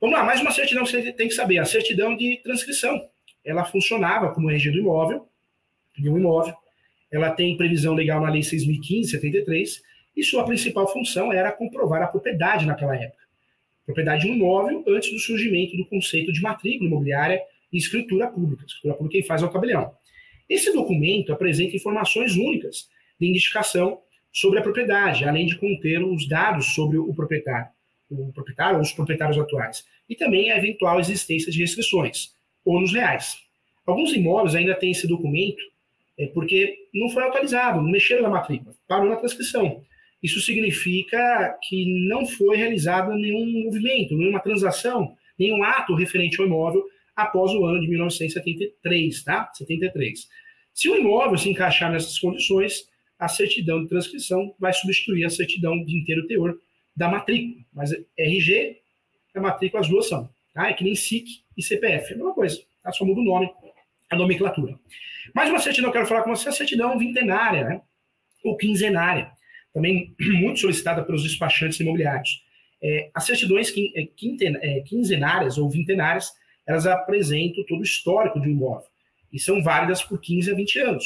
Vamos 0.01 0.17
lá, 0.17 0.25
mais 0.25 0.41
uma 0.41 0.51
certidão 0.51 0.85
que 0.85 0.91
você 0.91 1.13
tem 1.13 1.29
que 1.29 1.35
saber, 1.35 1.59
a 1.59 1.65
certidão 1.65 2.17
de 2.17 2.41
transcrição. 2.43 2.99
Ela 3.45 3.65
funcionava 3.65 4.33
como 4.33 4.51
RG 4.51 4.71
do 4.71 4.79
imóvel, 4.79 5.29
de 5.99 6.09
um 6.09 6.17
imóvel. 6.17 6.55
Ela 7.13 7.31
tem 7.31 7.57
previsão 7.57 7.95
legal 7.95 8.21
na 8.21 8.31
Lei 8.31 8.41
6.015-73, 8.41 9.81
e 10.17 10.23
sua 10.23 10.45
principal 10.45 10.91
função 10.91 11.33
era 11.33 11.53
comprovar 11.53 12.03
a 12.03 12.07
propriedade 12.07 12.67
naquela 12.67 12.97
época. 12.97 13.23
Propriedade 13.85 14.25
de 14.25 14.31
um 14.31 14.35
imóvel 14.35 14.85
antes 14.89 15.11
do 15.11 15.19
surgimento 15.19 15.77
do 15.77 15.85
conceito 15.87 16.33
de 16.33 16.41
matrícula 16.41 16.89
imobiliária 16.89 17.41
e 17.73 17.79
escritura 17.79 18.29
pública. 18.29 18.65
Escritura 18.67 18.95
pública 18.95 19.19
quem 19.19 19.27
faz 19.27 19.43
é 19.43 19.47
o 19.47 19.51
tabelião. 19.51 19.93
Esse 20.49 20.73
documento 20.73 21.33
apresenta 21.33 21.77
informações 21.77 22.37
únicas 22.37 22.89
de 23.19 23.27
identificação 23.27 24.01
sobre 24.33 24.59
a 24.59 24.63
propriedade, 24.63 25.25
além 25.25 25.47
de 25.47 25.57
conter 25.57 26.03
os 26.03 26.29
dados 26.29 26.75
sobre 26.75 26.99
o 26.99 27.15
proprietário, 27.15 27.69
o 28.11 28.33
proprietário 28.33 28.77
ou 28.77 28.83
os 28.83 28.93
proprietários 28.93 29.39
atuais, 29.39 29.85
e 30.09 30.17
também 30.17 30.51
a 30.51 30.59
eventual 30.59 30.99
existência 30.99 31.53
de 31.53 31.61
restrições, 31.61 32.35
ônus 32.65 32.93
reais. 32.93 33.39
Alguns 33.87 34.13
imóveis 34.13 34.55
ainda 34.55 34.75
têm 34.75 34.91
esse 34.91 35.07
documento 35.07 35.63
é, 36.19 36.27
porque 36.27 36.77
não 36.93 37.09
foi 37.09 37.23
atualizado, 37.25 37.81
não 37.81 37.91
mexeram 37.91 38.23
na 38.23 38.29
matrícula, 38.29 38.75
parou 38.87 39.09
na 39.09 39.17
transcrição. 39.17 39.83
Isso 40.23 40.41
significa 40.41 41.59
que 41.63 42.09
não 42.09 42.27
foi 42.27 42.57
realizado 42.57 43.13
nenhum 43.15 43.65
movimento, 43.65 44.17
nenhuma 44.17 44.41
transação, 44.41 45.17
nenhum 45.39 45.65
ato 45.65 45.95
referente 45.95 46.39
ao 46.41 46.47
imóvel 46.47 46.85
após 47.23 47.53
o 47.53 47.65
ano 47.65 47.81
de 47.81 47.89
1973, 47.89 49.25
tá? 49.25 49.51
73. 49.55 50.29
Se 50.73 50.89
o 50.89 50.97
imóvel 50.97 51.37
se 51.37 51.49
encaixar 51.51 51.91
nessas 51.91 52.19
condições, 52.19 52.89
a 53.19 53.29
certidão 53.29 53.83
de 53.83 53.89
transcrição 53.89 54.55
vai 54.59 54.73
substituir 54.73 55.25
a 55.25 55.31
certidão 55.31 55.85
de 55.85 55.97
inteiro 55.97 56.27
teor 56.27 56.59
da 56.97 57.09
matrícula. 57.09 57.65
Mas 57.73 57.93
RG, 58.17 58.79
a 59.35 59.41
matrícula, 59.41 59.83
as 59.83 59.89
duas 59.89 60.09
são. 60.09 60.29
Tá? 60.55 60.69
É 60.69 60.73
que 60.73 60.85
nem 60.85 60.95
SIC 60.95 61.27
e 61.57 61.63
CPF. 61.63 62.13
É 62.13 62.15
a 62.15 62.17
mesma 62.17 62.35
coisa. 62.35 62.61
Tá? 62.83 62.93
Só 62.93 63.05
muda 63.05 63.21
o 63.21 63.25
nome, 63.25 63.51
a 64.09 64.17
nomenclatura. 64.17 64.79
Mais 65.35 65.51
uma 65.51 65.59
certidão 65.59 65.91
que 65.91 65.99
eu 65.99 66.01
quero 66.01 66.09
falar 66.09 66.23
com 66.23 66.35
você 66.35 66.49
é 66.49 66.51
a 66.51 66.55
certidão 66.55 66.99
vintenária, 66.99 67.65
né? 67.65 67.83
ou 68.45 68.57
quinzenária. 68.57 69.31
Também 69.73 70.15
muito 70.41 70.61
solicitada 70.61 71.05
pelos 71.05 71.23
despachantes 71.23 71.79
imobiliários. 71.81 72.43
É, 72.83 73.11
as 73.15 73.25
certidões 73.25 73.73
é, 73.95 74.09
é, 74.63 74.81
quinzenárias 74.81 75.59
ou 75.59 75.69
vintenárias 75.69 76.33
elas 76.71 76.87
apresentam 76.87 77.65
todo 77.67 77.81
o 77.81 77.83
histórico 77.83 78.41
de 78.41 78.49
um 78.49 78.53
imóvel 78.53 78.89
e 79.33 79.41
são 79.41 79.61
válidas 79.61 80.05
por 80.05 80.21
15 80.21 80.53
a 80.53 80.55
20 80.55 80.79
anos. 80.79 81.05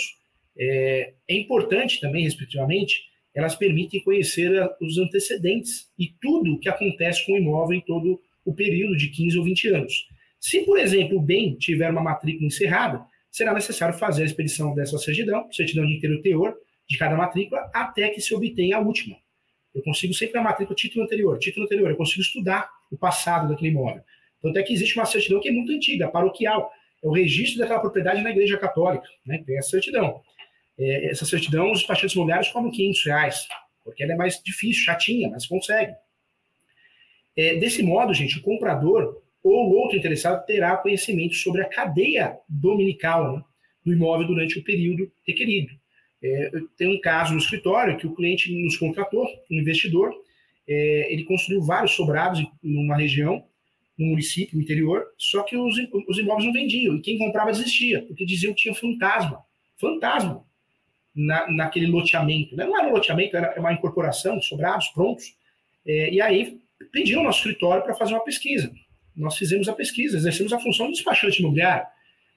É, 0.58 1.14
é 1.26 1.34
importante 1.34 1.98
também, 2.00 2.24
respectivamente, 2.24 3.00
elas 3.34 3.54
permitem 3.54 4.04
conhecer 4.04 4.50
os 4.78 4.98
antecedentes 4.98 5.90
e 5.98 6.08
tudo 6.20 6.52
o 6.52 6.60
que 6.60 6.68
acontece 6.68 7.24
com 7.24 7.32
o 7.32 7.38
imóvel 7.38 7.78
em 7.78 7.80
todo 7.80 8.20
o 8.44 8.54
período 8.54 8.94
de 8.94 9.08
15 9.08 9.38
ou 9.38 9.44
20 9.44 9.68
anos. 9.68 10.06
Se, 10.38 10.60
por 10.66 10.78
exemplo, 10.78 11.16
o 11.16 11.22
bem 11.22 11.56
tiver 11.56 11.90
uma 11.90 12.02
matrícula 12.02 12.46
encerrada, 12.46 13.02
será 13.30 13.54
necessário 13.54 13.98
fazer 13.98 14.22
a 14.22 14.26
expedição 14.26 14.74
dessa 14.74 14.98
certidão, 14.98 15.50
certidão 15.50 15.86
de 15.86 15.94
inteiro 15.94 16.20
teor 16.20 16.54
de 16.86 16.98
cada 16.98 17.16
matrícula, 17.16 17.70
até 17.74 18.10
que 18.10 18.20
se 18.20 18.34
obtenha 18.34 18.76
a 18.76 18.80
última. 18.80 19.16
Eu 19.74 19.82
consigo 19.82 20.12
sempre 20.12 20.38
a 20.38 20.42
matrícula 20.42 20.76
título 20.76 21.04
anterior, 21.06 21.38
título 21.38 21.64
anterior, 21.64 21.90
eu 21.90 21.96
consigo 21.96 22.20
estudar 22.20 22.68
o 22.90 22.98
passado 22.98 23.48
daquele 23.48 23.70
imóvel. 23.70 24.02
Tanto 24.44 24.58
é 24.58 24.62
que 24.62 24.74
existe 24.74 24.94
uma 24.94 25.06
certidão 25.06 25.40
que 25.40 25.48
é 25.48 25.52
muito 25.52 25.72
antiga, 25.72 26.06
paroquial. 26.06 26.70
É 27.02 27.08
o 27.08 27.12
registro 27.12 27.60
daquela 27.60 27.80
propriedade 27.80 28.20
na 28.20 28.30
Igreja 28.30 28.58
Católica. 28.58 29.08
Né? 29.24 29.42
Tem 29.46 29.56
essa 29.56 29.70
certidão. 29.70 30.20
É, 30.78 31.10
essa 31.10 31.24
certidão, 31.24 31.72
os 31.72 31.78
despachantes 31.78 32.14
imobiliários 32.14 32.50
cobram 32.50 32.70
500 32.70 33.04
reais, 33.06 33.48
porque 33.82 34.04
ela 34.04 34.12
é 34.12 34.16
mais 34.16 34.38
difícil, 34.44 34.84
chatinha, 34.84 35.30
mas 35.30 35.46
consegue. 35.46 35.94
É, 37.34 37.56
desse 37.56 37.82
modo, 37.82 38.12
gente, 38.12 38.38
o 38.38 38.42
comprador 38.42 39.22
ou 39.42 39.72
outro 39.76 39.96
interessado 39.96 40.44
terá 40.44 40.76
conhecimento 40.76 41.36
sobre 41.36 41.62
a 41.62 41.68
cadeia 41.68 42.36
dominical 42.46 43.36
né, 43.36 43.44
do 43.82 43.94
imóvel 43.94 44.26
durante 44.26 44.58
o 44.58 44.62
período 44.62 45.10
requerido. 45.26 45.72
É, 46.22 46.50
tem 46.76 46.94
um 46.94 47.00
caso 47.00 47.32
no 47.32 47.38
escritório 47.38 47.96
que 47.96 48.06
o 48.06 48.14
cliente 48.14 48.52
nos 48.62 48.76
contratou, 48.76 49.26
um 49.50 49.58
investidor, 49.58 50.12
é, 50.68 51.10
ele 51.10 51.24
construiu 51.24 51.62
vários 51.62 51.92
sobrados 51.92 52.40
em 52.62 52.76
uma 52.76 52.96
região 52.96 53.42
no 53.98 54.06
município, 54.06 54.56
no 54.56 54.62
interior, 54.62 55.04
só 55.16 55.42
que 55.42 55.56
os, 55.56 55.76
os 56.08 56.18
imóveis 56.18 56.46
não 56.46 56.52
vendiam, 56.52 56.96
e 56.96 57.00
quem 57.00 57.16
comprava 57.18 57.52
desistia, 57.52 58.02
porque 58.06 58.24
diziam 58.24 58.52
que 58.52 58.62
tinha 58.62 58.74
fantasma, 58.74 59.40
fantasma, 59.76 60.44
na, 61.14 61.50
naquele 61.50 61.86
loteamento. 61.86 62.56
Né? 62.56 62.64
Não 62.64 62.76
era 62.76 62.88
um 62.88 62.92
loteamento, 62.92 63.36
era 63.36 63.58
uma 63.60 63.72
incorporação, 63.72 64.40
sobrados, 64.42 64.88
prontos. 64.88 65.36
É, 65.86 66.12
e 66.12 66.20
aí 66.20 66.58
pediram 66.90 67.20
ao 67.20 67.26
nosso 67.26 67.38
escritório 67.38 67.84
para 67.84 67.94
fazer 67.94 68.14
uma 68.14 68.24
pesquisa. 68.24 68.72
Nós 69.14 69.36
fizemos 69.36 69.68
a 69.68 69.72
pesquisa, 69.72 70.16
exercemos 70.16 70.52
a 70.52 70.58
função 70.58 70.86
de 70.86 70.94
despachante 70.94 71.40
imobiliário. 71.40 71.86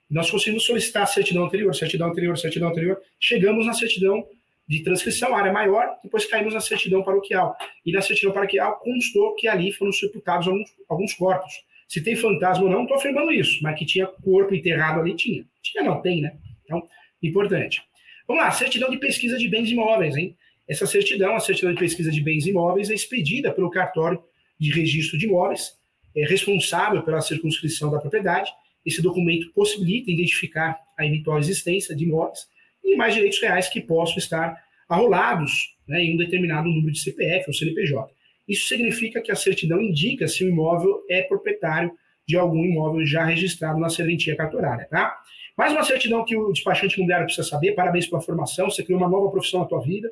Nós 0.10 0.30
conseguimos 0.30 0.66
solicitar 0.66 1.04
a 1.04 1.08
certidão 1.08 1.46
anterior, 1.46 1.74
certidão 1.76 2.08
anterior, 2.10 2.38
certidão 2.38 2.70
anterior. 2.70 3.02
Chegamos 3.20 3.66
na 3.66 3.74
certidão 3.74 4.26
de 4.68 4.84
transcrição, 4.84 5.36
área 5.36 5.52
maior, 5.52 5.98
depois 6.04 6.26
caímos 6.26 6.54
na 6.54 6.60
certidão 6.60 7.02
paroquial. 7.02 7.56
E 7.86 7.92
na 7.92 8.02
certidão 8.02 8.34
paroquial 8.34 8.80
constou 8.80 9.34
que 9.36 9.48
ali 9.48 9.72
foram 9.72 9.92
sepultados 9.94 10.48
alguns, 10.48 10.70
alguns 10.90 11.14
corpos. 11.14 11.54
Se 11.88 12.04
tem 12.04 12.18
fantasma 12.18 12.66
ou 12.66 12.70
não, 12.70 12.82
estou 12.82 12.98
afirmando 12.98 13.32
isso, 13.32 13.64
mas 13.64 13.80
que 13.80 13.86
tinha 13.86 14.06
corpo 14.06 14.54
enterrado 14.54 15.00
ali, 15.00 15.16
tinha. 15.16 15.46
Tinha 15.64 15.84
não, 15.84 16.02
tem, 16.02 16.22
né? 16.22 16.38
Então, 16.66 16.86
importante. 17.24 17.82
Vamos 18.28 18.44
lá, 18.44 18.52
certidão 18.52 18.90
de 18.90 18.98
pesquisa 18.98 19.38
de 19.38 19.48
bens 19.48 19.72
imóveis, 19.72 20.18
hein? 20.18 20.36
Essa 20.68 20.86
certidão, 20.86 21.34
a 21.34 21.40
certidão 21.40 21.74
de 21.74 21.80
pesquisa 21.80 22.12
de 22.12 22.20
bens 22.20 22.46
imóveis, 22.46 22.90
é 22.90 22.94
expedida 22.94 23.54
pelo 23.54 23.70
cartório 23.70 24.22
de 24.60 24.70
registro 24.70 25.18
de 25.18 25.28
imóveis, 25.28 25.78
é 26.14 26.26
responsável 26.26 27.04
pela 27.04 27.22
circunscrição 27.22 27.90
da 27.90 28.00
propriedade. 28.00 28.52
Esse 28.86 29.02
documento 29.02 29.50
possibilita 29.54 30.12
identificar 30.12 30.78
a 30.98 31.06
eventual 31.06 31.40
existência 31.40 31.96
de 31.96 32.04
imóveis 32.04 32.48
e 32.88 32.96
mais 32.96 33.14
direitos 33.14 33.40
reais 33.40 33.70
que 33.70 33.82
possam 33.82 34.18
estar 34.18 34.56
arrolados 34.88 35.76
né, 35.88 36.02
em 36.02 36.14
um 36.14 36.18
determinado 36.18 36.70
número 36.70 36.92
de 36.92 37.00
CPF 37.00 37.46
ou 37.48 37.54
CNPJ. 37.54 38.10
Isso 38.48 38.68
significa 38.68 39.22
que 39.22 39.32
a 39.32 39.36
certidão 39.36 39.82
indica 39.82 40.28
se 40.28 40.46
o 40.46 40.50
imóvel 40.50 41.04
é 41.10 41.22
proprietário 41.24 41.92
de 42.26 42.38
algum 42.38 42.64
imóvel 42.64 43.06
já 43.06 43.26
registrado 43.26 43.80
na 43.80 43.90
serventia 43.90 44.36
cartorária, 44.36 44.88
tá? 44.90 45.18
Mais 45.58 45.72
uma 45.72 45.84
certidão 45.84 46.24
que 46.24 46.36
o 46.36 46.52
despachante 46.52 46.96
imobiliário 46.96 47.26
precisa 47.26 47.48
saber, 47.48 47.74
parabéns 47.74 48.08
pela 48.08 48.22
formação, 48.22 48.70
você 48.70 48.84
criou 48.84 49.00
uma 49.00 49.10
nova 49.10 49.30
profissão 49.32 49.62
na 49.62 49.66
tua 49.66 49.82
vida, 49.82 50.10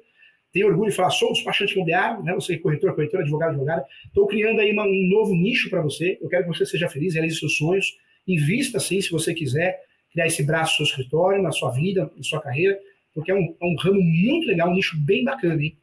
tenho 0.51 0.67
orgulho 0.67 0.89
de 0.89 0.95
falar, 0.95 1.11
sou 1.11 1.33
despachante 1.33 1.73
imobiliário, 1.73 2.23
né? 2.23 2.33
Você 2.33 2.53
é 2.53 2.57
corretor, 2.57 2.95
corretor, 2.95 3.19
advogado, 3.19 3.49
advogada. 3.49 3.85
Estou 4.05 4.25
criando 4.25 4.61
aí 4.61 4.71
uma, 4.71 4.85
um 4.85 5.09
novo 5.09 5.35
nicho 5.35 5.69
para 5.69 5.81
você. 5.81 6.17
Eu 6.21 6.29
quero 6.29 6.43
que 6.43 6.57
você 6.57 6.65
seja 6.65 6.87
feliz, 6.87 7.13
realize 7.13 7.37
seus 7.37 7.57
sonhos, 7.57 7.97
invista 8.25 8.79
sim, 8.79 9.01
se 9.01 9.11
você 9.11 9.33
quiser 9.33 9.77
criar 10.15 10.27
esse 10.27 10.43
braço 10.43 10.81
no 10.81 10.87
seu 10.87 10.93
escritório, 10.95 11.43
na 11.43 11.51
sua 11.51 11.71
vida, 11.71 12.09
na 12.15 12.23
sua 12.23 12.41
carreira, 12.41 12.79
porque 13.13 13.31
é 13.31 13.35
um, 13.35 13.53
é 13.61 13.65
um 13.65 13.75
ramo 13.75 14.01
muito 14.01 14.47
legal, 14.47 14.69
um 14.69 14.73
nicho 14.73 14.97
bem 14.97 15.25
bacana, 15.25 15.61
hein? 15.61 15.77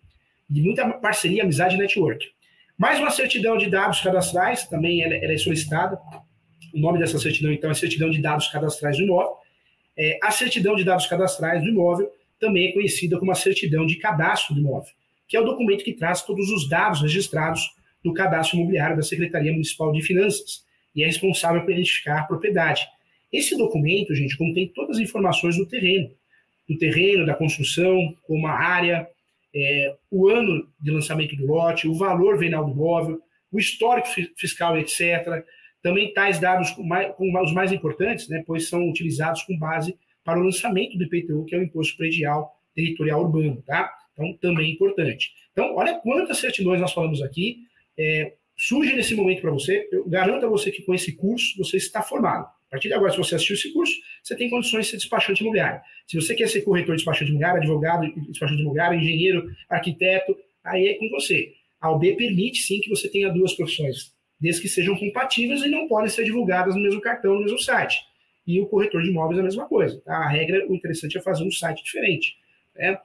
De 0.49 0.63
muita 0.63 0.89
parceria, 0.89 1.43
amizade 1.43 1.75
e 1.75 1.79
network. 1.79 2.27
Mais 2.79 2.99
uma 2.99 3.11
certidão 3.11 3.59
de 3.59 3.69
dados 3.69 4.01
cadastrais, 4.01 4.67
também 4.67 5.03
ela, 5.03 5.15
ela 5.15 5.35
é 5.35 5.37
solicitada. 5.37 5.99
O 6.75 6.79
nome 6.79 6.99
dessa 6.99 7.19
certidão, 7.19 7.53
então, 7.53 7.71
é 7.71 7.75
certidão 7.75 8.11
de 8.11 8.23
dados 8.23 8.49
cadastrais 8.49 8.97
do 8.97 9.03
imóvel. 9.03 9.37
É, 9.97 10.19
a 10.23 10.31
certidão 10.31 10.75
de 10.75 10.83
dados 10.83 11.07
cadastrais 11.07 11.63
do 11.63 11.69
imóvel 11.69 12.11
também 12.41 12.69
é 12.69 12.73
conhecida 12.73 13.19
como 13.19 13.31
a 13.31 13.35
certidão 13.35 13.85
de 13.85 13.97
cadastro 13.97 14.55
do 14.55 14.61
imóvel, 14.61 14.91
que 15.29 15.37
é 15.37 15.41
o 15.41 15.45
documento 15.45 15.85
que 15.85 15.93
traz 15.93 16.23
todos 16.23 16.51
os 16.51 16.67
dados 16.71 17.03
registrados 17.03 17.71
do 18.03 18.15
cadastro 18.15 18.57
imobiliário 18.57 18.97
da 18.97 19.03
Secretaria 19.03 19.53
Municipal 19.53 19.93
de 19.93 20.01
Finanças 20.03 20.65
e 20.95 21.03
é 21.03 21.07
responsável 21.07 21.61
por 21.63 21.71
identificar 21.71 22.21
a 22.21 22.25
propriedade, 22.25 22.83
esse 23.33 23.57
documento, 23.57 24.15
gente, 24.15 24.37
contém 24.37 24.69
todas 24.69 24.97
as 24.97 25.03
informações 25.03 25.57
do 25.57 25.67
terreno, 25.67 26.11
do 26.69 26.77
terreno, 26.77 27.25
da 27.25 27.35
construção, 27.35 28.15
como 28.23 28.47
a 28.47 28.53
área, 28.53 29.09
é, 29.55 29.97
o 30.11 30.29
ano 30.29 30.69
de 30.81 30.91
lançamento 30.91 31.37
do 31.37 31.47
lote, 31.47 31.89
o 31.89 31.95
valor 31.95 32.39
venal 32.39 32.65
do 32.65 32.73
imóvel, 32.73 33.21
o 33.51 33.59
histórico 33.59 34.09
fiscal, 34.37 34.79
etc. 34.79 35.45
Também 35.83 36.13
tais 36.13 36.39
dados 36.39 36.71
com, 36.71 36.83
mais, 36.83 37.15
com 37.15 37.33
os 37.43 37.53
mais 37.53 37.73
importantes, 37.73 38.29
né, 38.29 38.43
pois 38.47 38.69
são 38.69 38.89
utilizados 38.89 39.43
com 39.43 39.59
base 39.59 39.95
para 40.25 40.39
o 40.39 40.43
lançamento 40.43 40.97
do 40.97 41.05
IPTU, 41.05 41.45
que 41.45 41.55
é 41.55 41.59
o 41.59 41.63
Imposto 41.63 41.97
Predial 41.97 42.53
Territorial 42.75 43.23
Urbano, 43.23 43.63
tá? 43.67 43.93
Então, 44.13 44.33
também 44.41 44.71
é 44.71 44.73
importante. 44.73 45.33
Então, 45.53 45.75
olha 45.75 45.95
quantas 45.95 46.39
certidões 46.39 46.81
nós 46.81 46.93
falamos 46.93 47.23
aqui. 47.23 47.59
É, 47.99 48.35
surge 48.57 48.95
nesse 48.95 49.15
momento 49.15 49.43
para 49.43 49.51
você. 49.51 49.89
Eu 49.91 50.09
garanto 50.09 50.47
a 50.47 50.49
você 50.49 50.71
que 50.71 50.83
com 50.83 50.95
esse 50.95 51.17
curso 51.17 51.59
você 51.59 51.77
está 51.77 52.03
formado. 52.03 52.47
Partir 52.73 52.89
de 52.89 52.95
agora, 52.95 53.13
se 53.13 53.19
você 53.19 53.35
assistiu 53.35 53.55
esse 53.55 53.71
curso, 53.71 53.93
você 54.23 54.35
tem 54.35 54.49
condições 54.49 54.87
de 54.87 54.93
ser 54.93 54.97
despachante 54.97 55.43
imobiliário. 55.43 55.83
Se 56.07 56.19
você 56.19 56.35
quer 56.35 56.49
ser 56.49 56.63
corretor, 56.63 56.97
despachante 56.97 57.31
imobiliário, 57.31 57.61
advogado, 57.61 58.11
despachante 58.29 58.63
imobiliário, 58.63 58.99
engenheiro, 58.99 59.51
arquiteto, 59.69 60.35
aí 60.65 60.89
é 60.89 60.95
com 60.95 61.07
você. 61.11 61.53
A 61.79 61.91
OB 61.91 62.17
permite 62.17 62.63
sim 62.63 62.81
que 62.81 62.89
você 62.89 63.11
tenha 63.11 63.29
duas 63.29 63.53
profissões, 63.53 64.15
desde 64.41 64.63
que 64.63 64.69
sejam 64.69 64.97
compatíveis 64.97 65.63
e 65.63 65.69
não 65.69 65.87
podem 65.87 66.09
ser 66.09 66.25
divulgadas 66.25 66.75
no 66.75 66.81
mesmo 66.81 66.99
cartão, 67.03 67.35
no 67.35 67.43
mesmo 67.43 67.59
site. 67.59 67.99
E 68.47 68.59
o 68.59 68.67
corretor 68.67 69.03
de 69.03 69.11
imóveis 69.11 69.37
é 69.37 69.43
a 69.43 69.45
mesma 69.45 69.69
coisa. 69.69 70.01
Tá? 70.01 70.17
A 70.17 70.29
regra, 70.31 70.67
o 70.67 70.75
interessante 70.75 71.19
é 71.19 71.21
fazer 71.21 71.45
um 71.45 71.51
site 71.51 71.85
diferente. 71.85 72.37
Né? 72.75 72.97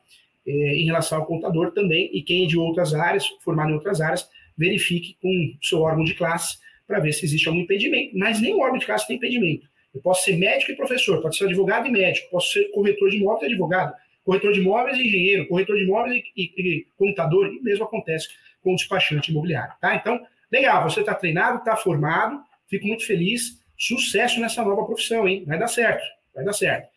É, 0.47 0.75
em 0.75 0.85
relação 0.85 1.17
ao 1.17 1.25
contador 1.25 1.73
também, 1.73 2.09
e 2.13 2.21
quem 2.21 2.45
é 2.45 2.47
de 2.47 2.57
outras 2.57 2.93
áreas, 2.93 3.27
formado 3.43 3.71
em 3.71 3.73
outras 3.73 3.99
áreas, 3.99 4.29
verifique 4.57 5.17
com 5.21 5.27
o 5.27 5.65
seu 5.65 5.81
órgão 5.81 6.05
de 6.05 6.13
classe 6.13 6.57
para 6.87 6.99
ver 6.99 7.11
se 7.11 7.25
existe 7.25 7.47
algum 7.47 7.61
impedimento. 7.61 8.17
Mas 8.17 8.41
o 8.41 8.59
órgão 8.59 8.79
de 8.79 8.85
classe 8.85 9.05
tem 9.05 9.17
impedimento. 9.17 9.67
Eu 9.93 10.01
posso 10.01 10.23
ser 10.23 10.37
médico 10.37 10.71
e 10.71 10.75
professor, 10.75 11.21
pode 11.21 11.37
ser 11.37 11.45
advogado 11.45 11.87
e 11.87 11.91
médico, 11.91 12.29
posso 12.29 12.53
ser 12.53 12.65
corretor 12.71 13.09
de 13.09 13.17
imóveis 13.17 13.43
e 13.43 13.53
advogado, 13.53 13.93
corretor 14.23 14.53
de 14.53 14.59
imóveis 14.59 14.97
e 14.97 15.07
engenheiro, 15.07 15.47
corretor 15.47 15.75
de 15.75 15.83
imóveis 15.83 16.23
e, 16.35 16.43
e, 16.43 16.61
e 16.61 16.87
contador, 16.95 17.47
e 17.47 17.61
mesmo 17.61 17.83
acontece 17.83 18.27
com 18.61 18.73
o 18.73 18.75
despachante 18.75 19.31
imobiliário, 19.31 19.73
tá? 19.81 19.95
Então, 19.95 20.21
legal, 20.51 20.83
você 20.83 20.99
está 20.99 21.15
treinado, 21.15 21.59
está 21.59 21.75
formado, 21.75 22.39
fico 22.69 22.85
muito 22.85 23.05
feliz, 23.05 23.59
sucesso 23.77 24.39
nessa 24.39 24.63
nova 24.63 24.85
profissão, 24.85 25.27
hein? 25.27 25.43
Vai 25.45 25.57
dar 25.57 25.67
certo, 25.67 26.03
vai 26.33 26.43
dar 26.43 26.53
certo. 26.53 26.89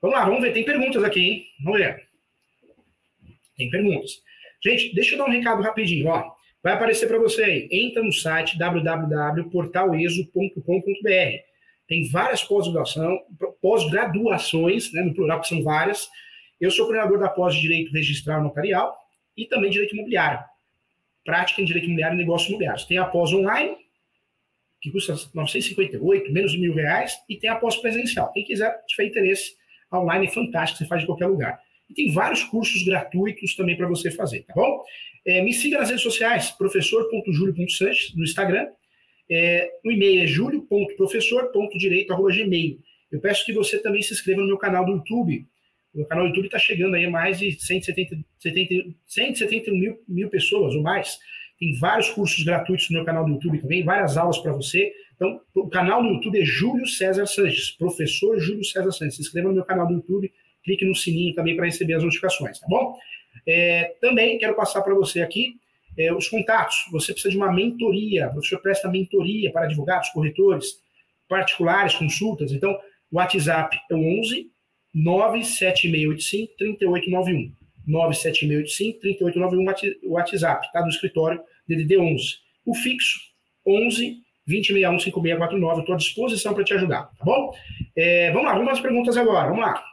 Vamos 0.00 0.16
lá, 0.16 0.24
vamos 0.24 0.40
ver, 0.40 0.52
tem 0.52 0.64
perguntas 0.64 1.04
aqui, 1.04 1.20
hein? 1.20 1.46
Vamos 1.62 1.78
ver. 1.78 2.08
Tem 3.56 3.70
perguntas. 3.70 4.22
Gente, 4.64 4.94
deixa 4.94 5.14
eu 5.14 5.18
dar 5.18 5.26
um 5.26 5.30
recado 5.30 5.62
rapidinho, 5.62 6.08
ó. 6.08 6.34
Vai 6.62 6.74
aparecer 6.74 7.08
para 7.08 7.18
você 7.18 7.42
aí. 7.42 7.68
Entra 7.70 8.02
no 8.02 8.12
site 8.12 8.58
www.portaleso.com.br. 8.58 11.52
Tem 11.88 12.08
várias 12.08 12.44
pós-graduações, 12.44 13.20
pós-graduações, 13.60 14.92
né, 14.92 15.02
no 15.02 15.12
plural, 15.12 15.40
que 15.40 15.48
são 15.48 15.62
várias. 15.62 16.08
Eu 16.60 16.70
sou 16.70 16.86
coordenador 16.86 17.18
da 17.18 17.28
pós 17.28 17.54
de 17.54 17.62
Direito 17.62 17.92
Registral 17.92 18.42
Notarial 18.42 18.96
e 19.36 19.46
também 19.46 19.70
Direito 19.70 19.94
Imobiliário. 19.94 20.40
Prática 21.24 21.60
em 21.60 21.64
Direito 21.64 21.86
Imobiliário 21.86 22.14
e 22.14 22.18
Negócios 22.18 22.48
Imobiliários. 22.48 22.84
Tem 22.84 22.98
a 22.98 23.04
pós 23.04 23.32
online, 23.32 23.76
que 24.80 24.90
custa 24.90 25.14
958, 25.34 26.32
menos 26.32 26.52
de 26.52 26.58
mil 26.58 26.74
reais, 26.74 27.16
e 27.28 27.36
tem 27.36 27.50
a 27.50 27.56
pós 27.56 27.76
presencial. 27.76 28.32
Quem 28.32 28.44
quiser, 28.44 28.84
tiver 28.86 29.08
interesse, 29.08 29.56
online 29.92 30.26
é 30.26 30.30
fantástico, 30.30 30.78
você 30.78 30.86
faz 30.86 31.00
de 31.00 31.06
qualquer 31.06 31.26
lugar. 31.26 31.60
E 31.92 31.94
tem 31.94 32.10
vários 32.10 32.42
cursos 32.44 32.82
gratuitos 32.82 33.54
também 33.54 33.76
para 33.76 33.86
você 33.86 34.10
fazer, 34.10 34.44
tá 34.44 34.54
bom? 34.54 34.82
É, 35.26 35.42
me 35.42 35.52
siga 35.52 35.76
nas 35.78 35.90
redes 35.90 36.02
sociais, 36.02 36.50
professor.julio.sanches, 36.52 38.14
no 38.16 38.24
Instagram. 38.24 38.66
É, 39.30 39.70
o 39.84 39.92
e-mail 39.92 40.22
é 40.22 40.26
julio.professor.direito.gmail. 40.26 42.78
Eu 43.10 43.20
peço 43.20 43.44
que 43.44 43.52
você 43.52 43.78
também 43.78 44.00
se 44.00 44.14
inscreva 44.14 44.40
no 44.40 44.46
meu 44.46 44.56
canal 44.56 44.86
do 44.86 44.92
YouTube. 44.92 45.46
O 45.94 46.06
canal 46.06 46.24
do 46.24 46.28
YouTube 46.28 46.46
está 46.46 46.58
chegando 46.58 46.96
aí 46.96 47.04
a 47.04 47.10
mais 47.10 47.38
de 47.38 47.52
170, 47.52 48.16
70, 48.38 48.94
170 49.06 49.70
mil, 49.70 50.02
mil 50.08 50.30
pessoas 50.30 50.74
ou 50.74 50.80
mais. 50.82 51.18
Tem 51.58 51.78
vários 51.78 52.08
cursos 52.08 52.42
gratuitos 52.42 52.88
no 52.88 52.96
meu 52.96 53.04
canal 53.04 53.26
do 53.26 53.32
YouTube 53.32 53.60
também, 53.60 53.84
várias 53.84 54.16
aulas 54.16 54.38
para 54.38 54.52
você. 54.52 54.90
Então, 55.14 55.42
o 55.54 55.68
canal 55.68 56.02
do 56.02 56.08
YouTube 56.08 56.40
é 56.40 56.44
Júlio 56.44 56.86
César 56.86 57.26
Sanches, 57.26 57.70
professor 57.70 58.40
Júlio 58.40 58.64
César 58.64 58.90
Sanches. 58.90 59.16
Se 59.16 59.22
inscreva 59.22 59.48
no 59.48 59.54
meu 59.54 59.64
canal 59.64 59.86
do 59.86 59.92
YouTube, 59.92 60.32
clique 60.64 60.84
no 60.84 60.94
sininho 60.94 61.34
também 61.34 61.56
para 61.56 61.66
receber 61.66 61.94
as 61.94 62.02
notificações, 62.02 62.58
tá 62.58 62.66
bom? 62.68 62.96
É, 63.46 63.94
também 64.00 64.38
quero 64.38 64.54
passar 64.54 64.82
para 64.82 64.94
você 64.94 65.20
aqui 65.20 65.56
é, 65.96 66.12
os 66.12 66.28
contatos. 66.28 66.76
Você 66.90 67.12
precisa 67.12 67.30
de 67.30 67.36
uma 67.36 67.52
mentoria, 67.52 68.28
o 68.28 68.32
professor 68.32 68.60
presta 68.60 68.90
mentoria 68.90 69.52
para 69.52 69.66
advogados, 69.66 70.10
corretores, 70.10 70.80
particulares, 71.28 71.94
consultas. 71.94 72.52
Então, 72.52 72.78
o 73.10 73.16
WhatsApp 73.16 73.76
é 73.90 73.94
o 73.94 74.20
11 74.20 74.50
97685 74.94 76.54
3891. 76.58 77.52
97685 77.86 79.00
3891, 79.00 80.08
o 80.08 80.12
WhatsApp, 80.12 80.72
tá? 80.72 80.82
Do 80.82 80.88
escritório 80.88 81.40
DDD 81.66 81.98
11. 81.98 82.22
O 82.64 82.74
fixo, 82.74 83.18
11 83.66 84.18
2061 84.46 84.98
5649. 84.98 85.80
Estou 85.80 85.94
à 85.94 85.98
disposição 85.98 86.54
para 86.54 86.64
te 86.64 86.74
ajudar, 86.74 87.04
tá 87.18 87.24
bom? 87.24 87.52
É, 87.96 88.30
vamos 88.30 88.46
lá, 88.46 88.54
vamos 88.58 88.80
perguntas 88.80 89.16
agora. 89.16 89.48
Vamos 89.48 89.64
lá. 89.64 89.91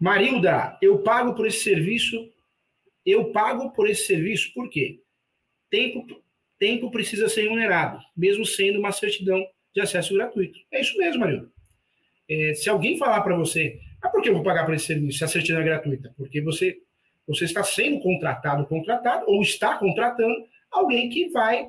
Marilda, 0.00 0.78
eu 0.80 1.02
pago 1.02 1.34
por 1.34 1.46
esse 1.46 1.62
serviço. 1.62 2.32
Eu 3.04 3.30
pago 3.32 3.70
por 3.72 3.88
esse 3.88 4.06
serviço 4.06 4.52
por 4.54 4.70
quê? 4.70 5.02
Tempo, 5.68 6.22
tempo 6.58 6.90
precisa 6.90 7.28
ser 7.28 7.42
remunerado, 7.42 7.98
mesmo 8.16 8.44
sendo 8.44 8.78
uma 8.78 8.92
certidão 8.92 9.44
de 9.74 9.80
acesso 9.80 10.14
gratuito. 10.14 10.58
É 10.72 10.80
isso 10.80 10.96
mesmo, 10.96 11.20
Marilda. 11.20 11.50
É, 12.28 12.54
se 12.54 12.70
alguém 12.70 12.96
falar 12.96 13.20
para 13.20 13.36
você, 13.36 13.78
ah, 14.00 14.08
por 14.08 14.22
que 14.22 14.30
eu 14.30 14.34
vou 14.34 14.42
pagar 14.42 14.64
por 14.64 14.74
esse 14.74 14.86
serviço 14.86 15.18
se 15.18 15.24
a 15.24 15.28
certidão 15.28 15.60
é 15.60 15.64
gratuita? 15.64 16.14
Porque 16.16 16.40
você, 16.40 16.78
você 17.26 17.44
está 17.44 17.62
sendo 17.62 18.00
contratado, 18.00 18.66
contratado, 18.66 19.24
ou 19.26 19.42
está 19.42 19.76
contratando 19.76 20.34
alguém 20.70 21.10
que 21.10 21.28
vai 21.28 21.68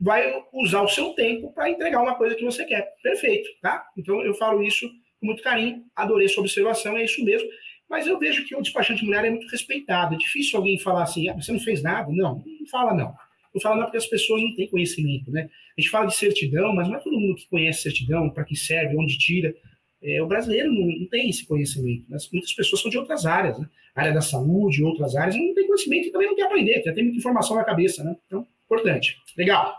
vai 0.00 0.32
usar 0.52 0.82
o 0.82 0.88
seu 0.88 1.12
tempo 1.14 1.52
para 1.52 1.68
entregar 1.68 2.00
uma 2.00 2.14
coisa 2.14 2.36
que 2.36 2.44
você 2.44 2.64
quer. 2.64 2.94
Perfeito, 3.02 3.48
tá? 3.60 3.84
Então 3.96 4.22
eu 4.22 4.32
falo 4.34 4.62
isso 4.62 4.88
com 5.20 5.26
muito 5.26 5.42
carinho, 5.42 5.84
adorei 5.94 6.28
sua 6.28 6.42
observação, 6.42 6.96
é 6.96 7.04
isso 7.04 7.24
mesmo. 7.24 7.48
Mas 7.88 8.06
eu 8.06 8.18
vejo 8.18 8.44
que 8.44 8.54
o 8.54 8.60
despachante 8.60 9.04
mulher 9.04 9.24
é 9.24 9.30
muito 9.30 9.48
respeitado. 9.48 10.14
É 10.14 10.18
difícil 10.18 10.58
alguém 10.58 10.78
falar 10.78 11.04
assim, 11.04 11.28
ah, 11.28 11.34
você 11.34 11.52
não 11.52 11.60
fez 11.60 11.82
nada. 11.82 12.10
Não, 12.12 12.44
não 12.44 12.66
fala 12.70 12.94
não. 12.94 13.14
Não 13.54 13.60
fala 13.62 13.76
não 13.76 13.84
porque 13.84 13.96
as 13.96 14.06
pessoas 14.06 14.42
não 14.42 14.54
têm 14.54 14.68
conhecimento, 14.68 15.30
né? 15.30 15.48
A 15.76 15.80
gente 15.80 15.90
fala 15.90 16.06
de 16.06 16.14
certidão, 16.14 16.74
mas 16.74 16.86
não 16.86 16.96
é 16.96 17.00
todo 17.00 17.18
mundo 17.18 17.36
que 17.36 17.48
conhece 17.48 17.82
certidão, 17.82 18.28
para 18.28 18.44
que 18.44 18.54
serve, 18.54 18.96
onde 18.96 19.16
tira. 19.16 19.54
É, 20.02 20.22
o 20.22 20.26
brasileiro 20.26 20.70
não, 20.70 20.86
não, 20.86 21.06
tem 21.08 21.30
esse 21.30 21.46
conhecimento. 21.46 22.04
Né? 22.08 22.18
Muitas 22.32 22.52
pessoas 22.52 22.82
são 22.82 22.90
de 22.90 22.98
outras 22.98 23.24
áreas, 23.24 23.58
né? 23.58 23.66
área 23.94 24.12
da 24.12 24.20
saúde, 24.20 24.84
outras 24.84 25.16
áreas, 25.16 25.34
não 25.34 25.54
tem 25.54 25.66
conhecimento 25.66 26.08
e 26.08 26.12
também 26.12 26.28
não 26.28 26.36
quer 26.36 26.44
aprender, 26.44 26.82
já 26.84 26.92
tem 26.92 27.02
muita 27.02 27.18
informação 27.18 27.56
na 27.56 27.64
cabeça, 27.64 28.04
né? 28.04 28.14
Então, 28.26 28.46
importante. 28.64 29.16
Legal. 29.36 29.74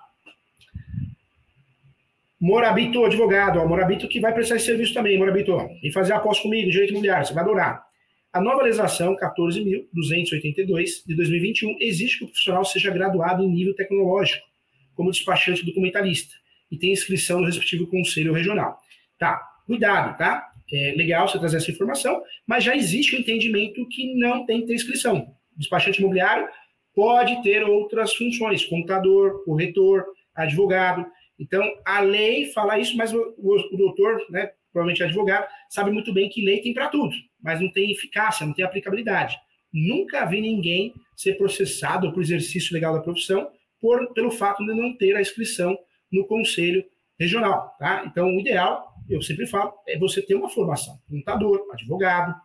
Morabito, 2.40 3.04
advogado, 3.04 3.60
ó, 3.60 3.68
Morabito 3.68 4.08
que 4.08 4.20
vai 4.20 4.34
prestar 4.34 4.56
esse 4.56 4.68
serviço 4.68 4.94
também, 4.94 5.18
Morabito, 5.18 5.52
ó, 5.52 5.68
e 5.84 5.92
fazer 5.92 6.14
aposta 6.14 6.44
comigo, 6.44 6.72
direito 6.72 6.92
imobiliário, 6.92 7.28
você 7.28 7.34
vai 7.34 7.44
adorar. 7.44 7.84
A 8.32 8.40
nova 8.40 8.62
legislação 8.62 9.14
14.282 9.18 11.06
de 11.06 11.16
2021 11.16 11.76
exige 11.82 12.20
que 12.20 12.24
o 12.24 12.28
profissional 12.28 12.64
seja 12.64 12.92
graduado 12.92 13.44
em 13.44 13.50
nível 13.50 13.76
tecnológico, 13.76 14.46
como 14.96 15.12
despachante 15.12 15.66
documentalista, 15.66 16.34
e 16.72 16.78
tenha 16.78 16.94
inscrição 16.94 17.42
no 17.42 17.46
respectivo 17.46 17.88
conselho 17.88 18.32
regional. 18.32 18.78
Tá, 19.18 19.42
cuidado, 19.66 20.18
tá? 20.18 20.48
É 20.72 20.94
legal 20.96 21.28
você 21.28 21.40
trazer 21.40 21.58
essa 21.58 21.72
informação, 21.72 22.22
mas 22.48 22.64
já 22.64 22.74
existe 22.74 23.16
o 23.16 23.18
um 23.18 23.22
entendimento 23.22 23.86
que 23.90 24.16
não 24.16 24.46
tem 24.46 24.62
que 24.62 24.68
ter 24.68 24.76
inscrição. 24.76 25.28
Despachante 25.58 26.00
imobiliário 26.00 26.48
pode 26.96 27.42
ter 27.44 27.64
outras 27.64 28.14
funções, 28.14 28.64
contador, 28.64 29.44
corretor, 29.44 30.06
advogado, 30.36 31.06
então, 31.40 31.64
a 31.86 32.02
lei 32.02 32.52
fala 32.52 32.78
isso, 32.78 32.98
mas 32.98 33.14
o, 33.14 33.34
o, 33.38 33.56
o 33.74 33.78
doutor, 33.78 34.20
né, 34.30 34.52
provavelmente 34.72 35.04
advogado, 35.04 35.48
sabe 35.70 35.90
muito 35.92 36.14
bem 36.14 36.30
que 36.30 36.44
lei 36.44 36.62
tem 36.62 36.74
para 36.74 36.90
tudo, 36.90 37.16
mas 37.42 37.62
não 37.62 37.72
tem 37.72 37.92
eficácia, 37.92 38.46
não 38.46 38.54
tem 38.54 38.66
aplicabilidade. 38.66 39.38
Nunca 39.72 40.26
vi 40.26 40.42
ninguém 40.42 40.94
ser 41.16 41.36
processado 41.38 42.12
por 42.12 42.22
exercício 42.22 42.74
legal 42.74 42.94
da 42.94 43.02
profissão 43.02 43.50
por, 43.80 44.14
pelo 44.14 44.32
fato 44.32 44.66
de 44.66 44.74
não 44.74 44.96
ter 44.98 45.16
a 45.16 45.22
inscrição 45.22 45.78
no 46.12 46.26
conselho 46.26 46.84
regional. 47.20 47.76
Tá? 47.80 48.04
Então, 48.06 48.28
o 48.36 48.40
ideal, 48.40 48.94
eu 49.10 49.22
sempre 49.22 49.48
falo, 49.48 49.74
é 49.88 49.98
você 49.98 50.22
ter 50.22 50.36
uma 50.36 50.50
formação, 50.50 51.00
contador, 51.10 51.66
advogado, 51.72 52.36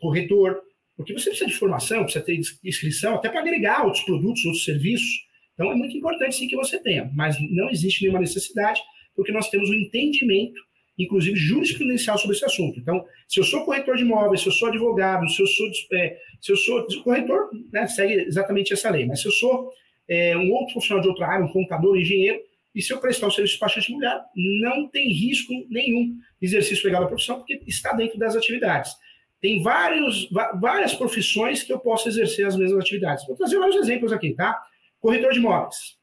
corretor, 0.00 0.62
porque 0.96 1.12
você 1.12 1.30
precisa 1.30 1.50
de 1.50 1.56
formação, 1.56 2.04
precisa 2.04 2.24
ter 2.24 2.38
inscrição, 2.64 3.16
até 3.16 3.28
para 3.28 3.40
agregar 3.40 3.84
outros 3.84 4.04
produtos, 4.04 4.44
outros 4.44 4.64
serviços. 4.64 5.24
Então, 5.54 5.72
é 5.72 5.74
muito 5.74 5.96
importante 5.96 6.34
sim 6.34 6.48
que 6.48 6.56
você 6.56 6.78
tenha, 6.82 7.10
mas 7.14 7.36
não 7.50 7.70
existe 7.70 8.02
nenhuma 8.02 8.20
necessidade, 8.20 8.80
porque 9.16 9.32
nós 9.32 9.48
temos 9.48 9.70
um 9.70 9.74
entendimento, 9.74 10.60
inclusive 10.98 11.36
jurisprudencial, 11.36 12.18
sobre 12.18 12.36
esse 12.36 12.44
assunto. 12.44 12.78
Então, 12.78 13.04
se 13.28 13.40
eu 13.40 13.44
sou 13.44 13.64
corretor 13.64 13.96
de 13.96 14.02
imóveis, 14.02 14.40
se 14.40 14.48
eu 14.48 14.52
sou 14.52 14.68
advogado, 14.68 15.28
se 15.28 15.40
eu 15.40 15.46
sou, 15.46 15.66
é, 15.92 16.16
se 16.40 16.52
eu 16.52 16.56
sou 16.56 16.86
corretor, 17.02 17.50
né, 17.72 17.86
segue 17.86 18.14
exatamente 18.14 18.72
essa 18.72 18.90
lei, 18.90 19.06
mas 19.06 19.20
se 19.22 19.28
eu 19.28 19.32
sou 19.32 19.70
é, 20.08 20.36
um 20.36 20.50
outro 20.52 20.74
profissional 20.74 21.02
de 21.02 21.08
outra 21.08 21.26
área, 21.28 21.44
um 21.44 21.52
contador, 21.52 21.94
um 21.94 21.96
engenheiro, 21.96 22.40
e 22.74 22.82
se 22.82 22.92
eu 22.92 22.98
prestar 22.98 23.28
o 23.28 23.30
serviço 23.30 23.54
de 23.54 23.60
despachante 23.60 23.92
mulher, 23.92 24.20
não 24.60 24.88
tem 24.88 25.08
risco 25.12 25.52
nenhum 25.70 26.16
de 26.40 26.46
exercício 26.46 26.84
legal 26.84 27.02
da 27.02 27.08
profissão, 27.08 27.38
porque 27.38 27.62
está 27.66 27.92
dentro 27.92 28.18
das 28.18 28.34
atividades. 28.34 28.92
tem 29.40 29.62
vários, 29.62 30.28
várias 30.60 30.94
profissões 30.94 31.62
que 31.62 31.72
eu 31.72 31.78
posso 31.78 32.08
exercer 32.08 32.46
as 32.46 32.56
mesmas 32.56 32.80
atividades. 32.80 33.26
Vou 33.26 33.36
trazer 33.36 33.58
vários 33.58 33.76
exemplos 33.76 34.10
aqui, 34.10 34.32
tá? 34.32 34.58
Corretor 35.04 35.32
de 35.32 35.38
imóveis. 35.38 35.98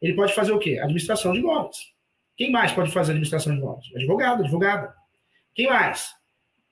Ele 0.00 0.14
pode 0.14 0.32
fazer 0.32 0.52
o 0.52 0.58
quê? 0.60 0.78
Administração 0.78 1.32
de 1.32 1.40
imóveis. 1.40 1.78
Quem 2.36 2.52
mais 2.52 2.70
pode 2.70 2.92
fazer 2.92 3.10
administração 3.10 3.52
de 3.52 3.58
imóveis? 3.58 3.88
Advogado, 3.92 4.44
advogada. 4.44 4.94
Quem 5.52 5.66
mais? 5.66 6.12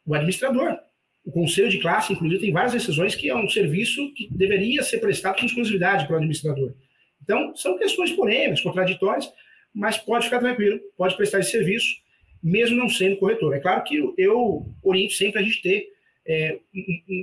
O 0.07 0.15
administrador. 0.15 0.79
O 1.25 1.33
conselho 1.33 1.69
de 1.69 1.79
classe, 1.79 2.13
inclusive, 2.13 2.43
tem 2.43 2.53
várias 2.53 2.75
decisões 2.75 3.17
que 3.17 3.29
é 3.29 3.35
um 3.35 3.49
serviço 3.49 4.15
que 4.15 4.29
deveria 4.31 4.85
ser 4.85 4.99
prestado 4.99 5.41
com 5.41 5.47
exclusividade 5.47 6.07
para 6.07 6.15
o 6.15 6.17
administrador. 6.19 6.77
Então, 7.21 7.57
são 7.57 7.77
questões 7.77 8.13
polêmicas, 8.13 8.61
contraditórias, 8.61 9.29
mas 9.75 9.99
pode 9.99 10.27
ficar 10.27 10.39
tranquilo, 10.39 10.79
pode 10.97 11.17
prestar 11.17 11.41
esse 11.41 11.51
serviço 11.51 11.93
mesmo 12.41 12.77
não 12.77 12.89
sendo 12.89 13.17
corretor. 13.17 13.53
É 13.57 13.59
claro 13.59 13.83
que 13.83 13.97
eu 14.17 14.65
oriento 14.81 15.15
sempre 15.15 15.41
a 15.41 15.43
gente 15.43 15.61
ter 15.61 15.89
é, 16.29 16.59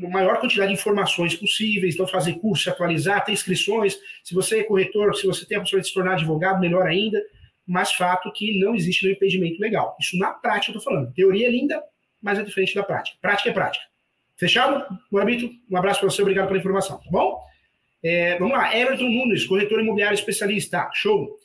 uma 0.02 0.10
maior 0.10 0.40
quantidade 0.40 0.70
de 0.70 0.80
informações 0.80 1.36
possíveis, 1.36 1.94
então 1.94 2.08
fazer 2.08 2.34
curso, 2.40 2.70
atualizar, 2.70 3.24
ter 3.24 3.34
inscrições. 3.34 4.00
Se 4.24 4.34
você 4.34 4.62
é 4.62 4.64
corretor, 4.64 5.16
se 5.16 5.28
você 5.28 5.46
tem 5.46 5.58
a 5.58 5.62
possibilidade 5.62 5.86
de 5.86 5.90
se 5.90 5.94
tornar 5.94 6.14
advogado, 6.14 6.60
melhor 6.60 6.88
ainda. 6.88 7.22
Mas 7.68 7.94
fato 7.94 8.32
que 8.32 8.60
não 8.60 8.76
existe 8.76 9.04
nenhum 9.04 9.16
impedimento 9.16 9.62
legal. 9.62 9.96
Isso 10.00 10.18
na 10.18 10.32
prática 10.32 10.72
eu 10.72 10.78
estou 10.78 10.92
falando. 10.92 11.14
Teoria 11.14 11.48
é 11.48 11.52
linda, 11.52 11.84
mas 12.22 12.40
é 12.40 12.44
diferente 12.44 12.74
da 12.74 12.84
prática. 12.84 13.18
Prática 13.22 13.50
é 13.50 13.54
prática. 13.54 13.86
Fechado? 14.38 14.86
Morabito, 15.12 15.50
um 15.70 15.78
abraço 15.78 16.00
para 16.00 16.10
você, 16.10 16.22
obrigado 16.22 16.48
pela 16.48 16.60
informação, 16.60 16.98
tá 16.98 17.10
bom? 17.10 17.40
É, 18.04 18.38
vamos 18.38 18.54
lá, 18.54 18.76
Everton 18.76 19.10
Nunes, 19.10 19.46
corretor 19.46 19.80
imobiliário 19.80 20.16
especialista. 20.16 20.90
Show. 20.94 21.38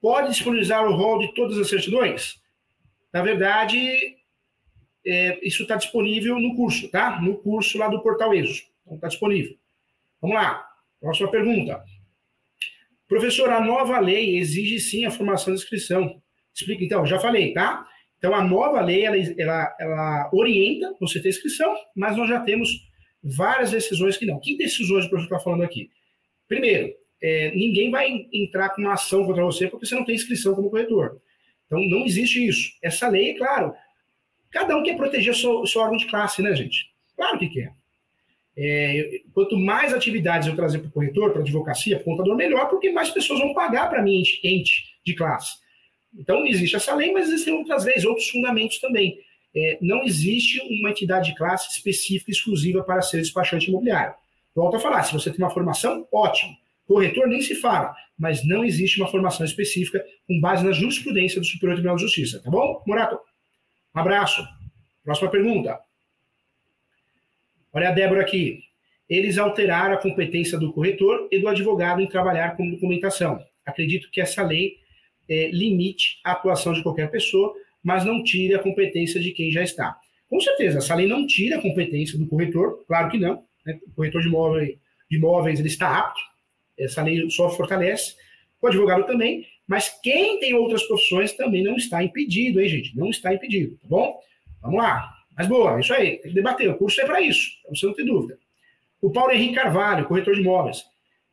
Pode 0.00 0.30
disponibilizar 0.30 0.84
o 0.84 0.94
rol 0.94 1.18
de 1.18 1.34
todas 1.34 1.58
as 1.58 1.68
certidões? 1.68 2.40
Na 3.12 3.22
verdade, 3.22 4.16
é, 5.06 5.38
isso 5.46 5.62
está 5.62 5.76
disponível 5.76 6.38
no 6.38 6.54
curso, 6.54 6.90
tá? 6.90 7.20
No 7.20 7.38
curso 7.38 7.78
lá 7.78 7.88
do 7.88 8.02
Portal 8.02 8.34
ESO. 8.34 8.62
Então, 8.82 8.96
está 8.96 9.08
disponível. 9.08 9.56
Vamos 10.20 10.36
lá. 10.36 10.66
Próxima 11.00 11.30
pergunta. 11.30 11.82
Professor, 13.08 13.50
a 13.50 13.60
nova 13.60 13.98
lei 13.98 14.36
exige 14.36 14.78
sim 14.78 15.04
a 15.04 15.10
formação 15.10 15.54
de 15.54 15.60
inscrição. 15.60 16.20
Explica, 16.54 16.84
então, 16.84 17.06
já 17.06 17.18
falei, 17.18 17.52
tá? 17.52 17.86
Então, 18.18 18.34
a 18.34 18.44
nova 18.44 18.80
lei, 18.82 19.04
ela, 19.04 19.16
ela, 19.16 19.76
ela 19.80 20.30
orienta 20.32 20.94
você 21.00 21.20
ter 21.20 21.30
inscrição, 21.30 21.74
mas 21.96 22.16
nós 22.16 22.28
já 22.28 22.40
temos 22.40 22.68
várias 23.22 23.70
decisões 23.70 24.16
que 24.16 24.26
não. 24.26 24.38
Que 24.38 24.56
decisões 24.56 25.06
o 25.06 25.08
professor 25.08 25.34
está 25.34 25.44
falando 25.44 25.62
aqui? 25.62 25.90
Primeiro, 26.46 26.94
é, 27.22 27.50
ninguém 27.52 27.90
vai 27.90 28.28
entrar 28.32 28.70
com 28.70 28.82
uma 28.82 28.92
ação 28.92 29.24
contra 29.24 29.42
você 29.42 29.68
porque 29.68 29.86
você 29.86 29.94
não 29.94 30.04
tem 30.04 30.14
inscrição 30.14 30.54
como 30.54 30.70
corretor. 30.70 31.20
Então, 31.66 31.80
não 31.88 32.04
existe 32.04 32.46
isso. 32.46 32.72
Essa 32.82 33.08
lei, 33.08 33.30
é 33.30 33.38
claro, 33.38 33.74
cada 34.50 34.76
um 34.76 34.82
quer 34.82 34.96
proteger 34.96 35.32
o 35.32 35.36
seu, 35.36 35.66
seu 35.66 35.80
órgão 35.80 35.96
de 35.96 36.06
classe, 36.06 36.42
né, 36.42 36.54
gente? 36.54 36.90
Claro 37.16 37.38
que 37.38 37.48
quer. 37.48 37.72
É, 38.56 39.20
quanto 39.32 39.56
mais 39.56 39.94
atividades 39.94 40.48
eu 40.48 40.56
trazer 40.56 40.80
para 40.80 40.88
o 40.88 40.92
corretor, 40.92 41.30
para 41.30 41.40
a 41.40 41.44
advocacia, 41.44 41.96
para 41.96 42.02
o 42.02 42.04
contador, 42.04 42.36
melhor, 42.36 42.68
porque 42.68 42.90
mais 42.90 43.10
pessoas 43.10 43.40
vão 43.40 43.54
pagar 43.54 43.88
para 43.88 44.02
mim, 44.02 44.22
ente 44.44 44.84
de 45.04 45.14
classe. 45.14 45.58
Então, 46.18 46.44
existe 46.44 46.76
essa 46.76 46.94
lei, 46.94 47.12
mas 47.12 47.28
existem 47.28 47.54
outras 47.54 47.84
leis, 47.84 48.04
outros 48.04 48.28
fundamentos 48.28 48.78
também. 48.80 49.18
É, 49.54 49.78
não 49.80 50.02
existe 50.02 50.60
uma 50.60 50.90
entidade 50.90 51.30
de 51.30 51.36
classe 51.36 51.70
específica, 51.70 52.30
exclusiva 52.30 52.82
para 52.82 53.02
ser 53.02 53.18
despachante 53.18 53.68
imobiliário. 53.68 54.14
Volto 54.54 54.76
a 54.76 54.80
falar, 54.80 55.04
se 55.04 55.12
você 55.12 55.30
tem 55.30 55.44
uma 55.44 55.50
formação, 55.50 56.06
ótimo. 56.12 56.52
Corretor 56.86 57.28
nem 57.28 57.40
se 57.40 57.54
fala, 57.54 57.94
mas 58.18 58.44
não 58.44 58.64
existe 58.64 59.00
uma 59.00 59.08
formação 59.08 59.46
específica 59.46 60.04
com 60.26 60.40
base 60.40 60.64
na 60.64 60.72
jurisprudência 60.72 61.40
do 61.40 61.46
Superior 61.46 61.74
Tribunal 61.76 61.96
de 61.96 62.02
Justiça, 62.02 62.42
tá 62.42 62.50
bom, 62.50 62.82
Morato? 62.84 63.18
Um 63.94 64.00
abraço. 64.00 64.46
Próxima 65.04 65.30
pergunta. 65.30 65.78
Olha 67.72 67.88
a 67.88 67.92
Débora 67.92 68.20
aqui. 68.20 68.60
Eles 69.08 69.38
alteraram 69.38 69.94
a 69.94 69.98
competência 70.00 70.58
do 70.58 70.72
corretor 70.72 71.28
e 71.30 71.38
do 71.38 71.48
advogado 71.48 72.00
em 72.00 72.06
trabalhar 72.06 72.56
com 72.56 72.70
documentação. 72.70 73.44
Acredito 73.66 74.10
que 74.10 74.20
essa 74.20 74.42
lei 74.42 74.76
é, 75.28 75.50
limite 75.50 76.20
a 76.24 76.32
atuação 76.32 76.72
de 76.72 76.82
qualquer 76.82 77.10
pessoa, 77.10 77.54
mas 77.82 78.04
não 78.04 78.22
tire 78.22 78.54
a 78.54 78.58
competência 78.58 79.20
de 79.20 79.32
quem 79.32 79.50
já 79.50 79.62
está. 79.62 79.96
Com 80.28 80.40
certeza, 80.40 80.78
essa 80.78 80.94
lei 80.94 81.08
não 81.08 81.26
tira 81.26 81.58
a 81.58 81.62
competência 81.62 82.18
do 82.18 82.26
corretor, 82.26 82.84
claro 82.86 83.10
que 83.10 83.18
não. 83.18 83.44
Né? 83.66 83.80
O 83.86 83.94
corretor 83.94 84.22
de 84.22 84.28
imóveis, 84.28 84.78
de 85.10 85.16
imóveis 85.16 85.58
ele 85.58 85.68
está 85.68 85.98
apto 85.98 86.30
essa 86.80 87.02
lei 87.02 87.28
só 87.30 87.50
fortalece, 87.50 88.14
o 88.60 88.66
advogado 88.66 89.06
também, 89.06 89.46
mas 89.70 89.88
quem 90.02 90.40
tem 90.40 90.52
outras 90.52 90.82
profissões 90.82 91.32
também 91.34 91.62
não 91.62 91.76
está 91.76 92.02
impedido, 92.02 92.60
hein, 92.60 92.68
gente? 92.68 92.98
Não 92.98 93.08
está 93.08 93.32
impedido, 93.32 93.76
tá 93.76 93.86
bom? 93.86 94.18
Vamos 94.60 94.78
lá. 94.78 95.14
Mas 95.38 95.46
boa, 95.46 95.76
é 95.76 95.80
isso 95.80 95.94
aí, 95.94 96.18
tem 96.18 96.30
que 96.30 96.34
debater. 96.34 96.68
O 96.68 96.76
curso 96.76 97.00
é 97.00 97.04
para 97.06 97.20
isso, 97.20 97.48
você 97.68 97.86
não 97.86 97.94
ter 97.94 98.02
dúvida. 98.02 98.36
O 99.00 99.12
Paulo 99.12 99.30
Henrique 99.30 99.54
Carvalho, 99.54 100.06
corretor 100.06 100.34
de 100.34 100.40
imóveis, 100.40 100.82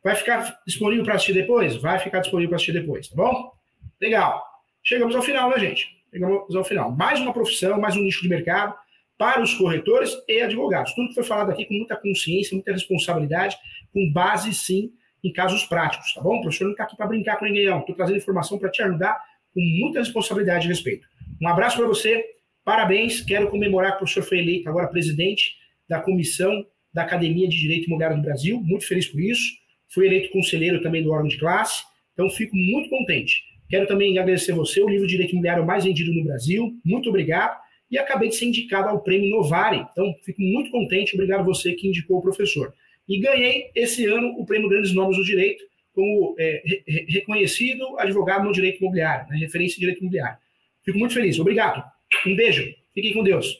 vai 0.04 0.14
ficar 0.14 0.56
disponível 0.64 1.04
para 1.04 1.14
assistir 1.14 1.32
depois? 1.32 1.74
Vai 1.78 1.98
ficar 1.98 2.20
disponível 2.20 2.50
para 2.50 2.56
assistir 2.56 2.80
depois, 2.80 3.08
tá 3.08 3.16
bom? 3.16 3.52
Legal. 4.00 4.40
Chegamos 4.84 5.16
ao 5.16 5.22
final, 5.22 5.50
né, 5.50 5.58
gente? 5.58 5.88
Chegamos 6.08 6.54
ao 6.54 6.62
final. 6.62 6.92
Mais 6.92 7.18
uma 7.18 7.32
profissão, 7.32 7.80
mais 7.80 7.96
um 7.96 8.02
nicho 8.02 8.22
de 8.22 8.28
mercado 8.28 8.72
para 9.18 9.42
os 9.42 9.52
corretores 9.54 10.12
e 10.28 10.40
advogados. 10.40 10.94
Tudo 10.94 11.08
que 11.08 11.14
foi 11.14 11.24
falado 11.24 11.50
aqui 11.50 11.64
com 11.64 11.74
muita 11.74 11.96
consciência, 11.96 12.54
muita 12.54 12.70
responsabilidade, 12.70 13.56
com 13.92 14.12
base, 14.12 14.54
sim, 14.54 14.92
em 15.24 15.32
casos 15.32 15.64
práticos, 15.64 16.14
tá 16.14 16.20
bom? 16.20 16.36
O 16.36 16.42
professor 16.42 16.64
não 16.64 16.72
está 16.72 16.84
aqui 16.84 16.96
para 16.96 17.06
brincar 17.06 17.36
com 17.38 17.44
ninguém, 17.44 17.66
não. 17.66 17.80
Estou 17.80 17.94
trazendo 17.94 18.18
informação 18.18 18.58
para 18.58 18.70
te 18.70 18.82
ajudar 18.82 19.18
com 19.52 19.60
muita 19.60 19.98
responsabilidade 19.98 20.66
a 20.66 20.68
respeito. 20.68 21.06
Um 21.40 21.48
abraço 21.48 21.76
para 21.76 21.86
você, 21.86 22.24
parabéns. 22.64 23.20
Quero 23.20 23.48
comemorar 23.50 23.92
que 23.92 23.96
o 23.96 23.98
professor 24.00 24.22
foi 24.22 24.38
eleito 24.38 24.68
agora 24.68 24.88
presidente 24.88 25.54
da 25.88 26.00
comissão 26.00 26.64
da 26.92 27.02
Academia 27.02 27.48
de 27.48 27.56
Direito 27.56 27.86
Imobiliário 27.86 28.16
do 28.16 28.22
Brasil. 28.22 28.60
Muito 28.60 28.86
feliz 28.86 29.06
por 29.06 29.20
isso. 29.20 29.52
Fui 29.92 30.06
eleito 30.06 30.30
conselheiro 30.30 30.82
também 30.82 31.02
do 31.02 31.10
órgão 31.10 31.28
de 31.28 31.38
classe, 31.38 31.82
então 32.12 32.28
fico 32.30 32.54
muito 32.54 32.90
contente. 32.90 33.42
Quero 33.70 33.86
também 33.86 34.18
agradecer 34.18 34.52
você, 34.52 34.82
o 34.82 34.88
livro 34.88 35.06
de 35.06 35.12
Direito 35.12 35.32
Imobiliário 35.32 35.64
mais 35.64 35.84
vendido 35.84 36.12
no 36.12 36.24
Brasil. 36.24 36.72
Muito 36.84 37.08
obrigado. 37.08 37.58
E 37.90 37.98
acabei 37.98 38.28
de 38.28 38.36
ser 38.36 38.46
indicado 38.46 38.88
ao 38.88 39.02
prêmio 39.02 39.30
Novare. 39.30 39.86
Então, 39.92 40.12
fico 40.24 40.42
muito 40.42 40.70
contente. 40.70 41.14
Obrigado 41.14 41.44
você 41.44 41.72
que 41.72 41.88
indicou 41.88 42.18
o 42.18 42.22
professor 42.22 42.72
e 43.08 43.20
ganhei 43.20 43.70
esse 43.74 44.04
ano 44.06 44.34
o 44.38 44.44
Prêmio 44.44 44.68
Grandes 44.68 44.94
Nomes 44.94 45.16
do 45.16 45.24
Direito, 45.24 45.64
como 45.92 46.36
é, 46.38 46.62
re 46.64 47.06
reconhecido 47.08 47.98
advogado 47.98 48.44
no 48.44 48.52
direito 48.52 48.78
imobiliário, 48.78 49.26
na 49.28 49.34
né, 49.34 49.40
referência 49.40 49.74
de 49.74 49.80
direito 49.80 50.00
imobiliário. 50.00 50.38
Fico 50.84 50.98
muito 50.98 51.14
feliz. 51.14 51.38
Obrigado. 51.38 51.82
Um 52.26 52.36
beijo. 52.36 52.64
Fiquem 52.94 53.12
com 53.12 53.24
Deus. 53.24 53.58